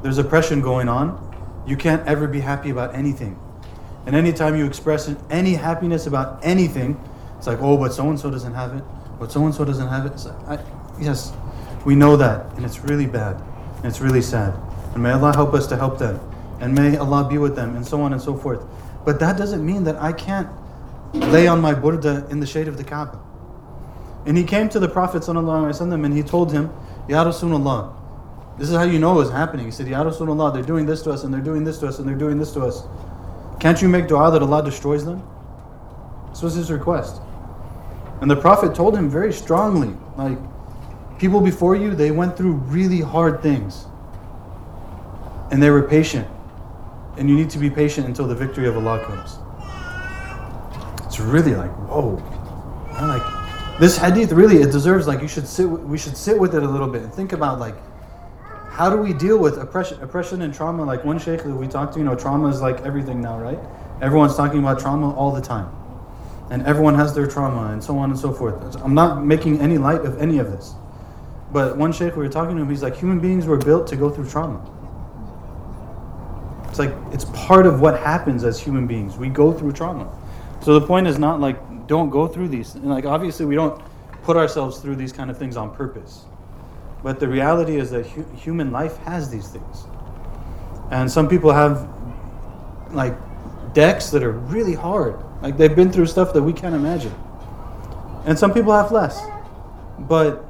there's 0.02 0.18
oppression 0.18 0.60
going 0.60 0.90
on. 0.90 1.22
You 1.66 1.76
can't 1.78 2.06
ever 2.06 2.28
be 2.28 2.40
happy 2.40 2.68
about 2.68 2.94
anything. 2.94 3.38
And 4.06 4.14
anytime 4.14 4.56
you 4.56 4.64
express 4.66 5.12
any 5.30 5.54
happiness 5.54 6.06
about 6.06 6.38
anything, 6.44 7.00
it's 7.36 7.46
like, 7.46 7.58
oh, 7.60 7.76
but 7.76 7.92
so 7.92 8.08
and 8.08 8.18
so 8.18 8.30
doesn't 8.30 8.54
have 8.54 8.74
it. 8.74 8.84
But 9.18 9.32
so 9.32 9.44
and 9.44 9.54
so 9.54 9.64
doesn't 9.64 9.88
have 9.88 10.06
it. 10.06 10.12
It's 10.12 10.26
like, 10.26 10.60
I, 10.60 10.64
yes, 11.00 11.32
we 11.84 11.94
know 11.94 12.16
that, 12.16 12.52
and 12.56 12.64
it's 12.64 12.80
really 12.80 13.06
bad, 13.06 13.36
and 13.76 13.86
it's 13.86 14.00
really 14.00 14.22
sad. 14.22 14.54
And 14.94 15.02
may 15.02 15.10
Allah 15.10 15.34
help 15.34 15.54
us 15.54 15.66
to 15.68 15.76
help 15.76 15.98
them, 15.98 16.20
and 16.60 16.74
may 16.74 16.96
Allah 16.96 17.28
be 17.28 17.38
with 17.38 17.56
them, 17.56 17.76
and 17.76 17.86
so 17.86 18.00
on 18.00 18.12
and 18.12 18.22
so 18.22 18.36
forth. 18.36 18.64
But 19.04 19.20
that 19.20 19.36
doesn't 19.36 19.64
mean 19.64 19.84
that 19.84 19.96
I 19.96 20.12
can't 20.12 20.48
lay 21.14 21.46
on 21.46 21.60
my 21.60 21.74
burda 21.74 22.30
in 22.30 22.40
the 22.40 22.46
shade 22.46 22.68
of 22.68 22.76
the 22.76 22.84
Kaaba. 22.84 23.18
And 24.26 24.36
he 24.36 24.42
came 24.42 24.68
to 24.70 24.80
the 24.80 24.88
Prophet 24.88 25.22
ﷺ 25.22 26.04
and 26.04 26.14
he 26.14 26.22
told 26.22 26.52
him, 26.52 26.70
Ya 27.08 27.24
Rasulullah, 27.24 27.94
this 28.58 28.68
is 28.68 28.74
how 28.74 28.82
you 28.82 28.98
know 28.98 29.12
it 29.12 29.18
was 29.18 29.30
happening. 29.30 29.66
He 29.66 29.70
said, 29.70 29.86
Ya 29.86 30.02
Rasulullah, 30.02 30.52
they're 30.52 30.62
doing 30.62 30.84
this 30.84 31.02
to 31.02 31.12
us 31.12 31.22
and 31.22 31.32
they're 31.32 31.40
doing 31.40 31.62
this 31.62 31.78
to 31.78 31.86
us 31.86 32.00
and 32.00 32.08
they're 32.08 32.16
doing 32.16 32.38
this 32.38 32.52
to 32.52 32.62
us. 32.62 32.82
Can't 33.58 33.80
you 33.80 33.88
make 33.88 34.06
dua 34.06 34.30
that 34.30 34.42
Allah 34.42 34.62
destroys 34.62 35.04
them? 35.04 35.22
This 36.30 36.42
was 36.42 36.54
his 36.54 36.70
request. 36.70 37.20
And 38.20 38.30
the 38.30 38.36
Prophet 38.36 38.74
told 38.74 38.96
him 38.96 39.08
very 39.10 39.32
strongly, 39.32 39.94
like, 40.16 40.38
people 41.18 41.40
before 41.40 41.76
you, 41.76 41.94
they 41.94 42.10
went 42.10 42.36
through 42.36 42.52
really 42.52 43.00
hard 43.00 43.42
things. 43.42 43.86
And 45.50 45.62
they 45.62 45.70
were 45.70 45.82
patient. 45.82 46.26
And 47.16 47.30
you 47.30 47.36
need 47.36 47.50
to 47.50 47.58
be 47.58 47.70
patient 47.70 48.06
until 48.06 48.26
the 48.26 48.34
victory 48.34 48.66
of 48.68 48.76
Allah 48.76 49.02
comes. 49.04 49.38
It's 51.06 51.18
really 51.18 51.54
like, 51.54 51.70
whoa. 51.88 52.22
I'm 52.92 53.08
like, 53.08 53.78
this 53.78 53.96
hadith 53.96 54.32
really, 54.32 54.56
it 54.56 54.72
deserves 54.72 55.06
like, 55.06 55.22
you 55.22 55.28
should 55.28 55.46
sit, 55.46 55.66
we 55.66 55.98
should 55.98 56.16
sit 56.16 56.38
with 56.38 56.54
it 56.54 56.62
a 56.62 56.68
little 56.68 56.88
bit 56.88 57.02
and 57.02 57.12
think 57.12 57.32
about 57.32 57.58
like, 57.58 57.76
how 58.76 58.90
do 58.90 58.98
we 58.98 59.14
deal 59.14 59.38
with 59.38 59.56
oppression, 59.56 59.98
oppression 60.02 60.42
and 60.42 60.52
trauma? 60.52 60.84
Like 60.84 61.02
one 61.02 61.18
sheikh 61.18 61.42
that 61.44 61.54
we 61.54 61.66
talked 61.66 61.94
to, 61.94 61.98
you 61.98 62.04
know, 62.04 62.14
trauma 62.14 62.48
is 62.48 62.60
like 62.60 62.82
everything 62.82 63.22
now, 63.22 63.40
right? 63.40 63.58
Everyone's 64.02 64.36
talking 64.36 64.58
about 64.58 64.78
trauma 64.78 65.14
all 65.14 65.32
the 65.32 65.40
time. 65.40 65.74
And 66.50 66.62
everyone 66.66 66.94
has 66.96 67.14
their 67.14 67.26
trauma 67.26 67.72
and 67.72 67.82
so 67.82 67.96
on 67.96 68.10
and 68.10 68.18
so 68.18 68.34
forth. 68.34 68.76
I'm 68.84 68.92
not 68.92 69.24
making 69.24 69.62
any 69.62 69.78
light 69.78 70.02
of 70.02 70.20
any 70.20 70.40
of 70.40 70.52
this. 70.52 70.74
But 71.54 71.78
one 71.78 71.90
sheikh, 71.90 72.16
we 72.16 72.24
were 72.24 72.28
talking 72.28 72.54
to 72.54 72.60
him, 72.60 72.68
he's 72.68 72.82
like, 72.82 72.94
human 72.94 73.18
beings 73.18 73.46
were 73.46 73.56
built 73.56 73.86
to 73.86 73.96
go 73.96 74.10
through 74.10 74.28
trauma. 74.28 74.60
It's 76.68 76.78
like, 76.78 76.92
it's 77.12 77.24
part 77.32 77.64
of 77.64 77.80
what 77.80 77.98
happens 77.98 78.44
as 78.44 78.60
human 78.60 78.86
beings. 78.86 79.16
We 79.16 79.30
go 79.30 79.54
through 79.54 79.72
trauma. 79.72 80.14
So 80.60 80.78
the 80.78 80.86
point 80.86 81.06
is 81.06 81.18
not 81.18 81.40
like, 81.40 81.86
don't 81.86 82.10
go 82.10 82.28
through 82.28 82.48
these. 82.48 82.74
And 82.74 82.90
like, 82.90 83.06
obviously, 83.06 83.46
we 83.46 83.54
don't 83.54 83.80
put 84.22 84.36
ourselves 84.36 84.80
through 84.80 84.96
these 84.96 85.14
kind 85.14 85.30
of 85.30 85.38
things 85.38 85.56
on 85.56 85.74
purpose. 85.74 86.26
But 87.06 87.20
the 87.20 87.28
reality 87.28 87.76
is 87.76 87.92
that 87.92 88.04
hu- 88.04 88.26
human 88.34 88.72
life 88.72 88.96
has 89.04 89.30
these 89.30 89.46
things. 89.46 89.84
And 90.90 91.08
some 91.08 91.28
people 91.28 91.52
have 91.52 91.88
like 92.90 93.16
decks 93.74 94.10
that 94.10 94.24
are 94.24 94.32
really 94.32 94.74
hard. 94.74 95.16
Like 95.40 95.56
they've 95.56 95.76
been 95.76 95.92
through 95.92 96.06
stuff 96.06 96.32
that 96.32 96.42
we 96.42 96.52
can't 96.52 96.74
imagine. 96.74 97.14
And 98.24 98.36
some 98.36 98.52
people 98.52 98.72
have 98.72 98.90
less. 98.90 99.24
But 100.00 100.44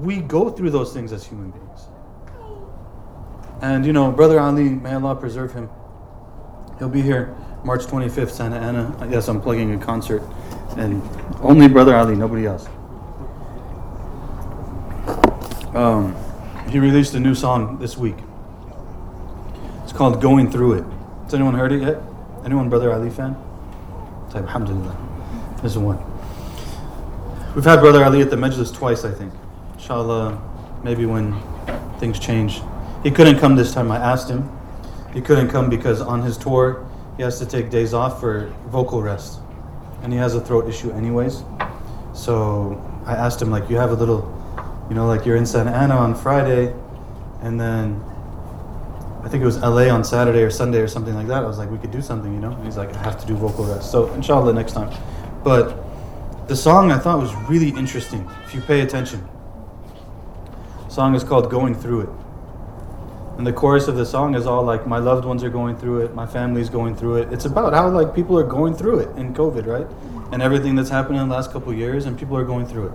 we 0.00 0.20
go 0.20 0.48
through 0.48 0.70
those 0.70 0.92
things 0.92 1.10
as 1.10 1.26
human 1.26 1.50
beings. 1.50 1.80
And 3.60 3.84
you 3.84 3.92
know, 3.92 4.12
Brother 4.12 4.38
Ali, 4.38 4.68
may 4.68 4.94
Allah 4.94 5.16
preserve 5.16 5.52
him. 5.52 5.68
He'll 6.78 6.88
be 6.88 7.02
here 7.02 7.34
March 7.64 7.82
25th, 7.86 8.30
Santa 8.30 8.58
Ana. 8.58 9.08
Yes, 9.10 9.26
I'm 9.26 9.42
plugging 9.42 9.74
a 9.74 9.84
concert. 9.84 10.22
And 10.76 11.02
only 11.40 11.66
Brother 11.66 11.96
Ali, 11.96 12.14
nobody 12.14 12.46
else. 12.46 12.68
Um, 15.74 16.16
he 16.68 16.80
released 16.80 17.14
a 17.14 17.20
new 17.20 17.34
song 17.34 17.78
this 17.78 17.96
week. 17.96 18.16
It's 19.84 19.92
called 19.92 20.20
Going 20.20 20.50
Through 20.50 20.74
It. 20.74 20.84
Has 21.24 21.34
anyone 21.34 21.54
heard 21.54 21.70
it 21.70 21.82
yet? 21.82 22.02
Anyone 22.44 22.68
Brother 22.68 22.92
Ali 22.92 23.10
fan? 23.10 23.36
Type 24.30 24.42
Alhamdulillah. 24.42 24.96
This 25.62 25.72
is 25.72 25.78
one. 25.78 25.98
We've 27.54 27.64
had 27.64 27.80
Brother 27.80 28.04
Ali 28.04 28.20
at 28.20 28.30
the 28.30 28.36
Majlis 28.36 28.74
twice, 28.74 29.04
I 29.04 29.12
think. 29.12 29.32
Inshallah, 29.74 30.40
maybe 30.82 31.06
when 31.06 31.40
things 31.98 32.18
change. 32.18 32.62
He 33.04 33.10
couldn't 33.10 33.38
come 33.38 33.54
this 33.54 33.72
time. 33.72 33.92
I 33.92 33.98
asked 33.98 34.28
him. 34.28 34.50
He 35.12 35.20
couldn't 35.20 35.50
come 35.50 35.70
because 35.70 36.00
on 36.00 36.22
his 36.22 36.36
tour, 36.36 36.84
he 37.16 37.22
has 37.22 37.38
to 37.38 37.46
take 37.46 37.70
days 37.70 37.94
off 37.94 38.18
for 38.18 38.52
vocal 38.66 39.02
rest. 39.02 39.40
And 40.02 40.12
he 40.12 40.18
has 40.18 40.34
a 40.34 40.40
throat 40.40 40.68
issue, 40.68 40.90
anyways. 40.92 41.44
So 42.12 42.80
I 43.06 43.14
asked 43.14 43.40
him, 43.40 43.50
like, 43.50 43.70
you 43.70 43.76
have 43.76 43.90
a 43.90 43.94
little 43.94 44.39
you 44.90 44.96
know, 44.96 45.06
like 45.06 45.24
you're 45.24 45.36
in 45.36 45.46
Santa 45.46 45.70
Ana 45.70 45.94
on 45.96 46.14
Friday, 46.14 46.74
and 47.42 47.58
then 47.58 48.02
I 49.22 49.28
think 49.28 49.42
it 49.42 49.46
was 49.46 49.58
LA 49.58 49.88
on 49.88 50.02
Saturday 50.02 50.42
or 50.42 50.50
Sunday 50.50 50.80
or 50.80 50.88
something 50.88 51.14
like 51.14 51.28
that. 51.28 51.44
I 51.44 51.46
was 51.46 51.58
like, 51.58 51.70
we 51.70 51.78
could 51.78 51.92
do 51.92 52.02
something, 52.02 52.34
you 52.34 52.40
know? 52.40 52.52
And 52.52 52.64
he's 52.64 52.76
like, 52.76 52.92
I 52.96 53.02
have 53.02 53.20
to 53.20 53.26
do 53.26 53.36
vocal 53.36 53.64
rest. 53.64 53.92
So, 53.92 54.12
inshallah, 54.14 54.52
next 54.52 54.72
time. 54.72 54.92
But 55.44 55.76
the 56.48 56.56
song 56.56 56.90
I 56.90 56.98
thought 56.98 57.20
was 57.20 57.32
really 57.48 57.68
interesting 57.68 58.28
if 58.44 58.54
you 58.54 58.60
pay 58.62 58.80
attention. 58.80 59.26
The 60.86 60.90
song 60.90 61.14
is 61.14 61.22
called 61.22 61.50
Going 61.50 61.74
Through 61.74 62.00
It. 62.00 62.08
And 63.38 63.46
the 63.46 63.52
chorus 63.52 63.88
of 63.88 63.96
the 63.96 64.04
song 64.04 64.34
is 64.34 64.46
all 64.46 64.64
like, 64.64 64.86
my 64.86 64.98
loved 64.98 65.24
ones 65.24 65.44
are 65.44 65.50
going 65.50 65.76
through 65.76 66.00
it, 66.00 66.14
my 66.14 66.26
family's 66.26 66.68
going 66.68 66.96
through 66.96 67.16
it. 67.16 67.32
It's 67.32 67.44
about 67.44 67.72
how 67.72 67.88
like 67.88 68.14
people 68.14 68.36
are 68.38 68.44
going 68.44 68.74
through 68.74 68.98
it 68.98 69.16
in 69.16 69.34
COVID, 69.34 69.66
right? 69.66 69.86
And 70.32 70.42
everything 70.42 70.74
that's 70.74 70.90
happened 70.90 71.18
in 71.18 71.28
the 71.28 71.34
last 71.34 71.52
couple 71.52 71.72
years, 71.72 72.06
and 72.06 72.18
people 72.18 72.36
are 72.36 72.44
going 72.44 72.66
through 72.66 72.88
it. 72.88 72.92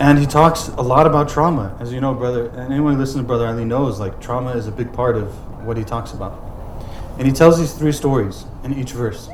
And 0.00 0.18
he 0.18 0.26
talks 0.26 0.68
a 0.68 0.82
lot 0.82 1.06
about 1.06 1.28
trauma, 1.28 1.76
as 1.78 1.92
you 1.92 2.00
know, 2.00 2.14
brother. 2.14 2.48
And 2.48 2.72
anyone 2.72 2.94
who 2.94 2.98
listens 2.98 3.22
to 3.22 3.26
Brother 3.26 3.46
Ali 3.46 3.64
knows, 3.64 4.00
like 4.00 4.20
trauma 4.20 4.50
is 4.50 4.66
a 4.66 4.72
big 4.72 4.92
part 4.92 5.16
of 5.16 5.28
what 5.64 5.76
he 5.76 5.84
talks 5.84 6.12
about. 6.12 6.40
And 7.16 7.28
he 7.28 7.32
tells 7.32 7.58
these 7.58 7.72
three 7.72 7.92
stories 7.92 8.44
in 8.64 8.76
each 8.76 8.90
verse. 8.90 9.28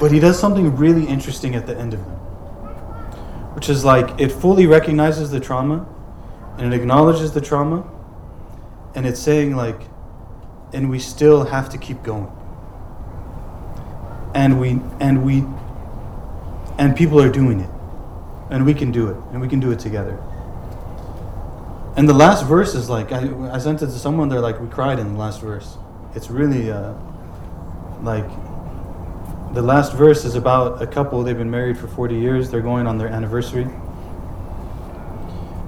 But 0.00 0.10
he 0.10 0.18
does 0.18 0.38
something 0.38 0.74
really 0.76 1.06
interesting 1.06 1.54
at 1.54 1.68
the 1.68 1.78
end 1.78 1.94
of 1.94 2.00
them, 2.00 2.16
which 3.54 3.68
is 3.68 3.84
like 3.84 4.20
it 4.20 4.32
fully 4.32 4.66
recognizes 4.66 5.30
the 5.30 5.38
trauma, 5.38 5.86
and 6.58 6.74
it 6.74 6.76
acknowledges 6.76 7.30
the 7.30 7.40
trauma, 7.40 7.88
and 8.96 9.06
it's 9.06 9.20
saying 9.20 9.54
like, 9.54 9.80
and 10.72 10.90
we 10.90 10.98
still 10.98 11.44
have 11.44 11.68
to 11.68 11.78
keep 11.78 12.02
going. 12.02 12.30
And 14.34 14.60
we 14.60 14.80
and 14.98 15.24
we 15.24 15.44
and 16.76 16.96
people 16.96 17.20
are 17.20 17.30
doing 17.30 17.60
it 17.60 17.70
and 18.50 18.64
we 18.64 18.74
can 18.74 18.90
do 18.90 19.08
it, 19.08 19.16
and 19.32 19.40
we 19.40 19.48
can 19.48 19.60
do 19.60 19.70
it 19.70 19.78
together. 19.78 20.18
And 21.96 22.08
the 22.08 22.14
last 22.14 22.46
verse 22.46 22.74
is 22.74 22.90
like 22.90 23.12
I, 23.12 23.30
I 23.52 23.58
sent 23.58 23.82
it 23.82 23.86
to 23.86 23.92
someone. 23.92 24.28
They're 24.28 24.40
like, 24.40 24.60
we 24.60 24.68
cried 24.68 24.98
in 24.98 25.12
the 25.12 25.18
last 25.18 25.40
verse. 25.40 25.76
It's 26.14 26.30
really 26.30 26.70
uh, 26.70 26.94
like 28.02 28.26
the 29.54 29.62
last 29.62 29.92
verse 29.94 30.24
is 30.24 30.34
about 30.34 30.82
a 30.82 30.86
couple. 30.86 31.22
They've 31.22 31.36
been 31.36 31.50
married 31.50 31.78
for 31.78 31.86
forty 31.86 32.16
years. 32.16 32.50
They're 32.50 32.60
going 32.60 32.86
on 32.86 32.98
their 32.98 33.08
anniversary, 33.08 33.68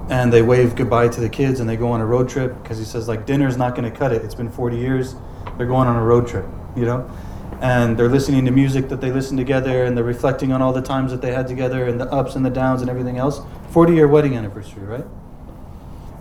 and 0.09 0.31
they 0.31 0.41
wave 0.41 0.75
goodbye 0.75 1.07
to 1.09 1.21
the 1.21 1.29
kids, 1.29 1.59
and 1.59 1.69
they 1.69 1.77
go 1.77 1.89
on 1.89 2.01
a 2.01 2.05
road 2.05 2.29
trip 2.29 2.61
because 2.61 2.77
he 2.77 2.85
says 2.85 3.07
like 3.07 3.25
dinner's 3.25 3.57
not 3.57 3.75
going 3.75 3.89
to 3.89 3.97
cut 3.97 4.11
it. 4.11 4.23
It's 4.23 4.35
been 4.35 4.51
forty 4.51 4.77
years. 4.77 5.15
They're 5.57 5.65
going 5.65 5.87
on 5.87 5.95
a 5.95 6.03
road 6.03 6.27
trip, 6.27 6.45
you 6.75 6.85
know 6.85 7.09
and 7.61 7.97
they're 7.97 8.09
listening 8.09 8.45
to 8.45 8.51
music 8.51 8.89
that 8.89 9.01
they 9.01 9.11
listened 9.11 9.39
together 9.39 9.85
and 9.85 9.97
they're 9.97 10.03
reflecting 10.03 10.51
on 10.51 10.61
all 10.61 10.73
the 10.73 10.81
times 10.81 11.11
that 11.11 11.21
they 11.21 11.31
had 11.31 11.47
together 11.47 11.87
and 11.87 11.99
the 11.99 12.05
ups 12.11 12.35
and 12.35 12.45
the 12.45 12.49
downs 12.49 12.81
and 12.81 12.89
everything 12.89 13.17
else. 13.17 13.41
40 13.71 13.93
year 13.93 14.07
wedding 14.07 14.35
anniversary 14.35 14.83
right? 14.83 15.05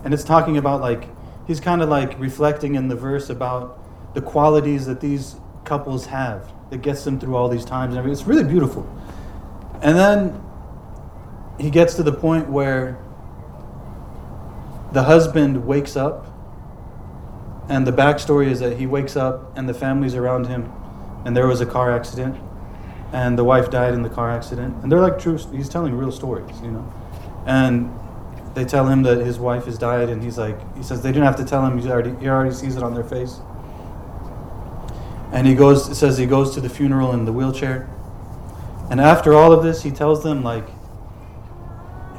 And 0.04 0.14
it's 0.14 0.24
talking 0.24 0.56
about 0.56 0.80
like 0.80 1.08
he's 1.46 1.60
kind 1.60 1.82
of 1.82 1.88
like 1.88 2.18
reflecting 2.18 2.74
in 2.74 2.88
the 2.88 2.96
verse 2.96 3.28
about 3.28 3.78
the 4.14 4.22
qualities 4.22 4.86
that 4.86 5.00
these 5.00 5.36
couples 5.64 6.06
have 6.06 6.50
that 6.70 6.80
gets 6.80 7.04
them 7.04 7.20
through 7.20 7.36
all 7.36 7.48
these 7.48 7.64
times 7.64 7.90
and 7.90 7.98
everything. 7.98 8.18
it's 8.18 8.26
really 8.26 8.44
beautiful. 8.44 8.90
And 9.82 9.96
then 9.96 10.42
he 11.60 11.68
gets 11.68 11.94
to 11.94 12.02
the 12.02 12.12
point 12.12 12.48
where 12.48 12.98
the 14.92 15.02
husband 15.02 15.66
wakes 15.66 15.96
up 15.96 16.32
and 17.68 17.86
the 17.86 17.92
backstory 17.92 18.46
is 18.46 18.60
that 18.60 18.78
he 18.78 18.86
wakes 18.86 19.16
up 19.16 19.56
and 19.58 19.68
the 19.68 19.74
family's 19.74 20.14
around 20.14 20.46
him 20.46 20.72
and 21.26 21.36
there 21.36 21.46
was 21.46 21.60
a 21.60 21.66
car 21.66 21.94
accident 21.94 22.40
and 23.12 23.38
the 23.38 23.44
wife 23.44 23.70
died 23.70 23.94
in 23.94 24.02
the 24.02 24.08
car 24.08 24.30
accident. 24.30 24.74
And 24.82 24.90
they're 24.90 25.00
like 25.00 25.18
true. 25.18 25.38
He's 25.52 25.68
telling 25.68 25.94
real 25.94 26.12
stories, 26.12 26.60
you 26.60 26.70
know. 26.70 26.92
And 27.46 27.92
they 28.54 28.64
tell 28.64 28.86
him 28.86 29.02
that 29.02 29.18
his 29.18 29.38
wife 29.38 29.66
has 29.66 29.78
died, 29.78 30.08
and 30.08 30.22
he's 30.22 30.38
like, 30.38 30.58
he 30.76 30.82
says 30.82 31.02
they 31.02 31.10
didn't 31.10 31.24
have 31.24 31.36
to 31.36 31.44
tell 31.44 31.64
him. 31.64 31.78
He 31.78 31.88
already 31.88 32.14
he 32.20 32.28
already 32.28 32.54
sees 32.54 32.76
it 32.76 32.82
on 32.82 32.94
their 32.94 33.04
face. 33.04 33.38
And 35.32 35.46
he 35.46 35.54
goes. 35.54 35.88
It 35.88 35.94
says 35.94 36.18
he 36.18 36.26
goes 36.26 36.54
to 36.54 36.60
the 36.60 36.68
funeral 36.68 37.12
in 37.12 37.24
the 37.24 37.32
wheelchair. 37.32 37.88
And 38.90 39.00
after 39.00 39.34
all 39.34 39.52
of 39.52 39.62
this, 39.62 39.82
he 39.82 39.90
tells 39.90 40.22
them 40.22 40.42
like. 40.42 40.68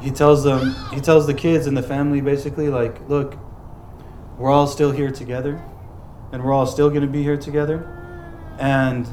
He 0.00 0.10
tells 0.10 0.44
them. 0.44 0.74
He 0.92 1.00
tells 1.00 1.26
the 1.26 1.34
kids 1.34 1.66
and 1.66 1.76
the 1.76 1.82
family 1.82 2.20
basically 2.20 2.68
like, 2.68 3.08
look, 3.08 3.36
we're 4.36 4.50
all 4.50 4.66
still 4.66 4.92
here 4.92 5.10
together, 5.10 5.62
and 6.32 6.44
we're 6.44 6.52
all 6.52 6.66
still 6.66 6.88
going 6.88 7.02
to 7.02 7.08
be 7.08 7.22
here 7.22 7.36
together, 7.36 7.97
and 8.58 9.08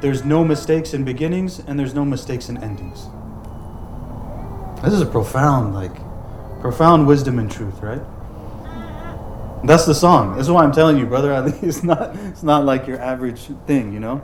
there's 0.00 0.24
no 0.24 0.44
mistakes 0.44 0.94
in 0.94 1.04
beginnings 1.04 1.58
and 1.58 1.78
there's 1.78 1.94
no 1.94 2.04
mistakes 2.04 2.48
in 2.48 2.62
endings. 2.62 3.06
This 4.82 4.94
is 4.94 5.02
a 5.02 5.06
profound, 5.06 5.74
like, 5.74 5.94
profound 6.60 7.06
wisdom 7.06 7.38
and 7.38 7.50
truth, 7.50 7.80
right? 7.80 8.00
That's 9.62 9.84
the 9.84 9.94
song. 9.94 10.36
This 10.36 10.46
is 10.46 10.50
why 10.50 10.64
I'm 10.64 10.72
telling 10.72 10.96
you, 10.96 11.06
brother 11.06 11.32
Ali. 11.34 11.52
It's 11.62 11.82
not. 11.82 12.16
It's 12.16 12.42
not 12.42 12.64
like 12.64 12.86
your 12.86 12.98
average 12.98 13.50
thing, 13.66 13.92
you 13.92 14.00
know. 14.00 14.22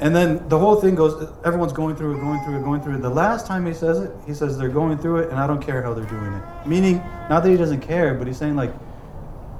And 0.00 0.16
then 0.16 0.48
the 0.48 0.58
whole 0.58 0.76
thing 0.76 0.94
goes. 0.94 1.30
Everyone's 1.44 1.74
going 1.74 1.96
through 1.96 2.16
it, 2.16 2.20
going 2.20 2.42
through 2.42 2.58
it, 2.58 2.64
going 2.64 2.80
through 2.80 2.94
it. 2.94 3.02
The 3.02 3.10
last 3.10 3.46
time 3.46 3.66
he 3.66 3.74
says 3.74 3.98
it, 3.98 4.10
he 4.26 4.32
says 4.32 4.56
they're 4.56 4.70
going 4.70 4.96
through 4.96 5.18
it, 5.18 5.30
and 5.30 5.38
I 5.38 5.46
don't 5.46 5.60
care 5.60 5.82
how 5.82 5.92
they're 5.92 6.06
doing 6.06 6.32
it. 6.32 6.42
Meaning, 6.66 6.96
not 7.28 7.42
that 7.42 7.50
he 7.50 7.58
doesn't 7.58 7.82
care, 7.82 8.14
but 8.14 8.26
he's 8.26 8.38
saying 8.38 8.56
like, 8.56 8.72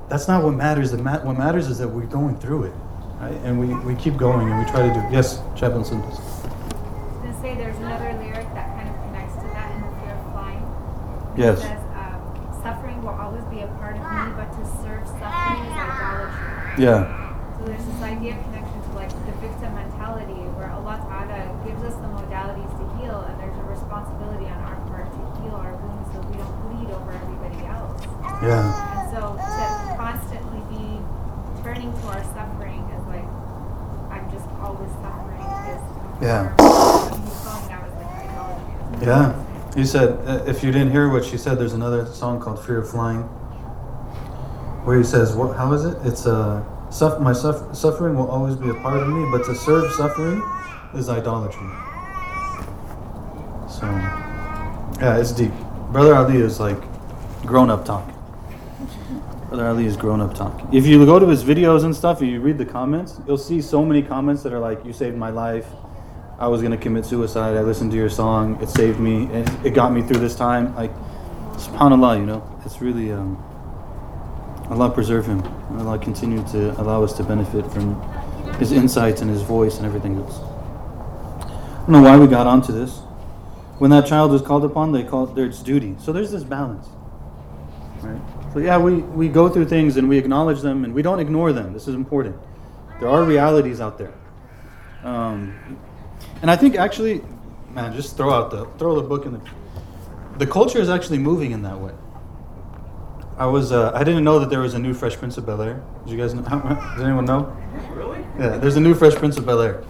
that's 0.08 0.26
not 0.26 0.42
what 0.42 0.52
matters. 0.54 0.90
The 0.90 0.98
ma- 0.98 1.20
what 1.20 1.36
matters 1.36 1.68
is 1.68 1.76
that 1.78 1.88
we're 1.88 2.06
going 2.06 2.38
through 2.38 2.64
it, 2.64 2.72
right? 3.20 3.36
And 3.44 3.60
we, 3.60 3.74
we 3.84 3.94
keep 4.00 4.16
going 4.16 4.48
and 4.48 4.58
we 4.58 4.70
try 4.70 4.88
to 4.88 4.92
do. 4.92 5.00
Yes, 5.12 5.40
Chaplain 5.54 5.84
Sundus. 5.84 6.18
I 6.18 6.20
was 6.20 7.16
gonna 7.22 7.40
say 7.40 7.54
there's 7.54 7.76
another 7.76 8.12
lyric 8.18 8.48
that 8.54 8.74
kind 8.76 8.88
of 8.88 8.96
connects 9.04 9.34
to 9.36 9.46
that 9.52 9.68
in 9.76 9.80
the 9.82 9.92
fear 10.00 10.14
of 10.16 10.32
flying. 10.32 10.64
Yes. 11.36 11.58
It 11.58 11.62
says, 11.62 11.84
um, 11.94 12.20
suffering 12.62 13.02
will 13.02 13.16
always 13.16 13.44
be 13.52 13.60
a 13.60 13.68
part 13.78 13.96
of 13.96 14.02
me, 14.02 14.32
but 14.36 14.48
to 14.56 14.62
serve 14.82 15.04
suffering 15.06 15.60
is 15.68 15.76
idolatry. 15.76 16.84
Yeah. 16.84 17.20
So 17.58 17.66
there's 17.68 17.84
this 17.84 18.00
idea 18.00 18.40
of 18.40 18.44
connection 18.48 18.80
to 18.80 18.90
like 18.96 19.12
the 19.12 19.36
victim 19.44 19.74
mentality 19.76 20.48
where 20.56 20.72
Allah 20.72 20.96
Ta'ala 21.04 21.44
gives 21.68 21.84
us 21.84 21.92
the 22.00 22.08
modalities 22.08 22.72
to 22.80 22.84
heal 22.96 23.20
and 23.28 23.36
there's 23.36 23.56
a 23.60 23.66
responsibility 23.68 24.48
on 24.48 24.60
our 24.64 24.80
part 24.88 25.12
to 25.12 25.20
heal 25.44 25.60
our 25.60 25.76
wounds 25.76 26.08
so 26.08 26.24
we 26.24 26.40
don't 26.40 26.56
bleed 26.64 26.88
over 26.88 27.12
everybody 27.12 27.60
else. 27.68 28.00
Yeah. 28.40 28.64
And 28.64 29.12
so 29.12 29.36
to 29.36 29.92
constantly 30.00 30.64
be 30.72 31.04
turning 31.60 31.92
to 31.92 32.04
our 32.16 32.24
suffering 32.32 32.80
as 32.96 33.04
like 33.12 33.28
I'm 34.62 34.76
just 34.76 34.78
always 34.78 34.90
suffering 35.00 35.40
is 35.70 36.22
Yeah. 36.22 36.50
he's 36.50 36.58
calling 37.44 37.68
that 37.68 37.84
as 37.84 37.94
like 37.94 38.30
idolatry. 38.30 39.06
Yeah. 39.06 39.34
He 39.74 39.84
said, 39.86 40.08
uh, 40.26 40.44
if 40.46 40.62
you 40.62 40.72
didn't 40.72 40.90
hear 40.90 41.08
what 41.08 41.24
she 41.24 41.36
said, 41.38 41.58
there's 41.58 41.72
another 41.74 42.06
song 42.06 42.40
called 42.40 42.62
"Fear 42.64 42.78
of 42.78 42.90
Flying," 42.90 43.22
where 44.84 44.98
he 44.98 45.04
says, 45.04 45.34
"What? 45.34 45.56
How 45.56 45.72
is 45.72 45.84
it? 45.84 45.96
It's 46.04 46.26
uh, 46.26 46.62
suff- 46.90 47.20
my 47.20 47.32
suff- 47.32 47.74
suffering 47.76 48.16
will 48.16 48.28
always 48.28 48.56
be 48.56 48.68
a 48.68 48.74
part 48.74 49.00
of 49.00 49.08
me, 49.08 49.24
but 49.30 49.44
to 49.46 49.54
serve 49.54 49.90
suffering 49.92 50.42
is 50.94 51.08
idolatry." 51.08 51.68
So, 53.68 53.86
yeah, 55.00 55.16
it's 55.18 55.30
deep. 55.32 55.52
Brother 55.92 56.14
Ali 56.16 56.38
is 56.38 56.58
like 56.60 56.78
grown-up 57.46 57.84
talk. 57.84 58.04
Brother 59.50 59.66
Ali 59.66 59.84
is 59.84 59.96
grown-up 59.96 60.32
talk. 60.32 60.62
If 60.72 60.86
you 60.86 61.04
go 61.04 61.18
to 61.18 61.26
his 61.26 61.42
videos 61.42 61.82
and 61.82 61.94
stuff, 61.94 62.20
and 62.20 62.30
you 62.30 62.40
read 62.40 62.56
the 62.56 62.64
comments, 62.64 63.20
you'll 63.26 63.36
see 63.36 63.60
so 63.60 63.84
many 63.84 64.00
comments 64.00 64.44
that 64.44 64.52
are 64.52 64.60
like, 64.60 64.84
"You 64.84 64.92
saved 64.92 65.16
my 65.16 65.30
life." 65.30 65.66
I 66.38 66.46
was 66.46 66.62
gonna 66.62 66.76
commit 66.76 67.04
suicide. 67.04 67.56
I 67.56 67.62
listened 67.62 67.90
to 67.90 67.96
your 67.96 68.08
song. 68.08 68.56
It 68.62 68.68
saved 68.68 69.00
me. 69.00 69.24
It, 69.26 69.50
it 69.64 69.70
got 69.74 69.92
me 69.92 70.02
through 70.02 70.20
this 70.20 70.36
time. 70.36 70.72
Like, 70.76 70.92
subhanallah, 71.56 72.20
you 72.20 72.26
know, 72.26 72.44
it's 72.64 72.80
really, 72.80 73.10
um, 73.10 73.42
Allah 74.70 74.88
preserve 74.88 75.26
him. 75.26 75.42
Allah 75.80 75.98
continue 75.98 76.44
to 76.52 76.80
allow 76.80 77.02
us 77.02 77.12
to 77.14 77.24
benefit 77.24 77.66
from 77.72 78.00
his 78.60 78.70
insights 78.70 79.20
and 79.20 79.28
his 79.28 79.42
voice 79.42 79.78
and 79.78 79.84
everything 79.84 80.16
else. 80.16 80.38
I 80.38 81.86
don't 81.86 81.90
know 81.90 82.02
why 82.02 82.16
we 82.16 82.28
got 82.28 82.46
onto 82.46 82.72
this. 82.72 83.00
When 83.78 83.90
that 83.90 84.06
child 84.06 84.30
was 84.30 84.42
called 84.42 84.64
upon, 84.64 84.92
they 84.92 85.02
called 85.02 85.34
their 85.34 85.46
it's 85.46 85.60
duty. 85.60 85.96
So 85.98 86.12
there's 86.12 86.30
this 86.30 86.44
balance, 86.44 86.86
right? 88.00 88.39
So 88.52 88.58
yeah, 88.58 88.78
we, 88.78 88.96
we 88.96 89.28
go 89.28 89.48
through 89.48 89.66
things 89.66 89.96
and 89.96 90.08
we 90.08 90.18
acknowledge 90.18 90.60
them 90.60 90.84
and 90.84 90.92
we 90.92 91.02
don't 91.02 91.20
ignore 91.20 91.52
them. 91.52 91.72
This 91.72 91.86
is 91.86 91.94
important. 91.94 92.36
There 92.98 93.08
are 93.08 93.22
realities 93.22 93.80
out 93.80 93.96
there. 93.96 94.14
Um, 95.02 95.78
and 96.42 96.50
I 96.50 96.56
think 96.56 96.76
actually, 96.76 97.22
man, 97.70 97.94
just 97.94 98.16
throw 98.16 98.30
out 98.30 98.50
the 98.50 98.66
throw 98.78 99.00
the 99.00 99.06
book 99.06 99.24
in 99.24 99.32
the. 99.32 99.40
The 100.38 100.46
culture 100.46 100.78
is 100.78 100.88
actually 100.88 101.18
moving 101.18 101.52
in 101.52 101.62
that 101.62 101.78
way. 101.78 101.92
I 103.36 103.46
was 103.46 103.72
uh, 103.72 103.92
I 103.94 104.04
didn't 104.04 104.24
know 104.24 104.38
that 104.38 104.50
there 104.50 104.60
was 104.60 104.74
a 104.74 104.78
new 104.78 104.92
Fresh 104.92 105.16
Prince 105.16 105.38
of 105.38 105.46
Bel 105.46 105.62
Air. 105.62 105.82
Did 106.04 106.12
you 106.12 106.18
guys 106.18 106.34
know? 106.34 106.42
Does 106.96 107.02
anyone 107.02 107.24
know? 107.24 107.56
Really? 107.92 108.20
Yeah, 108.38 108.58
there's 108.58 108.76
a 108.76 108.80
new 108.80 108.94
Fresh 108.94 109.14
Prince 109.14 109.38
of 109.38 109.46
Bel 109.46 109.60
Air. 109.62 109.82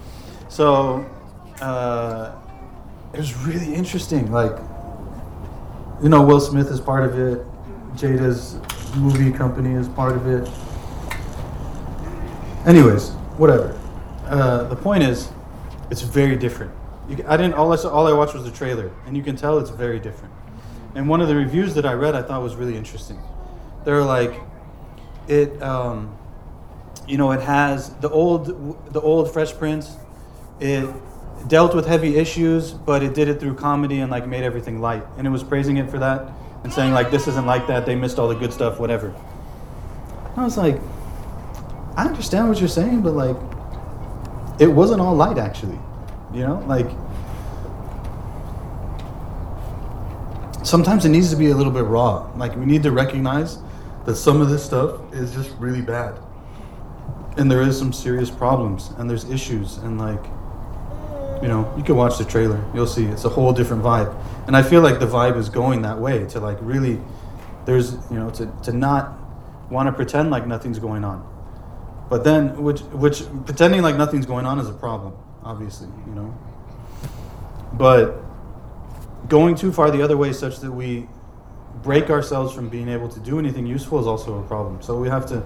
So 0.47 1.05
uh, 1.59 2.33
it 3.13 3.17
was 3.17 3.35
really 3.37 3.73
interesting. 3.73 4.31
Like, 4.31 4.57
you 6.01 6.09
know, 6.09 6.21
Will 6.21 6.39
Smith 6.39 6.67
is 6.67 6.79
part 6.79 7.03
of 7.03 7.17
it. 7.17 7.45
Jada's 8.01 8.57
movie 8.95 9.31
company 9.31 9.75
is 9.75 9.87
part 9.89 10.15
of 10.15 10.25
it. 10.25 10.49
Anyways, 12.65 13.11
whatever. 13.37 13.79
Uh, 14.25 14.63
the 14.63 14.75
point 14.75 15.03
is, 15.03 15.29
it's 15.91 16.01
very 16.01 16.35
different. 16.35 16.71
You, 17.07 17.23
I 17.27 17.37
didn't. 17.37 17.53
All 17.53 17.71
I 17.71 17.75
saw, 17.75 17.89
all 17.89 18.07
I 18.07 18.13
watched 18.13 18.33
was 18.33 18.43
the 18.43 18.49
trailer, 18.49 18.91
and 19.05 19.15
you 19.15 19.21
can 19.21 19.35
tell 19.35 19.59
it's 19.59 19.69
very 19.69 19.99
different. 19.99 20.33
And 20.95 21.07
one 21.07 21.21
of 21.21 21.27
the 21.27 21.35
reviews 21.35 21.75
that 21.75 21.85
I 21.85 21.93
read, 21.93 22.15
I 22.15 22.23
thought 22.23 22.41
was 22.41 22.55
really 22.55 22.75
interesting. 22.75 23.19
They're 23.85 24.03
like, 24.03 24.33
it, 25.27 25.61
um, 25.61 26.17
you 27.07 27.17
know, 27.17 27.31
it 27.31 27.41
has 27.41 27.93
the 27.95 28.09
old, 28.09 28.93
the 28.93 29.01
old 29.01 29.31
Fresh 29.31 29.53
Prince. 29.59 29.95
It 30.59 30.89
dealt 31.47 31.75
with 31.75 31.85
heavy 31.85 32.15
issues, 32.17 32.71
but 32.71 33.03
it 33.03 33.13
did 33.13 33.27
it 33.27 33.39
through 33.39 33.55
comedy 33.55 33.99
and 33.99 34.09
like 34.09 34.27
made 34.27 34.43
everything 34.43 34.81
light. 34.81 35.03
And 35.17 35.27
it 35.27 35.29
was 35.29 35.43
praising 35.43 35.77
it 35.77 35.89
for 35.89 35.99
that 35.99 36.31
and 36.63 36.71
saying 36.71 36.93
like, 36.93 37.11
this 37.11 37.27
isn't 37.27 37.45
like 37.45 37.67
that. 37.67 37.85
They 37.85 37.95
missed 37.95 38.19
all 38.19 38.27
the 38.27 38.35
good 38.35 38.53
stuff, 38.53 38.79
whatever. 38.79 39.13
I 40.35 40.43
was 40.43 40.57
like, 40.57 40.79
I 41.97 42.05
understand 42.05 42.49
what 42.49 42.59
you're 42.59 42.69
saying, 42.69 43.01
but 43.01 43.13
like, 43.13 43.35
it 44.59 44.67
wasn't 44.67 45.01
all 45.01 45.15
light 45.15 45.37
actually. 45.37 45.79
You 46.33 46.41
know, 46.41 46.63
like 46.67 46.87
sometimes 50.63 51.03
it 51.03 51.09
needs 51.09 51.29
to 51.31 51.35
be 51.35 51.49
a 51.49 51.55
little 51.55 51.71
bit 51.71 51.83
raw. 51.83 52.31
Like 52.37 52.55
we 52.55 52.65
need 52.65 52.83
to 52.83 52.91
recognize 52.91 53.57
that 54.05 54.15
some 54.15 54.39
of 54.39 54.49
this 54.49 54.63
stuff 54.63 55.01
is 55.13 55.33
just 55.33 55.51
really 55.59 55.81
bad. 55.81 56.17
And 57.37 57.51
there 57.51 57.61
is 57.61 57.77
some 57.77 57.91
serious 57.91 58.29
problems 58.29 58.91
and 58.97 59.09
there's 59.09 59.29
issues 59.29 59.77
and 59.77 59.99
like 59.99 60.23
you 61.41 61.47
know, 61.47 61.73
you 61.77 61.83
can 61.83 61.95
watch 61.95 62.17
the 62.17 62.25
trailer. 62.25 62.63
You'll 62.73 62.87
see 62.87 63.05
it's 63.05 63.25
a 63.25 63.29
whole 63.29 63.53
different 63.53 63.83
vibe. 63.83 64.15
And 64.47 64.55
I 64.55 64.63
feel 64.63 64.81
like 64.81 64.99
the 64.99 65.07
vibe 65.07 65.37
is 65.37 65.49
going 65.49 65.81
that 65.83 65.99
way 65.99 66.25
to 66.27 66.39
like 66.39 66.57
really 66.61 66.99
there's, 67.65 67.93
you 68.09 68.17
know, 68.17 68.29
to 68.31 68.51
to 68.63 68.71
not 68.71 69.17
want 69.69 69.87
to 69.87 69.93
pretend 69.93 70.31
like 70.31 70.45
nothing's 70.45 70.79
going 70.79 71.03
on. 71.03 71.27
But 72.09 72.23
then 72.23 72.61
which 72.61 72.81
which 72.81 73.23
pretending 73.45 73.81
like 73.81 73.95
nothing's 73.95 74.25
going 74.25 74.45
on 74.45 74.59
is 74.59 74.69
a 74.69 74.73
problem, 74.73 75.13
obviously, 75.43 75.87
you 76.05 76.13
know. 76.13 76.37
But 77.73 78.17
going 79.27 79.55
too 79.55 79.71
far 79.71 79.91
the 79.91 80.01
other 80.01 80.17
way 80.17 80.33
such 80.33 80.59
that 80.59 80.71
we 80.71 81.07
break 81.83 82.09
ourselves 82.09 82.53
from 82.53 82.69
being 82.69 82.89
able 82.89 83.07
to 83.09 83.19
do 83.19 83.39
anything 83.39 83.65
useful 83.65 83.99
is 83.99 84.07
also 84.07 84.39
a 84.39 84.43
problem. 84.43 84.81
So 84.81 84.99
we 84.99 85.07
have 85.07 85.25
to 85.27 85.41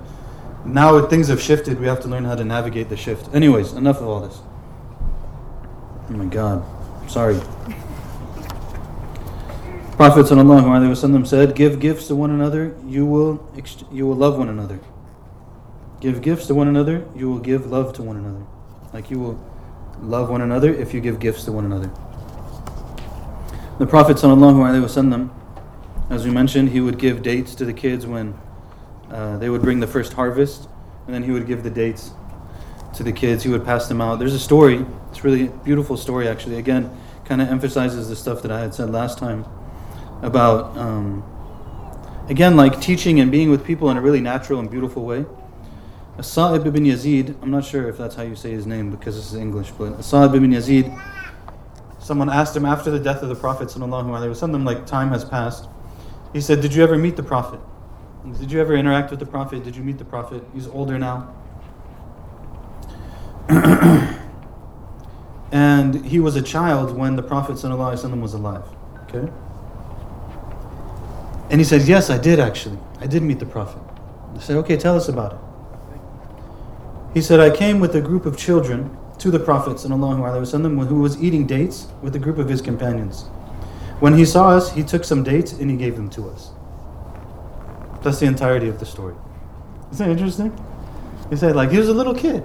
now 0.65 1.05
things 1.05 1.27
have 1.27 1.41
shifted, 1.41 1.79
we 1.79 1.85
have 1.85 2.01
to 2.01 2.07
learn 2.07 2.25
how 2.25 2.35
to 2.35 2.43
navigate 2.43 2.89
the 2.89 2.97
shift. 2.97 3.33
Anyways, 3.33 3.73
enough 3.73 3.97
of 3.97 4.07
all 4.07 4.21
this. 4.21 4.39
Oh 6.07 6.13
my 6.13 6.25
God, 6.25 6.63
sorry. 7.09 7.39
Prophet 9.97 10.25
wasallam 10.25 11.25
said, 11.25 11.55
"Give 11.55 11.79
gifts 11.79 12.07
to 12.07 12.15
one 12.15 12.29
another, 12.29 12.75
you 12.85 13.05
will 13.05 13.41
you 13.91 14.05
will 14.05 14.15
love 14.15 14.37
one 14.37 14.49
another. 14.49 14.79
Give 16.01 16.21
gifts 16.21 16.47
to 16.47 16.53
one 16.53 16.67
another, 16.67 17.05
you 17.15 17.29
will 17.29 17.39
give 17.39 17.71
love 17.71 17.93
to 17.93 18.03
one 18.03 18.17
another. 18.17 18.45
Like 18.93 19.09
you 19.09 19.19
will 19.19 19.39
love 20.01 20.29
one 20.29 20.41
another 20.41 20.71
if 20.73 20.93
you 20.93 21.01
give 21.01 21.19
gifts 21.19 21.45
to 21.45 21.51
one 21.51 21.65
another." 21.65 21.89
The 23.79 23.87
Prophet 23.87 24.17
wasallam, 24.17 25.29
as 26.09 26.23
we 26.23 26.31
mentioned, 26.31 26.69
he 26.69 26.81
would 26.81 26.99
give 26.99 27.23
dates 27.23 27.55
to 27.55 27.65
the 27.65 27.73
kids 27.73 28.05
when 28.05 28.35
uh, 29.09 29.37
they 29.37 29.49
would 29.49 29.61
bring 29.61 29.79
the 29.79 29.87
first 29.87 30.13
harvest, 30.13 30.67
and 31.07 31.15
then 31.15 31.23
he 31.23 31.31
would 31.31 31.47
give 31.47 31.63
the 31.63 31.71
dates 31.71 32.11
to 32.95 33.03
the 33.03 33.11
kids. 33.11 33.43
He 33.43 33.49
would 33.49 33.65
pass 33.65 33.87
them 33.87 34.01
out. 34.01 34.19
There's 34.19 34.33
a 34.33 34.39
story. 34.39 34.85
It's 35.09 35.23
really 35.23 35.47
beautiful 35.63 35.97
story, 35.97 36.27
actually. 36.27 36.57
Again, 36.57 36.95
kind 37.25 37.41
of 37.41 37.49
emphasizes 37.49 38.09
the 38.09 38.15
stuff 38.15 38.41
that 38.43 38.51
I 38.51 38.61
had 38.61 38.73
said 38.73 38.89
last 38.91 39.17
time 39.17 39.45
about, 40.21 40.77
um, 40.77 41.23
again, 42.29 42.55
like 42.55 42.79
teaching 42.81 43.19
and 43.19 43.31
being 43.31 43.49
with 43.49 43.65
people 43.65 43.89
in 43.89 43.97
a 43.97 44.01
really 44.01 44.21
natural 44.21 44.59
and 44.59 44.69
beautiful 44.69 45.05
way. 45.05 45.25
Asa'ib 46.17 46.65
ibn 46.65 46.85
Yazid, 46.85 47.35
I'm 47.41 47.51
not 47.51 47.65
sure 47.65 47.89
if 47.89 47.97
that's 47.97 48.15
how 48.15 48.23
you 48.23 48.35
say 48.35 48.51
his 48.51 48.65
name 48.65 48.89
because 48.89 49.15
this 49.15 49.33
is 49.33 49.35
English, 49.35 49.71
but 49.71 49.93
Asa'ib 49.99 50.33
ibn 50.35 50.51
Yazid, 50.51 50.97
someone 51.99 52.29
asked 52.29 52.55
him 52.55 52.65
after 52.65 52.89
the 52.89 52.99
death 52.99 53.21
of 53.21 53.29
the 53.29 53.35
Prophet, 53.35 53.67
wasallam, 53.67 54.63
like 54.63 54.85
time 54.85 55.09
has 55.09 55.25
passed. 55.25 55.67
He 56.31 56.39
said, 56.39 56.61
Did 56.61 56.73
you 56.73 56.83
ever 56.83 56.97
meet 56.97 57.15
the 57.15 57.23
Prophet? 57.23 57.59
Did 58.39 58.51
you 58.51 58.59
ever 58.59 58.75
interact 58.75 59.11
with 59.11 59.19
the 59.19 59.25
Prophet? 59.25 59.63
Did 59.63 59.75
you 59.75 59.83
meet 59.83 59.97
the 59.97 60.05
Prophet? 60.05 60.43
He's 60.53 60.67
older 60.67 60.97
now. 60.97 61.33
and 65.51 66.05
he 66.05 66.19
was 66.19 66.35
a 66.35 66.41
child 66.41 66.97
when 66.97 67.15
the 67.15 67.23
Prophet 67.23 67.55
ﷺ 67.55 68.21
was 68.21 68.33
alive. 68.33 68.65
Okay? 69.03 69.31
And 71.49 71.61
he 71.61 71.63
said, 71.63 71.83
Yes, 71.83 72.09
I 72.09 72.17
did 72.17 72.39
actually. 72.39 72.79
I 72.99 73.07
did 73.07 73.23
meet 73.23 73.39
the 73.39 73.45
Prophet. 73.45 73.81
I 74.35 74.39
said, 74.39 74.57
Okay, 74.57 74.77
tell 74.77 74.95
us 74.95 75.07
about 75.07 75.33
it. 75.33 75.39
He 77.13 77.21
said, 77.21 77.39
I 77.39 77.55
came 77.55 77.79
with 77.79 77.95
a 77.95 78.01
group 78.01 78.25
of 78.25 78.37
children 78.37 78.97
to 79.19 79.31
the 79.31 79.39
Prophet 79.39 79.77
ﷺ, 79.77 80.87
who 80.87 81.01
was 81.01 81.21
eating 81.21 81.47
dates 81.47 81.87
with 82.01 82.15
a 82.15 82.19
group 82.19 82.37
of 82.37 82.49
his 82.49 82.61
companions. 82.61 83.23
When 83.99 84.17
he 84.17 84.25
saw 84.25 84.49
us, 84.49 84.73
he 84.73 84.83
took 84.83 85.05
some 85.05 85.23
dates 85.23 85.53
and 85.53 85.69
he 85.69 85.77
gave 85.77 85.95
them 85.95 86.09
to 86.11 86.29
us. 86.29 86.49
That's 88.03 88.19
the 88.19 88.25
entirety 88.25 88.67
of 88.67 88.79
the 88.79 88.85
story. 88.85 89.15
Isn't 89.91 90.05
that 90.05 90.11
interesting? 90.11 90.51
He 91.29 91.37
said, 91.37 91.55
like, 91.55 91.71
he 91.71 91.77
was 91.77 91.87
a 91.87 91.93
little 91.93 92.13
kid. 92.13 92.43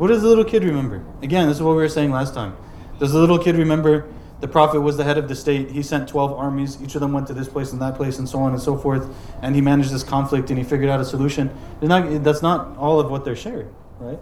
What 0.00 0.08
does 0.08 0.22
the 0.22 0.28
little 0.28 0.44
kid 0.44 0.64
remember? 0.64 1.04
Again, 1.20 1.48
this 1.48 1.58
is 1.58 1.62
what 1.62 1.72
we 1.72 1.82
were 1.82 1.88
saying 1.90 2.10
last 2.10 2.32
time. 2.32 2.56
Does 2.98 3.12
the 3.12 3.18
little 3.18 3.38
kid 3.38 3.56
remember 3.56 4.08
the 4.40 4.48
Prophet 4.48 4.80
was 4.80 4.96
the 4.96 5.04
head 5.04 5.18
of 5.18 5.28
the 5.28 5.34
state? 5.34 5.70
He 5.70 5.82
sent 5.82 6.08
12 6.08 6.32
armies. 6.32 6.82
Each 6.82 6.94
of 6.94 7.02
them 7.02 7.12
went 7.12 7.26
to 7.26 7.34
this 7.34 7.48
place 7.48 7.72
and 7.72 7.82
that 7.82 7.96
place 7.96 8.18
and 8.18 8.26
so 8.26 8.38
on 8.38 8.52
and 8.52 8.62
so 8.62 8.78
forth. 8.78 9.14
And 9.42 9.54
he 9.54 9.60
managed 9.60 9.90
this 9.90 10.02
conflict 10.02 10.48
and 10.48 10.58
he 10.58 10.64
figured 10.64 10.88
out 10.88 11.00
a 11.00 11.04
solution. 11.04 11.50
Not, 11.82 12.24
that's 12.24 12.40
not 12.40 12.78
all 12.78 12.98
of 12.98 13.10
what 13.10 13.26
they're 13.26 13.36
sharing 13.36 13.74
right? 14.00 14.18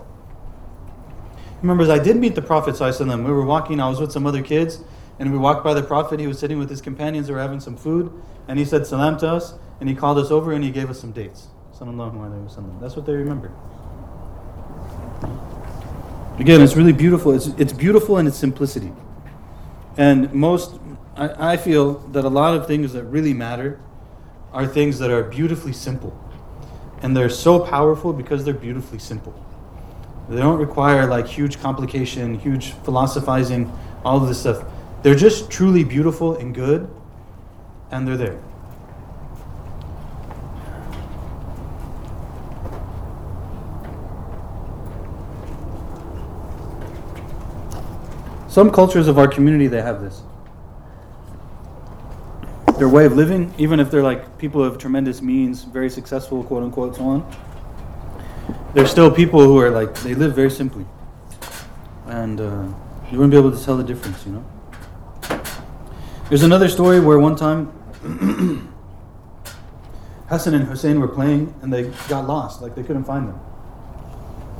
Remember, 1.62 1.90
I 1.90 1.98
did 1.98 2.16
meet 2.16 2.34
the 2.34 2.42
Prophet. 2.42 2.78
Him. 2.78 3.24
We 3.24 3.32
were 3.32 3.44
walking, 3.44 3.80
I 3.80 3.88
was 3.88 4.00
with 4.00 4.12
some 4.12 4.26
other 4.26 4.42
kids, 4.42 4.80
and 5.18 5.32
we 5.32 5.38
walked 5.38 5.64
by 5.64 5.74
the 5.74 5.82
Prophet. 5.82 6.20
He 6.20 6.26
was 6.26 6.38
sitting 6.38 6.58
with 6.58 6.70
his 6.70 6.80
companions, 6.80 7.28
they 7.28 7.32
were 7.32 7.40
having 7.40 7.60
some 7.60 7.76
food, 7.76 8.12
and 8.46 8.58
he 8.58 8.64
said 8.64 8.86
salam 8.86 9.18
to 9.18 9.28
us, 9.28 9.54
and 9.80 9.88
he 9.88 9.94
called 9.94 10.18
us 10.18 10.30
over 10.30 10.52
and 10.52 10.64
he 10.64 10.70
gave 10.70 10.90
us 10.90 11.00
some 11.00 11.12
dates. 11.12 11.48
That's 11.70 12.96
what 12.96 13.06
they 13.06 13.12
remember. 13.14 13.52
Again, 16.38 16.60
it's 16.60 16.76
really 16.76 16.92
beautiful. 16.92 17.32
It's, 17.32 17.48
it's 17.58 17.72
beautiful 17.72 18.18
in 18.18 18.26
its 18.26 18.36
simplicity. 18.36 18.92
And 19.96 20.32
most, 20.32 20.78
I, 21.16 21.52
I 21.52 21.56
feel 21.56 21.94
that 22.12 22.24
a 22.24 22.28
lot 22.28 22.56
of 22.56 22.66
things 22.66 22.92
that 22.92 23.04
really 23.04 23.34
matter 23.34 23.80
are 24.52 24.66
things 24.66 24.98
that 25.00 25.10
are 25.10 25.24
beautifully 25.24 25.72
simple. 25.72 26.16
And 27.02 27.16
they're 27.16 27.28
so 27.28 27.58
powerful 27.58 28.12
because 28.12 28.44
they're 28.44 28.54
beautifully 28.54 29.00
simple. 29.00 29.34
They 30.28 30.36
don't 30.36 30.58
require 30.58 31.06
like 31.06 31.26
huge 31.26 31.60
complication, 31.60 32.38
huge 32.38 32.72
philosophizing, 32.84 33.72
all 34.04 34.22
of 34.22 34.28
this 34.28 34.40
stuff. 34.40 34.64
They're 35.02 35.14
just 35.14 35.50
truly 35.50 35.84
beautiful 35.84 36.36
and 36.36 36.54
good, 36.54 36.88
and 37.90 38.06
they're 38.06 38.16
there. 38.16 38.40
Some 48.58 48.72
cultures 48.72 49.06
of 49.06 49.20
our 49.20 49.28
community 49.28 49.68
they 49.68 49.80
have 49.80 50.00
this. 50.00 50.20
Their 52.76 52.88
way 52.88 53.06
of 53.06 53.12
living, 53.14 53.54
even 53.56 53.78
if 53.78 53.88
they're 53.88 54.02
like 54.02 54.36
people 54.36 54.64
of 54.64 54.78
tremendous 54.78 55.22
means, 55.22 55.62
very 55.62 55.88
successful, 55.88 56.42
quote 56.42 56.64
unquote, 56.64 56.96
so 56.96 57.02
on 57.02 57.36
there's 58.74 58.90
still 58.90 59.12
people 59.12 59.44
who 59.44 59.60
are 59.60 59.70
like 59.70 59.94
they 60.00 60.12
live 60.12 60.34
very 60.34 60.50
simply, 60.50 60.84
and 62.08 62.40
uh, 62.40 62.66
you 63.12 63.18
wouldn't 63.18 63.30
be 63.30 63.36
able 63.36 63.56
to 63.56 63.64
tell 63.64 63.76
the 63.76 63.84
difference, 63.84 64.26
you 64.26 64.32
know. 64.32 64.44
There's 66.28 66.42
another 66.42 66.68
story 66.68 66.98
where 66.98 67.20
one 67.20 67.36
time 67.36 67.66
Hassan 70.28 70.54
and 70.54 70.64
Hussein 70.64 70.98
were 70.98 71.06
playing 71.06 71.54
and 71.62 71.72
they 71.72 71.92
got 72.08 72.26
lost, 72.26 72.60
like 72.60 72.74
they 72.74 72.82
couldn't 72.82 73.04
find 73.04 73.28
them. 73.28 73.38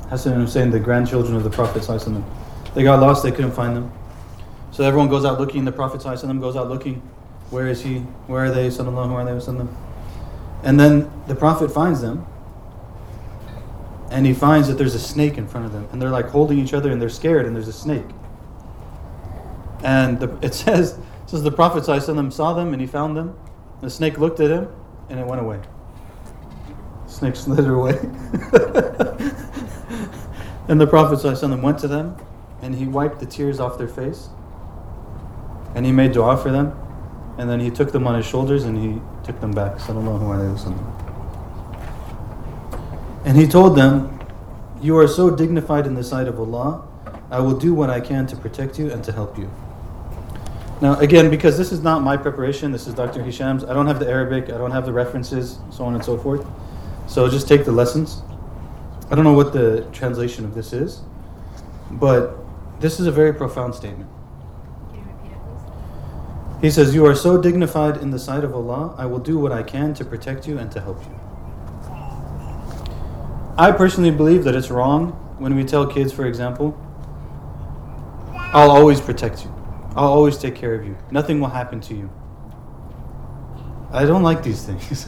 Hassan 0.07 0.35
and 0.35 0.43
Hussein, 0.43 0.69
the 0.71 0.79
grandchildren 0.79 1.35
of 1.35 1.43
the 1.43 1.49
Prophet, 1.49 1.83
they 2.73 2.83
got 2.83 2.99
lost, 2.99 3.23
they 3.23 3.31
couldn't 3.31 3.51
find 3.51 3.75
them. 3.75 3.91
So 4.71 4.83
everyone 4.83 5.09
goes 5.09 5.25
out 5.25 5.39
looking. 5.39 5.65
The 5.65 5.71
Prophet 5.71 6.03
goes 6.03 6.55
out 6.55 6.69
looking. 6.69 6.95
Where 7.49 7.67
is 7.67 7.81
he? 7.81 7.99
Where 8.27 8.45
are 8.45 8.51
they? 8.51 8.67
Sallallahu 8.67 9.09
alaihi 9.09 9.37
wasallam. 9.37 9.75
And 10.63 10.79
then 10.79 11.11
the 11.27 11.35
Prophet 11.35 11.71
finds 11.71 12.01
them 12.01 12.25
and 14.11 14.25
he 14.25 14.33
finds 14.33 14.67
that 14.67 14.77
there's 14.77 14.95
a 14.95 14.99
snake 14.99 15.37
in 15.37 15.47
front 15.47 15.65
of 15.65 15.71
them 15.71 15.87
and 15.91 16.01
they're 16.01 16.09
like 16.09 16.27
holding 16.27 16.59
each 16.59 16.73
other 16.73 16.91
and 16.91 17.01
they're 17.01 17.09
scared 17.09 17.45
and 17.45 17.55
there's 17.55 17.67
a 17.67 17.73
snake 17.73 18.05
and 19.83 20.19
the, 20.19 20.37
it 20.41 20.53
says 20.55 20.93
it 20.93 21.29
says 21.29 21.43
the 21.43 21.51
prophet 21.51 21.85
them 21.85 22.31
saw 22.31 22.53
them 22.53 22.73
and 22.73 22.81
he 22.81 22.87
found 22.87 23.15
them 23.15 23.37
the 23.81 23.89
snake 23.89 24.17
looked 24.17 24.39
at 24.39 24.49
him 24.49 24.67
and 25.09 25.19
it 25.19 25.25
went 25.25 25.41
away 25.41 25.59
snake 27.07 27.35
slithered 27.35 27.73
away 27.73 27.97
and 30.67 30.81
the 30.81 30.87
prophet 30.87 31.21
them 31.39 31.61
went 31.61 31.77
to 31.79 31.87
them 31.87 32.15
and 32.61 32.75
he 32.75 32.85
wiped 32.85 33.19
the 33.19 33.25
tears 33.25 33.59
off 33.59 33.77
their 33.77 33.87
face 33.87 34.29
and 35.75 35.85
he 35.85 35.91
made 35.91 36.11
dua 36.11 36.37
for 36.37 36.51
them 36.51 36.77
and 37.37 37.49
then 37.49 37.59
he 37.59 37.69
took 37.69 37.91
them 37.91 38.07
on 38.07 38.15
his 38.15 38.25
shoulders 38.25 38.63
and 38.63 38.77
he 38.77 39.01
took 39.23 39.39
them 39.39 39.51
back 39.51 39.77
sallallahu 39.77 40.21
alaihi 40.21 40.57
wasallam 40.57 40.99
and 43.25 43.37
he 43.37 43.45
told 43.45 43.77
them, 43.77 44.19
You 44.81 44.97
are 44.97 45.07
so 45.07 45.29
dignified 45.29 45.85
in 45.85 45.93
the 45.93 46.03
sight 46.03 46.27
of 46.27 46.39
Allah, 46.39 46.87
I 47.29 47.39
will 47.39 47.57
do 47.57 47.73
what 47.73 47.89
I 47.89 47.99
can 47.99 48.25
to 48.27 48.35
protect 48.35 48.79
you 48.79 48.91
and 48.91 49.03
to 49.03 49.11
help 49.11 49.37
you. 49.37 49.51
Now, 50.81 50.97
again, 50.99 51.29
because 51.29 51.57
this 51.57 51.71
is 51.71 51.83
not 51.83 52.01
my 52.01 52.15
preparation, 52.15 52.71
this 52.71 52.87
is 52.87 52.93
Dr. 52.93 53.21
Hisham's, 53.21 53.65
I 53.65 53.73
don't 53.73 53.87
have 53.87 53.99
the 53.99 54.09
Arabic, 54.09 54.45
I 54.45 54.57
don't 54.57 54.71
have 54.71 54.85
the 54.85 54.93
references, 54.93 55.59
so 55.69 55.83
on 55.83 55.93
and 55.93 56.03
so 56.03 56.17
forth. 56.17 56.45
So 57.07 57.29
just 57.29 57.47
take 57.47 57.65
the 57.65 57.71
lessons. 57.71 58.21
I 59.11 59.15
don't 59.15 59.25
know 59.25 59.33
what 59.33 59.51
the 59.51 59.85
translation 59.91 60.45
of 60.45 60.55
this 60.55 60.71
is, 60.71 61.01
but 61.91 62.37
this 62.79 62.99
is 62.99 63.07
a 63.07 63.11
very 63.11 63.33
profound 63.33 63.75
statement. 63.75 64.09
It, 64.93 65.03
He 66.61 66.71
says, 66.71 66.95
You 66.95 67.05
are 67.05 67.15
so 67.15 67.41
dignified 67.41 67.97
in 67.97 68.11
the 68.11 68.19
sight 68.19 68.43
of 68.43 68.53
Allah, 68.53 68.95
I 68.97 69.05
will 69.05 69.19
do 69.19 69.37
what 69.37 69.51
I 69.51 69.63
can 69.63 69.93
to 69.95 70.05
protect 70.05 70.47
you 70.47 70.57
and 70.57 70.71
to 70.71 70.81
help 70.81 71.03
you. 71.05 71.19
I 73.57 73.71
personally 73.73 74.11
believe 74.11 74.45
that 74.45 74.55
it's 74.55 74.71
wrong 74.71 75.11
when 75.37 75.55
we 75.55 75.65
tell 75.65 75.85
kids, 75.85 76.13
for 76.13 76.25
example, 76.25 76.77
I'll 78.33 78.71
always 78.71 79.01
protect 79.01 79.43
you. 79.43 79.53
I'll 79.95 80.07
always 80.07 80.37
take 80.37 80.55
care 80.55 80.73
of 80.73 80.85
you. 80.85 80.97
Nothing 81.11 81.39
will 81.39 81.49
happen 81.49 81.81
to 81.81 81.93
you. 81.93 82.09
I 83.91 84.05
don't 84.05 84.23
like 84.23 84.43
these 84.43 84.63
things 84.63 85.07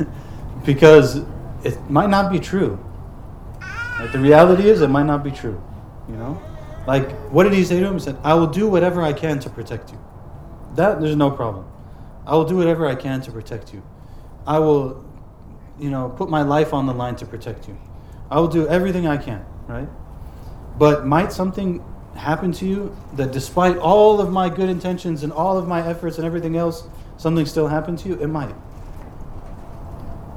because 0.64 1.22
it 1.64 1.78
might 1.90 2.08
not 2.08 2.32
be 2.32 2.38
true. 2.38 2.78
Like 4.00 4.12
the 4.12 4.18
reality 4.18 4.68
is, 4.68 4.80
it 4.80 4.88
might 4.88 5.06
not 5.06 5.22
be 5.22 5.30
true. 5.30 5.62
You 6.08 6.16
know, 6.16 6.42
like 6.86 7.10
what 7.30 7.44
did 7.44 7.52
he 7.52 7.64
say 7.64 7.80
to 7.80 7.86
him? 7.86 7.94
He 7.94 8.00
said, 8.00 8.16
"I 8.24 8.34
will 8.34 8.46
do 8.46 8.68
whatever 8.68 9.02
I 9.02 9.12
can 9.12 9.38
to 9.40 9.50
protect 9.50 9.90
you." 9.92 9.98
That 10.74 11.00
there's 11.00 11.16
no 11.16 11.30
problem. 11.30 11.66
I 12.26 12.34
will 12.34 12.44
do 12.44 12.56
whatever 12.56 12.86
I 12.86 12.94
can 12.94 13.20
to 13.22 13.32
protect 13.32 13.74
you. 13.74 13.82
I 14.46 14.58
will 14.58 15.04
you 15.78 15.90
know, 15.90 16.08
put 16.10 16.30
my 16.30 16.42
life 16.42 16.72
on 16.72 16.86
the 16.86 16.94
line 16.94 17.16
to 17.16 17.26
protect 17.26 17.68
you. 17.68 17.76
I 18.30 18.40
will 18.40 18.48
do 18.48 18.66
everything 18.68 19.06
I 19.06 19.16
can, 19.16 19.44
right? 19.66 19.88
But 20.78 21.06
might 21.06 21.32
something 21.32 21.82
happen 22.14 22.52
to 22.52 22.66
you 22.66 22.96
that 23.14 23.32
despite 23.32 23.76
all 23.78 24.20
of 24.20 24.30
my 24.30 24.48
good 24.48 24.68
intentions 24.68 25.22
and 25.22 25.32
all 25.32 25.58
of 25.58 25.66
my 25.66 25.86
efforts 25.86 26.18
and 26.18 26.26
everything 26.26 26.56
else, 26.56 26.86
something 27.16 27.46
still 27.46 27.68
happened 27.68 27.98
to 28.00 28.08
you? 28.08 28.14
It 28.20 28.28
might. 28.28 28.54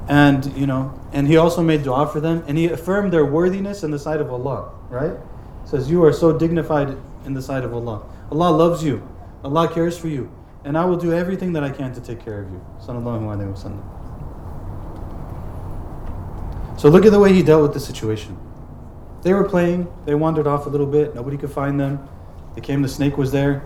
And, 0.08 0.46
you 0.58 0.68
know, 0.68 1.00
and 1.14 1.28
he 1.28 1.38
also 1.38 1.62
made 1.62 1.84
dua 1.84 2.08
for 2.08 2.20
them 2.20 2.44
and 2.48 2.58
he 2.58 2.68
affirmed 2.68 3.12
their 3.12 3.26
worthiness 3.26 3.84
in 3.84 3.92
the 3.92 4.00
sight 4.00 4.22
of 4.22 4.32
Allah, 4.32 4.72
right? 4.90 5.14
Says, 5.66 5.90
You 5.90 6.04
are 6.06 6.14
so 6.14 6.38
dignified 6.38 6.96
in 7.26 7.34
the 7.34 7.42
sight 7.42 7.64
of 7.64 7.74
Allah. 7.74 8.04
Allah 8.32 8.52
loves 8.56 8.84
you. 8.84 9.08
Allah 9.44 9.68
cares 9.72 9.98
for 9.98 10.08
you. 10.08 10.32
And 10.64 10.78
I 10.78 10.86
will 10.86 10.98
do 10.98 11.14
everything 11.14 11.54
that 11.54 11.64
I 11.64 11.70
can 11.70 11.94
to 11.94 12.02
take 12.02 12.24
care 12.24 12.42
of 12.42 12.52
you. 12.52 12.66
Sallallahu 12.80 13.22
Alaihi 13.22 13.54
Wasallam. 13.54 13.84
So 16.80 16.90
look 16.90 17.06
at 17.06 17.12
the 17.12 17.20
way 17.20 17.34
he 17.34 17.42
dealt 17.44 17.62
with 17.62 17.74
the 17.74 17.80
situation. 17.80 18.38
They 19.22 19.34
were 19.34 19.48
playing, 19.48 19.92
they 20.06 20.14
wandered 20.14 20.46
off 20.46 20.66
a 20.66 20.70
little 20.70 20.86
bit, 20.86 21.16
nobody 21.16 21.38
could 21.38 21.52
find 21.52 21.80
them. 21.80 22.08
They 22.54 22.62
came, 22.62 22.82
the 22.82 22.90
snake 22.90 23.18
was 23.18 23.32
there. 23.32 23.64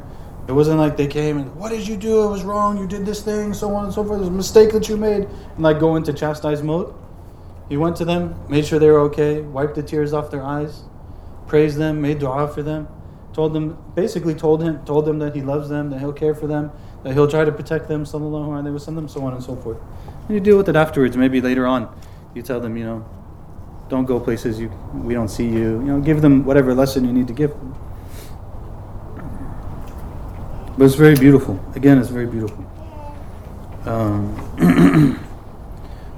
It 0.47 0.53
wasn't 0.53 0.79
like 0.79 0.95
they 0.95 1.07
came 1.07 1.37
and, 1.37 1.55
what 1.55 1.69
did 1.69 1.87
you 1.87 1.97
do? 1.97 2.23
It 2.23 2.29
was 2.29 2.43
wrong, 2.43 2.77
you 2.77 2.87
did 2.87 3.05
this 3.05 3.21
thing, 3.21 3.53
so 3.53 3.73
on 3.75 3.85
and 3.85 3.93
so 3.93 4.03
forth. 4.03 4.19
There's 4.19 4.29
a 4.29 4.31
mistake 4.31 4.71
that 4.71 4.87
you 4.89 4.97
made. 4.97 5.23
And 5.55 5.59
like 5.59 5.79
go 5.79 5.95
into 5.95 6.13
chastise 6.13 6.63
mode. 6.63 6.93
He 7.67 7.77
went 7.77 7.95
to 7.97 8.05
them, 8.05 8.35
made 8.49 8.65
sure 8.65 8.79
they 8.79 8.89
were 8.89 9.01
okay, 9.01 9.41
wiped 9.41 9.75
the 9.75 9.83
tears 9.83 10.13
off 10.13 10.31
their 10.31 10.43
eyes, 10.43 10.83
praised 11.49 11.77
them, 11.77 12.01
made 12.01 12.19
dua 12.19 12.47
for 12.47 12.63
them, 12.63 12.87
told 13.33 13.53
them, 13.53 13.77
basically 13.95 14.35
told 14.35 14.63
him, 14.63 14.83
told 14.85 15.05
them 15.05 15.19
that 15.19 15.35
he 15.35 15.41
loves 15.41 15.67
them, 15.67 15.89
that 15.89 15.99
he'll 15.99 16.13
care 16.13 16.33
for 16.33 16.47
them, 16.47 16.71
that 17.03 17.13
he'll 17.13 17.27
try 17.27 17.43
to 17.43 17.51
protect 17.51 17.89
them, 17.89 18.05
sallallahu 18.05 18.49
alaihi 18.49 18.73
wasallam, 18.73 19.09
so 19.09 19.21
on 19.23 19.33
and 19.33 19.43
so 19.43 19.55
forth. 19.55 19.79
And 20.27 20.35
you 20.35 20.39
deal 20.39 20.57
with 20.57 20.69
it 20.69 20.75
afterwards, 20.75 21.17
maybe 21.17 21.41
later 21.41 21.67
on 21.67 21.93
you 22.33 22.41
tell 22.41 22.61
them, 22.61 22.77
you 22.77 22.85
know, 22.85 23.05
Don't 23.89 24.05
go 24.05 24.19
places 24.19 24.59
you 24.59 24.69
we 24.93 25.15
don't 25.15 25.29
see 25.29 25.47
you. 25.47 25.81
You 25.81 25.89
know, 25.91 25.99
give 25.99 26.21
them 26.21 26.45
whatever 26.45 26.75
lesson 26.75 27.05
you 27.05 27.11
need 27.11 27.27
to 27.27 27.33
give 27.33 27.49
them. 27.49 27.75
But 30.77 30.85
it's 30.85 30.95
very 30.95 31.15
beautiful. 31.15 31.59
Again, 31.75 31.97
it's 31.97 32.09
very 32.09 32.27
beautiful. 32.27 32.63
Um, 33.85 35.19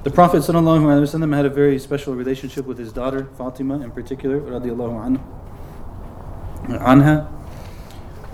the 0.04 0.10
Prophet 0.10 0.38
ﷺ 0.38 1.34
had 1.34 1.46
a 1.46 1.50
very 1.50 1.78
special 1.78 2.14
relationship 2.14 2.66
with 2.66 2.76
his 2.76 2.92
daughter 2.92 3.28
Fatima 3.38 3.80
in 3.80 3.90
particular, 3.92 4.40
radiallahu 4.40 5.20
anha. 6.66 7.28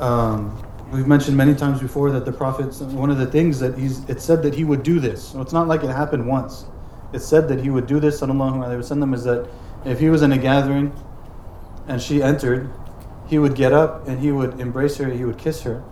Um, 0.00 0.62
we've 0.90 1.06
mentioned 1.06 1.36
many 1.36 1.54
times 1.54 1.80
before 1.80 2.10
that 2.12 2.24
the 2.24 2.32
Prophet, 2.32 2.74
one 2.92 3.10
of 3.10 3.18
the 3.18 3.26
things 3.26 3.58
that 3.60 3.76
he's, 3.76 4.08
it 4.08 4.22
said 4.22 4.42
that 4.44 4.54
he 4.54 4.64
would 4.64 4.82
do 4.82 4.98
this. 4.98 5.28
So 5.28 5.42
it's 5.42 5.52
not 5.52 5.68
like 5.68 5.82
it 5.82 5.90
happened 5.90 6.26
once. 6.26 6.64
It 7.12 7.20
said 7.20 7.48
that 7.48 7.60
he 7.60 7.68
would 7.68 7.86
do 7.86 8.00
this, 8.00 8.20
sallallahu 8.20 8.56
alaihi 8.56 8.78
wasallam, 8.78 9.14
is 9.14 9.24
that 9.24 9.48
if 9.84 10.00
he 10.00 10.08
was 10.08 10.22
in 10.22 10.32
a 10.32 10.38
gathering 10.38 10.92
and 11.86 12.00
she 12.00 12.22
entered, 12.22 12.70
he 13.26 13.38
would 13.38 13.54
get 13.54 13.72
up 13.74 14.08
and 14.08 14.20
he 14.20 14.32
would 14.32 14.58
embrace 14.60 14.96
her, 14.96 15.10
he 15.10 15.24
would 15.24 15.38
kiss 15.38 15.62
her, 15.62 15.84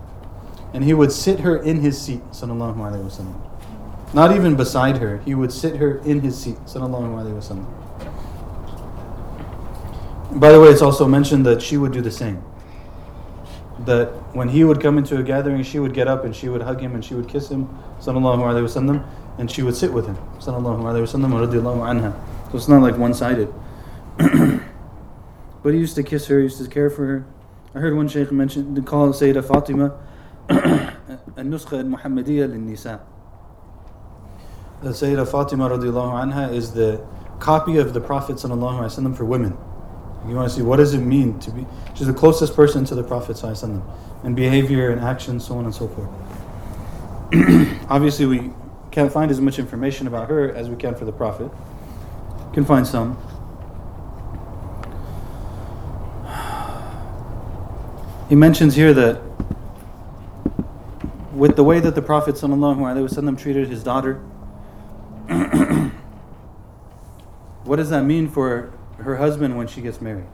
and 0.72 0.85
he 0.85 0.95
would 0.95 1.12
sit 1.12 1.41
her 1.41 1.57
in 1.57 1.81
his 1.81 2.01
seat, 2.01 2.22
sallallahu 2.31 2.77
alaihi 2.77 3.05
wasallam. 3.05 3.45
Not 4.13 4.36
even 4.36 4.55
beside 4.55 4.97
her, 4.97 5.19
he 5.19 5.36
would 5.36 5.51
sit 5.53 5.78
her 5.78 5.99
in 5.99 6.19
his 6.22 6.38
seat, 6.38 6.57
sallallahu 6.65 7.15
alaihi 7.15 7.34
wasallam. 7.34 7.65
By 10.39 10.51
the 10.51 10.59
way, 10.59 10.69
it's 10.69 10.82
also 10.82 11.07
mentioned 11.07 11.45
that 11.45 11.61
she 11.61 11.78
would 11.78 11.91
do 11.91 12.01
the 12.01 12.11
same. 12.11 12.43
That 13.86 14.09
when 14.36 14.49
he 14.49 14.63
would 14.63 14.82
come 14.82 14.97
into 14.97 15.17
a 15.17 15.24
gathering, 15.24 15.63
she 15.63 15.80
would 15.80 15.93
get 15.93 16.07
up 16.07 16.26
and 16.26 16.36
she 16.36 16.49
would 16.49 16.61
hug 16.61 16.82
him 16.82 16.93
and 16.93 17.03
she 17.03 17.15
would 17.15 17.28
kiss 17.28 17.49
him, 17.49 17.69
sallallahu 17.99 18.39
alaihi 18.39 18.63
wasallam, 18.63 19.05
and 19.38 19.49
she 19.49 19.61
would 19.63 19.76
sit 19.76 19.91
with 19.93 20.07
him, 20.07 20.17
sallallahu 20.39 20.84
alaihi 20.84 21.03
wasallam, 21.03 21.32
radiallahu 21.47 21.80
anha. 21.80 22.13
So 22.51 22.57
it's 22.57 22.67
not 22.67 22.82
like 22.82 22.97
one-sided. 22.97 23.53
but 25.63 25.74
he 25.74 25.80
used 25.80 25.95
to 25.95 26.03
kiss 26.03 26.28
her, 26.28 26.38
he 26.38 26.43
used 26.43 26.61
to 26.61 26.69
care 26.69 26.89
for 26.89 27.05
her. 27.05 27.26
I 27.74 27.80
heard 27.80 27.95
one 27.95 28.09
sheikh 28.09 28.32
mention, 28.32 28.76
to 28.76 28.82
call 28.82 29.09
Sayyidah 29.09 29.45
Fatima 29.47 29.97
النسخة 31.38 31.80
المحمدية 31.82 32.45
للنساء. 32.45 32.99
the 34.87 34.93
Sayyidah 34.93 35.28
Fatima 35.28 35.68
radiallahu 35.68 36.32
anha 36.32 36.53
is 36.53 36.70
the 36.70 37.05
copy 37.41 37.78
of 37.78 37.93
the 37.93 38.01
Prophet 38.01 38.41
for 38.41 39.24
women. 39.24 39.59
You 40.28 40.37
want 40.37 40.49
to 40.49 40.55
see 40.55 40.62
what 40.62 40.76
does 40.76 40.95
it 40.95 41.01
mean 41.01 41.41
to 41.41 41.51
be? 41.51 41.66
She's 41.97 42.07
the 42.07 42.14
closest 42.14 42.55
person 42.55 42.84
to 42.84 42.95
the 42.95 43.03
Prophet 43.03 43.43
in 44.22 44.34
behavior 44.37 44.91
and 44.91 45.01
action, 45.01 45.41
so 45.41 45.59
on 45.59 45.64
and 45.64 45.74
so 45.74 45.89
forth. 45.89 46.09
Obviously, 47.91 48.26
we 48.26 48.53
can't 48.93 49.12
find 49.12 49.32
as 49.32 49.41
much 49.41 49.59
information 49.59 50.07
about 50.07 50.28
her 50.28 50.55
as 50.55 50.70
we 50.70 50.76
can 50.76 50.95
for 50.95 51.05
the 51.05 51.11
Prophet. 51.11 51.51
Can 52.53 52.64
find 52.64 52.87
some. 52.87 53.18
He 58.28 58.37
mentions 58.37 58.76
here 58.76 58.95
that 58.95 59.20
with 61.32 61.57
the 61.57 61.64
way 61.64 61.80
that 61.80 61.97
the 61.97 62.03
Prophet 62.03 62.37
ﷺ 62.37 63.37
treated 63.37 63.68
his 63.68 63.82
daughter, 63.82 64.22
what 67.64 67.77
does 67.77 67.91
that 67.91 68.05
mean 68.05 68.29
for 68.29 68.72
her 68.99 69.16
husband 69.16 69.57
when 69.57 69.66
she 69.66 69.81
gets 69.81 70.01
married? 70.01 70.27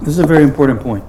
This 0.00 0.08
is 0.08 0.18
a 0.18 0.26
very 0.26 0.42
important 0.42 0.80
point. 0.80 1.04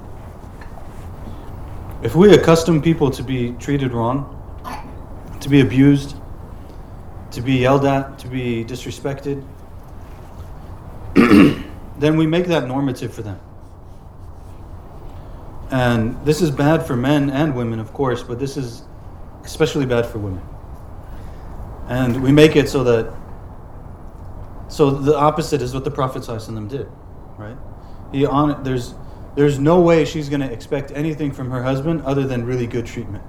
If 2.04 2.16
we 2.16 2.34
accustom 2.34 2.82
people 2.82 3.10
to 3.12 3.24
be 3.24 3.54
treated 3.54 3.94
wrong, 3.94 4.38
to 5.40 5.50
be 5.50 5.62
abused, 5.62 6.16
to 7.32 7.42
be 7.42 7.54
yelled 7.54 7.86
at, 7.86 8.20
to 8.20 8.28
be 8.28 8.66
disrespected, 8.66 9.46
then 11.16 12.18
we 12.18 12.28
make 12.28 12.48
that 12.48 12.68
normative 12.68 13.14
for 13.14 13.22
them. 13.22 13.40
And 15.72 16.24
this 16.26 16.42
is 16.42 16.52
bad 16.52 16.86
for 16.86 16.98
men 16.98 17.30
and 17.30 17.56
women, 17.56 17.80
of 17.80 17.94
course, 17.94 18.24
but 18.24 18.40
this 18.40 18.58
is 18.58 18.84
especially 19.44 19.86
bad 19.86 20.06
for 20.06 20.20
women. 20.20 20.42
And 21.88 22.24
we 22.24 22.32
make 22.32 22.56
it 22.56 22.70
so 22.70 22.84
that 22.84 23.14
so 24.68 24.90
the 24.90 25.18
opposite 25.18 25.62
is 25.62 25.74
what 25.74 25.84
the 25.84 25.92
Prophet 25.92 26.24
did, 26.70 26.88
right? 27.38 27.58
He 28.12 28.26
on 28.26 28.64
there's 28.64 28.94
there's 29.36 29.60
no 29.60 29.82
way 29.82 30.06
she's 30.06 30.30
going 30.30 30.42
to 30.42 30.52
expect 30.52 30.92
anything 30.92 31.32
from 31.32 31.50
her 31.52 31.64
husband 31.64 32.02
other 32.04 32.26
than 32.26 32.46
really 32.46 32.68
good 32.68 32.86
treatment, 32.86 33.24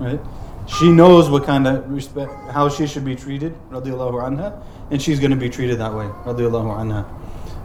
right? 0.00 0.20
She 0.68 0.90
knows 0.92 1.30
what 1.30 1.44
kind 1.44 1.66
of 1.66 1.90
respect, 1.90 2.30
how 2.50 2.68
she 2.68 2.86
should 2.86 3.04
be 3.04 3.16
treated, 3.16 3.54
anha, 3.70 4.62
and 4.90 5.00
she's 5.00 5.18
going 5.18 5.30
to 5.30 5.36
be 5.36 5.48
treated 5.48 5.78
that 5.78 5.92
way, 5.94 6.04
anha. 6.04 7.06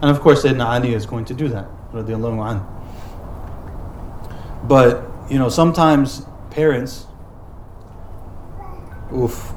And 0.00 0.10
of 0.10 0.20
course, 0.20 0.42
Sayyidina 0.42 0.64
Ali 0.64 0.94
is 0.94 1.06
going 1.06 1.24
to 1.26 1.34
do 1.34 1.48
that, 1.48 1.68
anha. 1.92 2.66
But, 4.66 5.06
you 5.30 5.38
know, 5.38 5.48
sometimes 5.50 6.22
parents, 6.50 7.06
oof. 9.14 9.52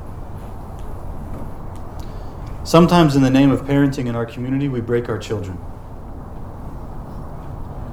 Sometimes, 2.64 3.16
in 3.16 3.22
the 3.22 3.30
name 3.30 3.52
of 3.52 3.62
parenting 3.62 4.08
in 4.08 4.16
our 4.16 4.26
community, 4.26 4.68
we 4.68 4.82
break 4.82 5.10
our 5.10 5.18
children 5.18 5.58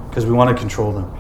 because 0.09 0.27
we 0.27 0.33
want 0.33 0.55
to 0.55 0.61
control 0.61 0.93
them. 0.93 1.13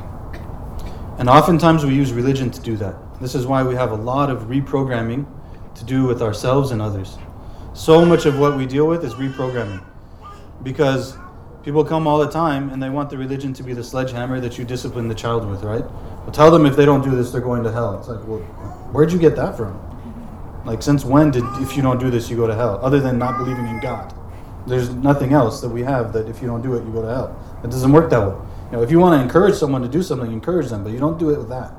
And 1.18 1.28
oftentimes, 1.28 1.84
we 1.84 1.94
use 1.94 2.12
religion 2.12 2.50
to 2.50 2.60
do 2.60 2.76
that. 2.78 2.96
This 3.20 3.34
is 3.34 3.46
why 3.46 3.62
we 3.62 3.74
have 3.74 3.92
a 3.92 3.96
lot 3.96 4.30
of 4.30 4.44
reprogramming 4.44 5.26
to 5.76 5.84
do 5.84 6.04
with 6.04 6.20
ourselves 6.20 6.72
and 6.72 6.82
others. 6.82 7.16
So 7.74 8.04
much 8.04 8.26
of 8.26 8.38
what 8.38 8.56
we 8.56 8.66
deal 8.66 8.86
with 8.86 9.04
is 9.04 9.14
reprogramming 9.14 9.84
because 10.62 11.16
People 11.64 11.82
come 11.82 12.06
all 12.06 12.18
the 12.18 12.30
time 12.30 12.68
and 12.68 12.82
they 12.82 12.90
want 12.90 13.08
the 13.08 13.16
religion 13.16 13.54
to 13.54 13.62
be 13.62 13.72
the 13.72 13.82
sledgehammer 13.82 14.38
that 14.38 14.58
you 14.58 14.66
discipline 14.66 15.08
the 15.08 15.14
child 15.14 15.48
with, 15.48 15.62
right? 15.62 15.82
Well, 15.82 16.30
tell 16.30 16.50
them 16.50 16.66
if 16.66 16.76
they 16.76 16.84
don't 16.84 17.02
do 17.02 17.16
this, 17.16 17.32
they're 17.32 17.40
going 17.40 17.64
to 17.64 17.72
hell. 17.72 17.98
It's 17.98 18.06
like, 18.06 18.22
well, 18.26 18.40
where'd 18.92 19.10
you 19.10 19.18
get 19.18 19.34
that 19.36 19.56
from? 19.56 19.72
Like, 20.64 20.82
since 20.82 21.04
when 21.04 21.30
did, 21.30 21.44
if 21.60 21.76
you 21.76 21.82
don't 21.82 22.00
do 22.00 22.10
this, 22.10 22.30
you 22.30 22.36
go 22.36 22.46
to 22.46 22.54
hell? 22.54 22.78
Other 22.82 23.00
than 23.00 23.18
not 23.18 23.36
believing 23.38 23.66
in 23.66 23.80
God. 23.80 24.14
There's 24.66 24.88
nothing 24.90 25.32
else 25.32 25.60
that 25.60 25.68
we 25.68 25.82
have 25.82 26.12
that 26.14 26.26
if 26.26 26.40
you 26.40 26.48
don't 26.48 26.62
do 26.62 26.74
it, 26.74 26.84
you 26.84 26.92
go 26.92 27.02
to 27.02 27.08
hell. 27.08 27.60
It 27.62 27.70
doesn't 27.70 27.92
work 27.92 28.08
that 28.10 28.20
way. 28.20 28.34
You 28.70 28.76
know, 28.78 28.82
if 28.82 28.90
you 28.90 28.98
want 28.98 29.18
to 29.18 29.22
encourage 29.22 29.54
someone 29.56 29.82
to 29.82 29.88
do 29.88 30.02
something, 30.02 30.32
encourage 30.32 30.68
them, 30.68 30.82
but 30.82 30.92
you 30.92 30.98
don't 30.98 31.18
do 31.18 31.30
it 31.30 31.38
with 31.38 31.50
that. 31.50 31.74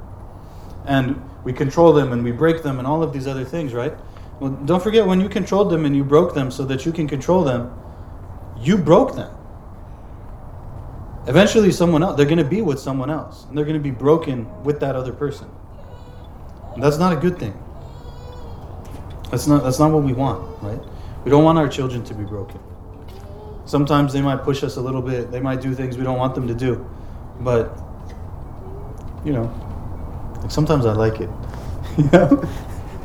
And 0.86 1.20
we 1.44 1.52
control 1.52 1.94
them 1.94 2.14
and 2.14 2.24
we 2.24 2.32
break 2.32 2.62
them 2.62 2.78
and 2.78 2.88
all 2.88 3.02
of 3.02 3.12
these 3.12 3.26
other 3.26 3.44
things, 3.44 3.74
right? 3.74 3.94
Well, 4.40 4.52
don't 4.52 4.84
forget 4.84 5.06
when 5.06 5.20
you 5.20 5.30
controlled 5.30 5.72
them 5.72 5.86
and 5.86 5.96
you 5.96 6.04
broke 6.04 6.36
them 6.36 6.52
so 6.52 6.64
that 6.66 6.86
you 6.86 6.92
can 6.92 7.08
control 7.08 7.44
them, 7.44 7.74
you 8.60 8.78
broke 8.78 9.16
them. 9.16 9.36
Eventually, 11.28 11.72
someone 11.72 12.04
else, 12.04 12.18
they're 12.18 12.26
going 12.26 12.38
to 12.38 12.44
be 12.44 12.62
with 12.62 12.80
someone 12.80 13.10
else, 13.10 13.46
and 13.46 13.58
they're 13.58 13.66
going 13.66 13.78
to 13.78 13.84
be 13.84 13.90
broken 13.90 14.64
with 14.64 14.80
that 14.82 14.96
other 14.96 15.12
person. 15.12 15.50
And 16.76 16.84
that's 16.84 17.00
not 17.00 17.14
a 17.14 17.16
good 17.16 17.40
thing. 17.40 17.58
That's 19.36 19.48
not, 19.48 19.64
that's 19.66 19.80
not 19.80 19.92
what 19.92 20.04
we 20.04 20.14
want, 20.14 20.64
right? 20.64 20.80
We 21.26 21.30
don't 21.30 21.44
want 21.44 21.58
our 21.58 21.68
children 21.68 22.06
to 22.06 22.14
be 22.14 22.24
broken. 22.24 22.58
Sometimes 23.66 24.14
they 24.14 24.22
might 24.22 24.44
push 24.44 24.64
us 24.64 24.78
a 24.78 24.82
little 24.82 25.02
bit, 25.02 25.30
they 25.30 25.42
might 25.42 25.60
do 25.60 25.76
things 25.76 25.98
we 25.98 26.06
don't 26.06 26.18
want 26.18 26.36
them 26.36 26.48
to 26.48 26.54
do. 26.54 26.90
But, 27.42 27.78
you 29.26 29.34
know, 29.34 29.52
sometimes 30.48 30.86
I 30.86 30.94
like 30.94 31.20
it. 31.20 31.30
you 31.98 32.10
know? 32.14 32.50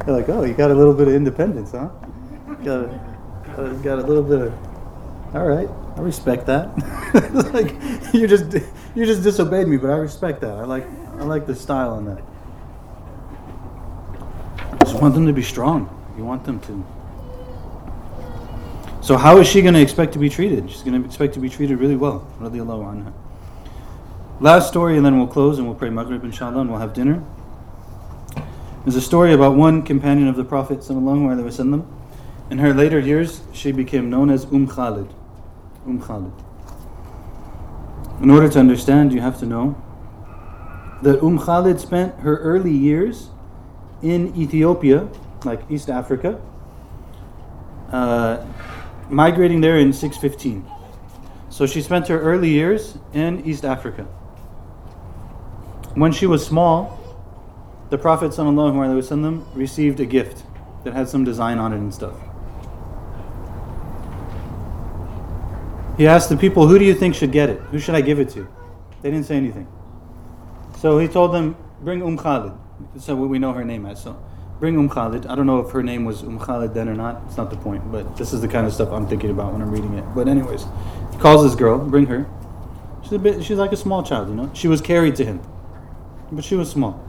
They're 0.06 0.14
like, 0.14 0.28
oh, 0.28 0.44
you 0.44 0.54
got 0.54 0.70
a 0.70 0.74
little 0.74 0.94
bit 0.94 1.08
of 1.08 1.14
independence, 1.14 1.72
huh? 1.72 1.88
Got 2.62 2.84
a, 2.84 3.80
got 3.82 3.98
a 3.98 4.02
little 4.02 4.22
bit 4.22 4.40
of, 4.42 5.34
all 5.34 5.48
right. 5.48 5.68
I 5.96 6.00
respect 6.00 6.46
that. 6.46 6.68
like 7.52 8.14
you 8.14 8.28
just 8.28 8.54
you 8.94 9.04
just 9.04 9.24
disobeyed 9.24 9.66
me, 9.66 9.78
but 9.78 9.90
I 9.90 9.96
respect 9.96 10.42
that. 10.42 10.52
I 10.52 10.62
like 10.62 10.86
I 11.18 11.24
like 11.24 11.48
the 11.48 11.56
style 11.56 11.90
on 11.90 12.04
that. 12.04 12.22
I 14.80 14.84
just 14.84 15.02
want 15.02 15.14
them 15.14 15.26
to 15.26 15.32
be 15.32 15.42
strong. 15.42 15.96
You 16.16 16.24
want 16.24 16.44
them 16.44 16.60
to. 16.60 16.84
So 19.02 19.16
how 19.16 19.38
is 19.38 19.48
she 19.48 19.62
going 19.62 19.74
to 19.74 19.80
expect 19.80 20.12
to 20.12 20.18
be 20.18 20.28
treated? 20.28 20.70
She's 20.70 20.82
going 20.82 21.00
to 21.00 21.06
expect 21.06 21.34
to 21.34 21.40
be 21.40 21.48
treated 21.48 21.78
really 21.78 21.96
well. 21.96 22.26
Anha. 22.40 23.12
Last 24.40 24.68
story, 24.68 24.96
and 24.96 25.04
then 25.04 25.18
we'll 25.18 25.26
close 25.26 25.58
and 25.58 25.66
we'll 25.66 25.76
pray 25.76 25.90
Maghrib, 25.90 26.24
inshallah, 26.24 26.60
and 26.60 26.70
we'll 26.70 26.80
have 26.80 26.92
dinner. 26.92 27.22
There's 28.84 28.96
a 28.96 29.02
story 29.02 29.34
about 29.34 29.54
one 29.54 29.82
companion 29.82 30.28
of 30.28 30.36
the 30.36 30.44
Prophet. 30.44 30.78
Wasallam. 30.78 31.86
In 32.50 32.58
her 32.58 32.72
later 32.72 32.98
years, 32.98 33.42
she 33.52 33.72
became 33.72 34.08
known 34.08 34.30
as 34.30 34.46
Umm 34.46 34.66
Khalid. 34.66 35.08
Umm 35.86 36.00
Khalid. 36.00 36.32
In 38.22 38.30
order 38.30 38.48
to 38.48 38.58
understand, 38.58 39.12
you 39.12 39.20
have 39.20 39.38
to 39.40 39.46
know 39.46 39.80
that 41.02 41.22
Umm 41.22 41.38
Khalid 41.38 41.80
spent 41.80 42.20
her 42.20 42.38
early 42.38 42.72
years 42.72 43.28
in 44.02 44.34
Ethiopia, 44.34 45.08
like 45.44 45.60
East 45.70 45.90
Africa, 45.90 46.40
uh, 47.92 48.44
migrating 49.08 49.60
there 49.60 49.78
in 49.78 49.92
615. 49.92 50.64
So 51.48 51.66
she 51.66 51.82
spent 51.82 52.08
her 52.08 52.20
early 52.20 52.48
years 52.48 52.96
in 53.12 53.44
East 53.44 53.64
Africa. 53.64 54.04
When 55.94 56.12
she 56.12 56.26
was 56.26 56.46
small, 56.46 56.98
the 57.90 57.98
Prophet 57.98 58.30
ﷺ 58.30 59.44
received 59.54 59.98
a 59.98 60.06
gift 60.06 60.44
that 60.84 60.94
had 60.94 61.08
some 61.08 61.24
design 61.24 61.58
on 61.58 61.72
it 61.72 61.78
and 61.78 61.92
stuff. 61.92 62.14
He 65.98 66.06
asked 66.06 66.28
the 66.28 66.36
people, 66.36 66.66
Who 66.66 66.78
do 66.78 66.84
you 66.84 66.94
think 66.94 67.14
should 67.14 67.32
get 67.32 67.50
it? 67.50 67.60
Who 67.72 67.78
should 67.78 67.94
I 67.94 68.00
give 68.00 68.20
it 68.20 68.30
to? 68.30 68.48
They 69.02 69.10
didn't 69.10 69.26
say 69.26 69.36
anything. 69.36 69.66
So 70.78 70.98
he 70.98 71.08
told 71.08 71.34
them, 71.34 71.56
Bring 71.82 72.02
Umm 72.02 72.16
Khalid. 72.16 72.52
So 72.98 73.14
we 73.16 73.38
know 73.38 73.52
her 73.52 73.64
name 73.64 73.84
as. 73.84 74.02
So 74.02 74.16
bring 74.60 74.76
Umm 74.76 74.90
Khalid. 74.90 75.26
I 75.26 75.34
don't 75.34 75.46
know 75.46 75.58
if 75.58 75.72
her 75.72 75.82
name 75.82 76.04
was 76.04 76.22
Umm 76.22 76.38
Khalid 76.38 76.74
then 76.74 76.88
or 76.88 76.94
not. 76.94 77.22
It's 77.26 77.38
not 77.38 77.50
the 77.50 77.56
point. 77.56 77.90
But 77.90 78.16
this 78.16 78.32
is 78.34 78.42
the 78.42 78.48
kind 78.48 78.66
of 78.66 78.74
stuff 78.74 78.92
I'm 78.92 79.08
thinking 79.08 79.30
about 79.30 79.52
when 79.52 79.62
I'm 79.62 79.70
reading 79.72 79.94
it. 79.94 80.04
But, 80.14 80.28
anyways, 80.28 80.66
he 81.10 81.18
calls 81.18 81.42
this 81.42 81.54
girl, 81.54 81.78
bring 81.78 82.06
her. 82.06 82.28
She's 83.02 83.12
a 83.12 83.18
bit, 83.18 83.42
she's 83.42 83.58
like 83.58 83.72
a 83.72 83.76
small 83.76 84.02
child, 84.02 84.28
you 84.28 84.34
know? 84.34 84.50
She 84.54 84.68
was 84.68 84.82
carried 84.82 85.16
to 85.16 85.24
him. 85.24 85.40
But 86.30 86.44
she 86.44 86.54
was 86.54 86.70
small. 86.70 87.02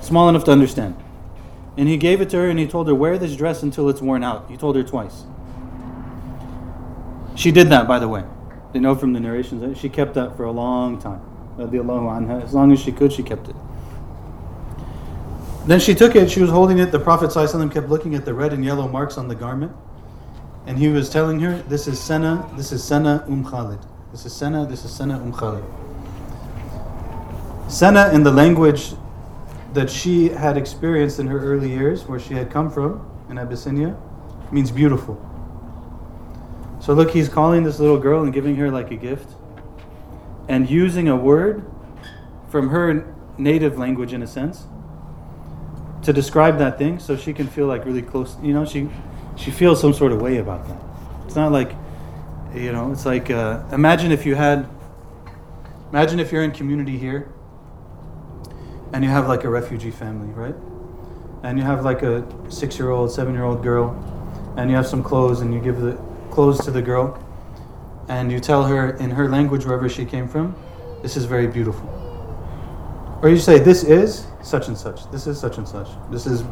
Small 0.00 0.28
enough 0.28 0.44
to 0.44 0.52
understand. 0.52 0.96
And 1.76 1.88
he 1.88 1.96
gave 1.96 2.20
it 2.20 2.30
to 2.30 2.36
her 2.36 2.48
and 2.48 2.58
he 2.58 2.66
told 2.66 2.86
her, 2.86 2.94
Wear 2.94 3.18
this 3.18 3.36
dress 3.36 3.62
until 3.62 3.88
it's 3.88 4.00
worn 4.00 4.22
out. 4.22 4.48
He 4.48 4.56
told 4.56 4.76
her 4.76 4.82
twice. 4.82 5.24
She 7.34 7.50
did 7.50 7.68
that, 7.70 7.88
by 7.88 7.98
the 7.98 8.08
way. 8.08 8.24
They 8.72 8.78
know 8.78 8.94
from 8.94 9.12
the 9.12 9.20
narrations 9.20 9.60
that 9.62 9.76
she 9.76 9.88
kept 9.88 10.14
that 10.14 10.36
for 10.36 10.44
a 10.44 10.52
long 10.52 11.00
time. 11.00 11.20
Anha. 11.58 12.42
As 12.42 12.54
long 12.54 12.72
as 12.72 12.80
she 12.80 12.92
could, 12.92 13.12
she 13.12 13.22
kept 13.22 13.48
it. 13.48 13.56
Then 15.66 15.78
she 15.78 15.94
took 15.94 16.16
it, 16.16 16.30
she 16.30 16.40
was 16.40 16.50
holding 16.50 16.78
it. 16.78 16.90
The 16.90 16.98
Prophet 16.98 17.30
ﷺ 17.30 17.72
kept 17.72 17.88
looking 17.88 18.16
at 18.16 18.24
the 18.24 18.34
red 18.34 18.52
and 18.52 18.64
yellow 18.64 18.88
marks 18.88 19.16
on 19.16 19.28
the 19.28 19.34
garment. 19.34 19.72
And 20.66 20.76
he 20.76 20.88
was 20.88 21.08
telling 21.08 21.38
her, 21.40 21.62
This 21.62 21.86
is 21.86 22.00
Sana, 22.00 22.48
this 22.56 22.72
is 22.72 22.82
Sana 22.82 23.24
Um 23.28 23.44
Khalid. 23.44 23.78
This 24.10 24.26
is 24.26 24.32
Sana, 24.32 24.66
this 24.66 24.84
is 24.84 24.92
Sana 24.92 25.16
Um 25.16 25.32
Khalid. 25.32 25.64
Sana, 27.68 28.10
in 28.12 28.22
the 28.24 28.30
language 28.30 28.92
that 29.72 29.88
she 29.88 30.28
had 30.28 30.56
experienced 30.56 31.18
in 31.20 31.26
her 31.28 31.38
early 31.38 31.70
years, 31.70 32.06
where 32.06 32.18
she 32.18 32.34
had 32.34 32.50
come 32.50 32.70
from, 32.70 33.08
in 33.30 33.38
Abyssinia, 33.38 33.96
means 34.50 34.70
beautiful. 34.70 35.16
So 36.80 36.92
look, 36.92 37.12
he's 37.12 37.28
calling 37.28 37.62
this 37.62 37.78
little 37.78 37.98
girl 37.98 38.22
and 38.22 38.32
giving 38.32 38.56
her 38.56 38.70
like 38.70 38.90
a 38.90 38.96
gift, 38.96 39.30
and 40.48 40.68
using 40.68 41.08
a 41.08 41.16
word 41.16 41.64
from 42.48 42.68
her 42.70 43.14
native 43.38 43.78
language, 43.78 44.12
in 44.12 44.22
a 44.22 44.26
sense, 44.26 44.66
to 46.02 46.12
describe 46.12 46.58
that 46.58 46.78
thing, 46.78 46.98
so 46.98 47.16
she 47.16 47.32
can 47.32 47.46
feel 47.46 47.66
like 47.66 47.84
really 47.84 48.02
close. 48.02 48.36
You 48.42 48.52
know, 48.52 48.64
she 48.64 48.88
she 49.36 49.50
feels 49.50 49.80
some 49.80 49.92
sort 49.92 50.12
of 50.12 50.20
way 50.20 50.38
about 50.38 50.66
that. 50.68 50.80
It's 51.26 51.36
not 51.36 51.52
like, 51.52 51.74
you 52.54 52.72
know, 52.72 52.92
it's 52.92 53.06
like 53.06 53.30
uh, 53.30 53.62
imagine 53.72 54.12
if 54.12 54.26
you 54.26 54.34
had, 54.34 54.68
imagine 55.90 56.20
if 56.20 56.32
you're 56.32 56.42
in 56.42 56.50
community 56.50 56.98
here, 56.98 57.32
and 58.92 59.04
you 59.04 59.10
have 59.10 59.28
like 59.28 59.44
a 59.44 59.48
refugee 59.48 59.90
family, 59.90 60.28
right? 60.34 60.54
And 61.42 61.58
you 61.58 61.64
have 61.64 61.84
like 61.84 62.02
a 62.02 62.24
six-year-old, 62.48 63.10
seven-year-old 63.10 63.62
girl, 63.62 63.96
and 64.56 64.70
you 64.70 64.76
have 64.76 64.86
some 64.86 65.02
clothes, 65.02 65.40
and 65.40 65.52
you 65.52 65.60
give 65.60 65.80
the 65.80 65.98
clothes 66.30 66.64
to 66.64 66.70
the 66.70 66.82
girl, 66.82 67.18
and 68.08 68.30
you 68.30 68.38
tell 68.38 68.64
her 68.64 68.96
in 68.98 69.10
her 69.10 69.28
language, 69.28 69.64
wherever 69.64 69.88
she 69.88 70.04
came 70.04 70.28
from, 70.28 70.54
this 71.02 71.16
is 71.16 71.24
very 71.24 71.46
beautiful. 71.46 71.88
Or 73.22 73.28
you 73.28 73.38
say, 73.38 73.58
this 73.58 73.82
is 73.82 74.26
such 74.42 74.68
and 74.68 74.76
such, 74.76 75.10
this 75.10 75.26
is 75.26 75.38
such 75.38 75.58
and 75.58 75.68
such, 75.68 75.88
this 76.10 76.26
is 76.26 76.42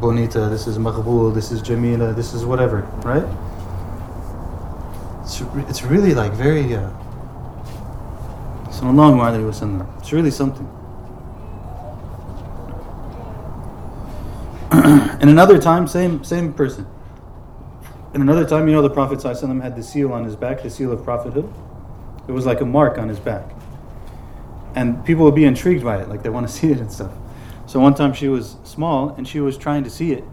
bonita, 0.00 0.48
this 0.48 0.66
is 0.66 0.78
maqbool, 0.78 1.32
this 1.32 1.52
is 1.52 1.62
jamila, 1.62 2.12
this 2.12 2.34
is 2.34 2.44
whatever, 2.44 2.82
right? 3.02 3.24
It's, 5.22 5.40
it's 5.70 5.82
really 5.82 6.14
like 6.14 6.32
very, 6.32 6.74
uh, 6.74 6.90
sallallahu 8.68 9.20
alayhi 9.20 9.48
wasallam. 9.48 9.86
It's 9.98 10.12
really 10.12 10.30
something. 10.30 10.68
and 15.20 15.30
another 15.30 15.58
time, 15.58 15.86
same 15.86 16.22
same 16.24 16.52
person. 16.52 16.86
And 18.12 18.22
another 18.22 18.46
time, 18.46 18.68
you 18.68 18.74
know, 18.74 18.82
the 18.82 18.90
Prophet 18.90 19.22
had 19.22 19.76
the 19.76 19.82
seal 19.82 20.12
on 20.12 20.24
his 20.24 20.36
back, 20.36 20.62
the 20.62 20.70
seal 20.70 20.92
of 20.92 21.02
prophethood. 21.02 21.52
It 22.28 22.32
was 22.32 22.46
like 22.46 22.60
a 22.60 22.64
mark 22.64 22.96
on 22.98 23.08
his 23.08 23.18
back. 23.18 23.50
And 24.74 25.04
people 25.04 25.24
would 25.24 25.34
be 25.34 25.44
intrigued 25.44 25.84
by 25.84 26.00
it, 26.00 26.08
like 26.08 26.22
they 26.22 26.30
want 26.30 26.46
to 26.48 26.52
see 26.58 26.70
it 26.70 26.78
and 26.78 26.90
stuff. 26.90 27.12
So 27.66 27.80
one 27.80 27.94
time 27.94 28.12
she 28.12 28.28
was 28.28 28.56
small 28.64 29.10
and 29.10 29.26
she 29.26 29.40
was 29.40 29.56
trying 29.56 29.84
to 29.84 29.90
see 29.90 30.12
it. 30.12 30.24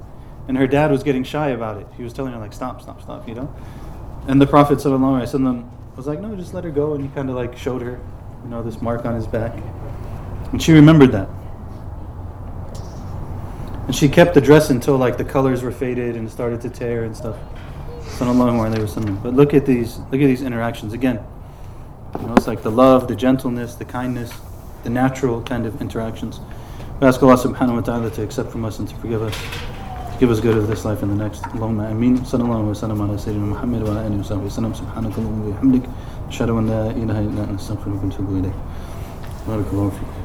And 0.48 0.58
her 0.58 0.68
dad 0.68 0.92
was 0.92 1.04
getting 1.04 1.24
shy 1.24 1.50
about 1.50 1.78
it. 1.78 1.88
He 1.96 2.04
was 2.04 2.14
telling 2.14 2.34
her, 2.34 2.40
like, 2.40 2.52
stop, 2.52 2.82
stop, 2.82 3.02
stop, 3.02 3.28
you 3.28 3.36
know? 3.36 3.54
And 4.28 4.42
the 4.42 4.48
Prophet 4.48 4.80
ﷺ 4.80 5.70
was 5.96 6.08
like, 6.08 6.20
no, 6.20 6.36
just 6.36 6.54
let 6.54 6.64
her 6.64 6.72
go. 6.72 6.94
And 6.94 7.04
he 7.04 7.10
kind 7.16 7.30
of 7.30 7.36
like 7.36 7.58
showed 7.58 7.82
her, 7.82 8.00
you 8.44 8.50
know, 8.50 8.62
this 8.62 8.82
mark 8.82 9.06
on 9.06 9.16
his 9.16 9.28
back. 9.28 9.56
And 10.52 10.62
she 10.62 10.74
remembered 10.74 11.12
that. 11.14 11.30
And 13.88 13.96
she 13.96 14.10
kept 14.10 14.34
the 14.34 14.42
dress 14.42 14.70
until 14.70 14.98
like 14.98 15.18
the 15.18 15.24
colors 15.24 15.64
were 15.64 15.72
faded 15.72 16.16
and 16.16 16.30
started 16.30 16.62
to 16.62 16.70
tear 16.70 17.04
and 17.04 17.16
stuff. 17.16 17.38
Sallallahu 18.02 18.74
alaihi 18.74 18.80
wasallam. 18.80 19.22
But 19.24 19.34
look 19.34 19.54
at 19.54 19.66
these 19.66 19.98
look 20.12 20.22
at 20.22 20.28
these 20.28 20.42
interactions 20.42 20.94
again. 20.94 21.20
You 22.20 22.28
know, 22.28 22.34
it's 22.36 22.48
like 22.48 22.62
the 22.62 22.72
love, 22.72 23.08
the 23.08 23.16
gentleness, 23.16 23.76
the 23.76 23.86
kindness, 23.86 24.32
the 24.84 24.90
natural 24.90 25.42
kind 25.42 25.66
of 25.66 25.82
interactions. 25.82 26.40
We 27.00 27.08
ask 27.08 27.22
Allah 27.24 27.38
subhanahu 27.38 27.76
wa 27.76 27.82
ta'ala 27.82 28.12
to 28.12 28.22
accept 28.24 28.52
from 28.52 28.66
us 28.66 28.80
and 28.80 28.88
to 28.90 28.96
forgive 28.98 29.22
us, 29.22 29.34
to 29.34 30.18
give 30.20 30.30
us 30.30 30.40
good 30.40 30.58
of 30.58 30.68
this 30.68 30.86
life 30.86 31.02
and 31.02 31.12
the 31.12 31.16
next. 31.16 31.42
Allahumma 31.44 31.90
ameen. 31.90 32.20
Sallallahu 32.20 32.68
wa 32.68 32.74
sallam 32.74 33.00
ala 33.02 33.18
Sayyidina 33.18 33.48
Muhammad 33.48 33.84
wa 33.84 33.92
ala 33.92 34.04
alihi 34.04 34.18
wa 34.18 34.24
sahbihi 34.24 34.52
sallam. 34.52 34.76
Subhanakallahumma 34.76 35.46
wa 35.46 35.58
bihamdik. 35.58 35.90
Ashhadu 36.30 36.60
an 36.60 36.68
la 36.68 36.92
ilaha 36.92 37.22
illa 37.22 37.48
anta 37.48 37.58
astaghfiruka 37.58 38.04
wa 38.04 38.10
atubu 38.12 38.42
ilayk. 38.42 38.56
Barakallahu 39.48 39.92
fiikum. 39.92 40.21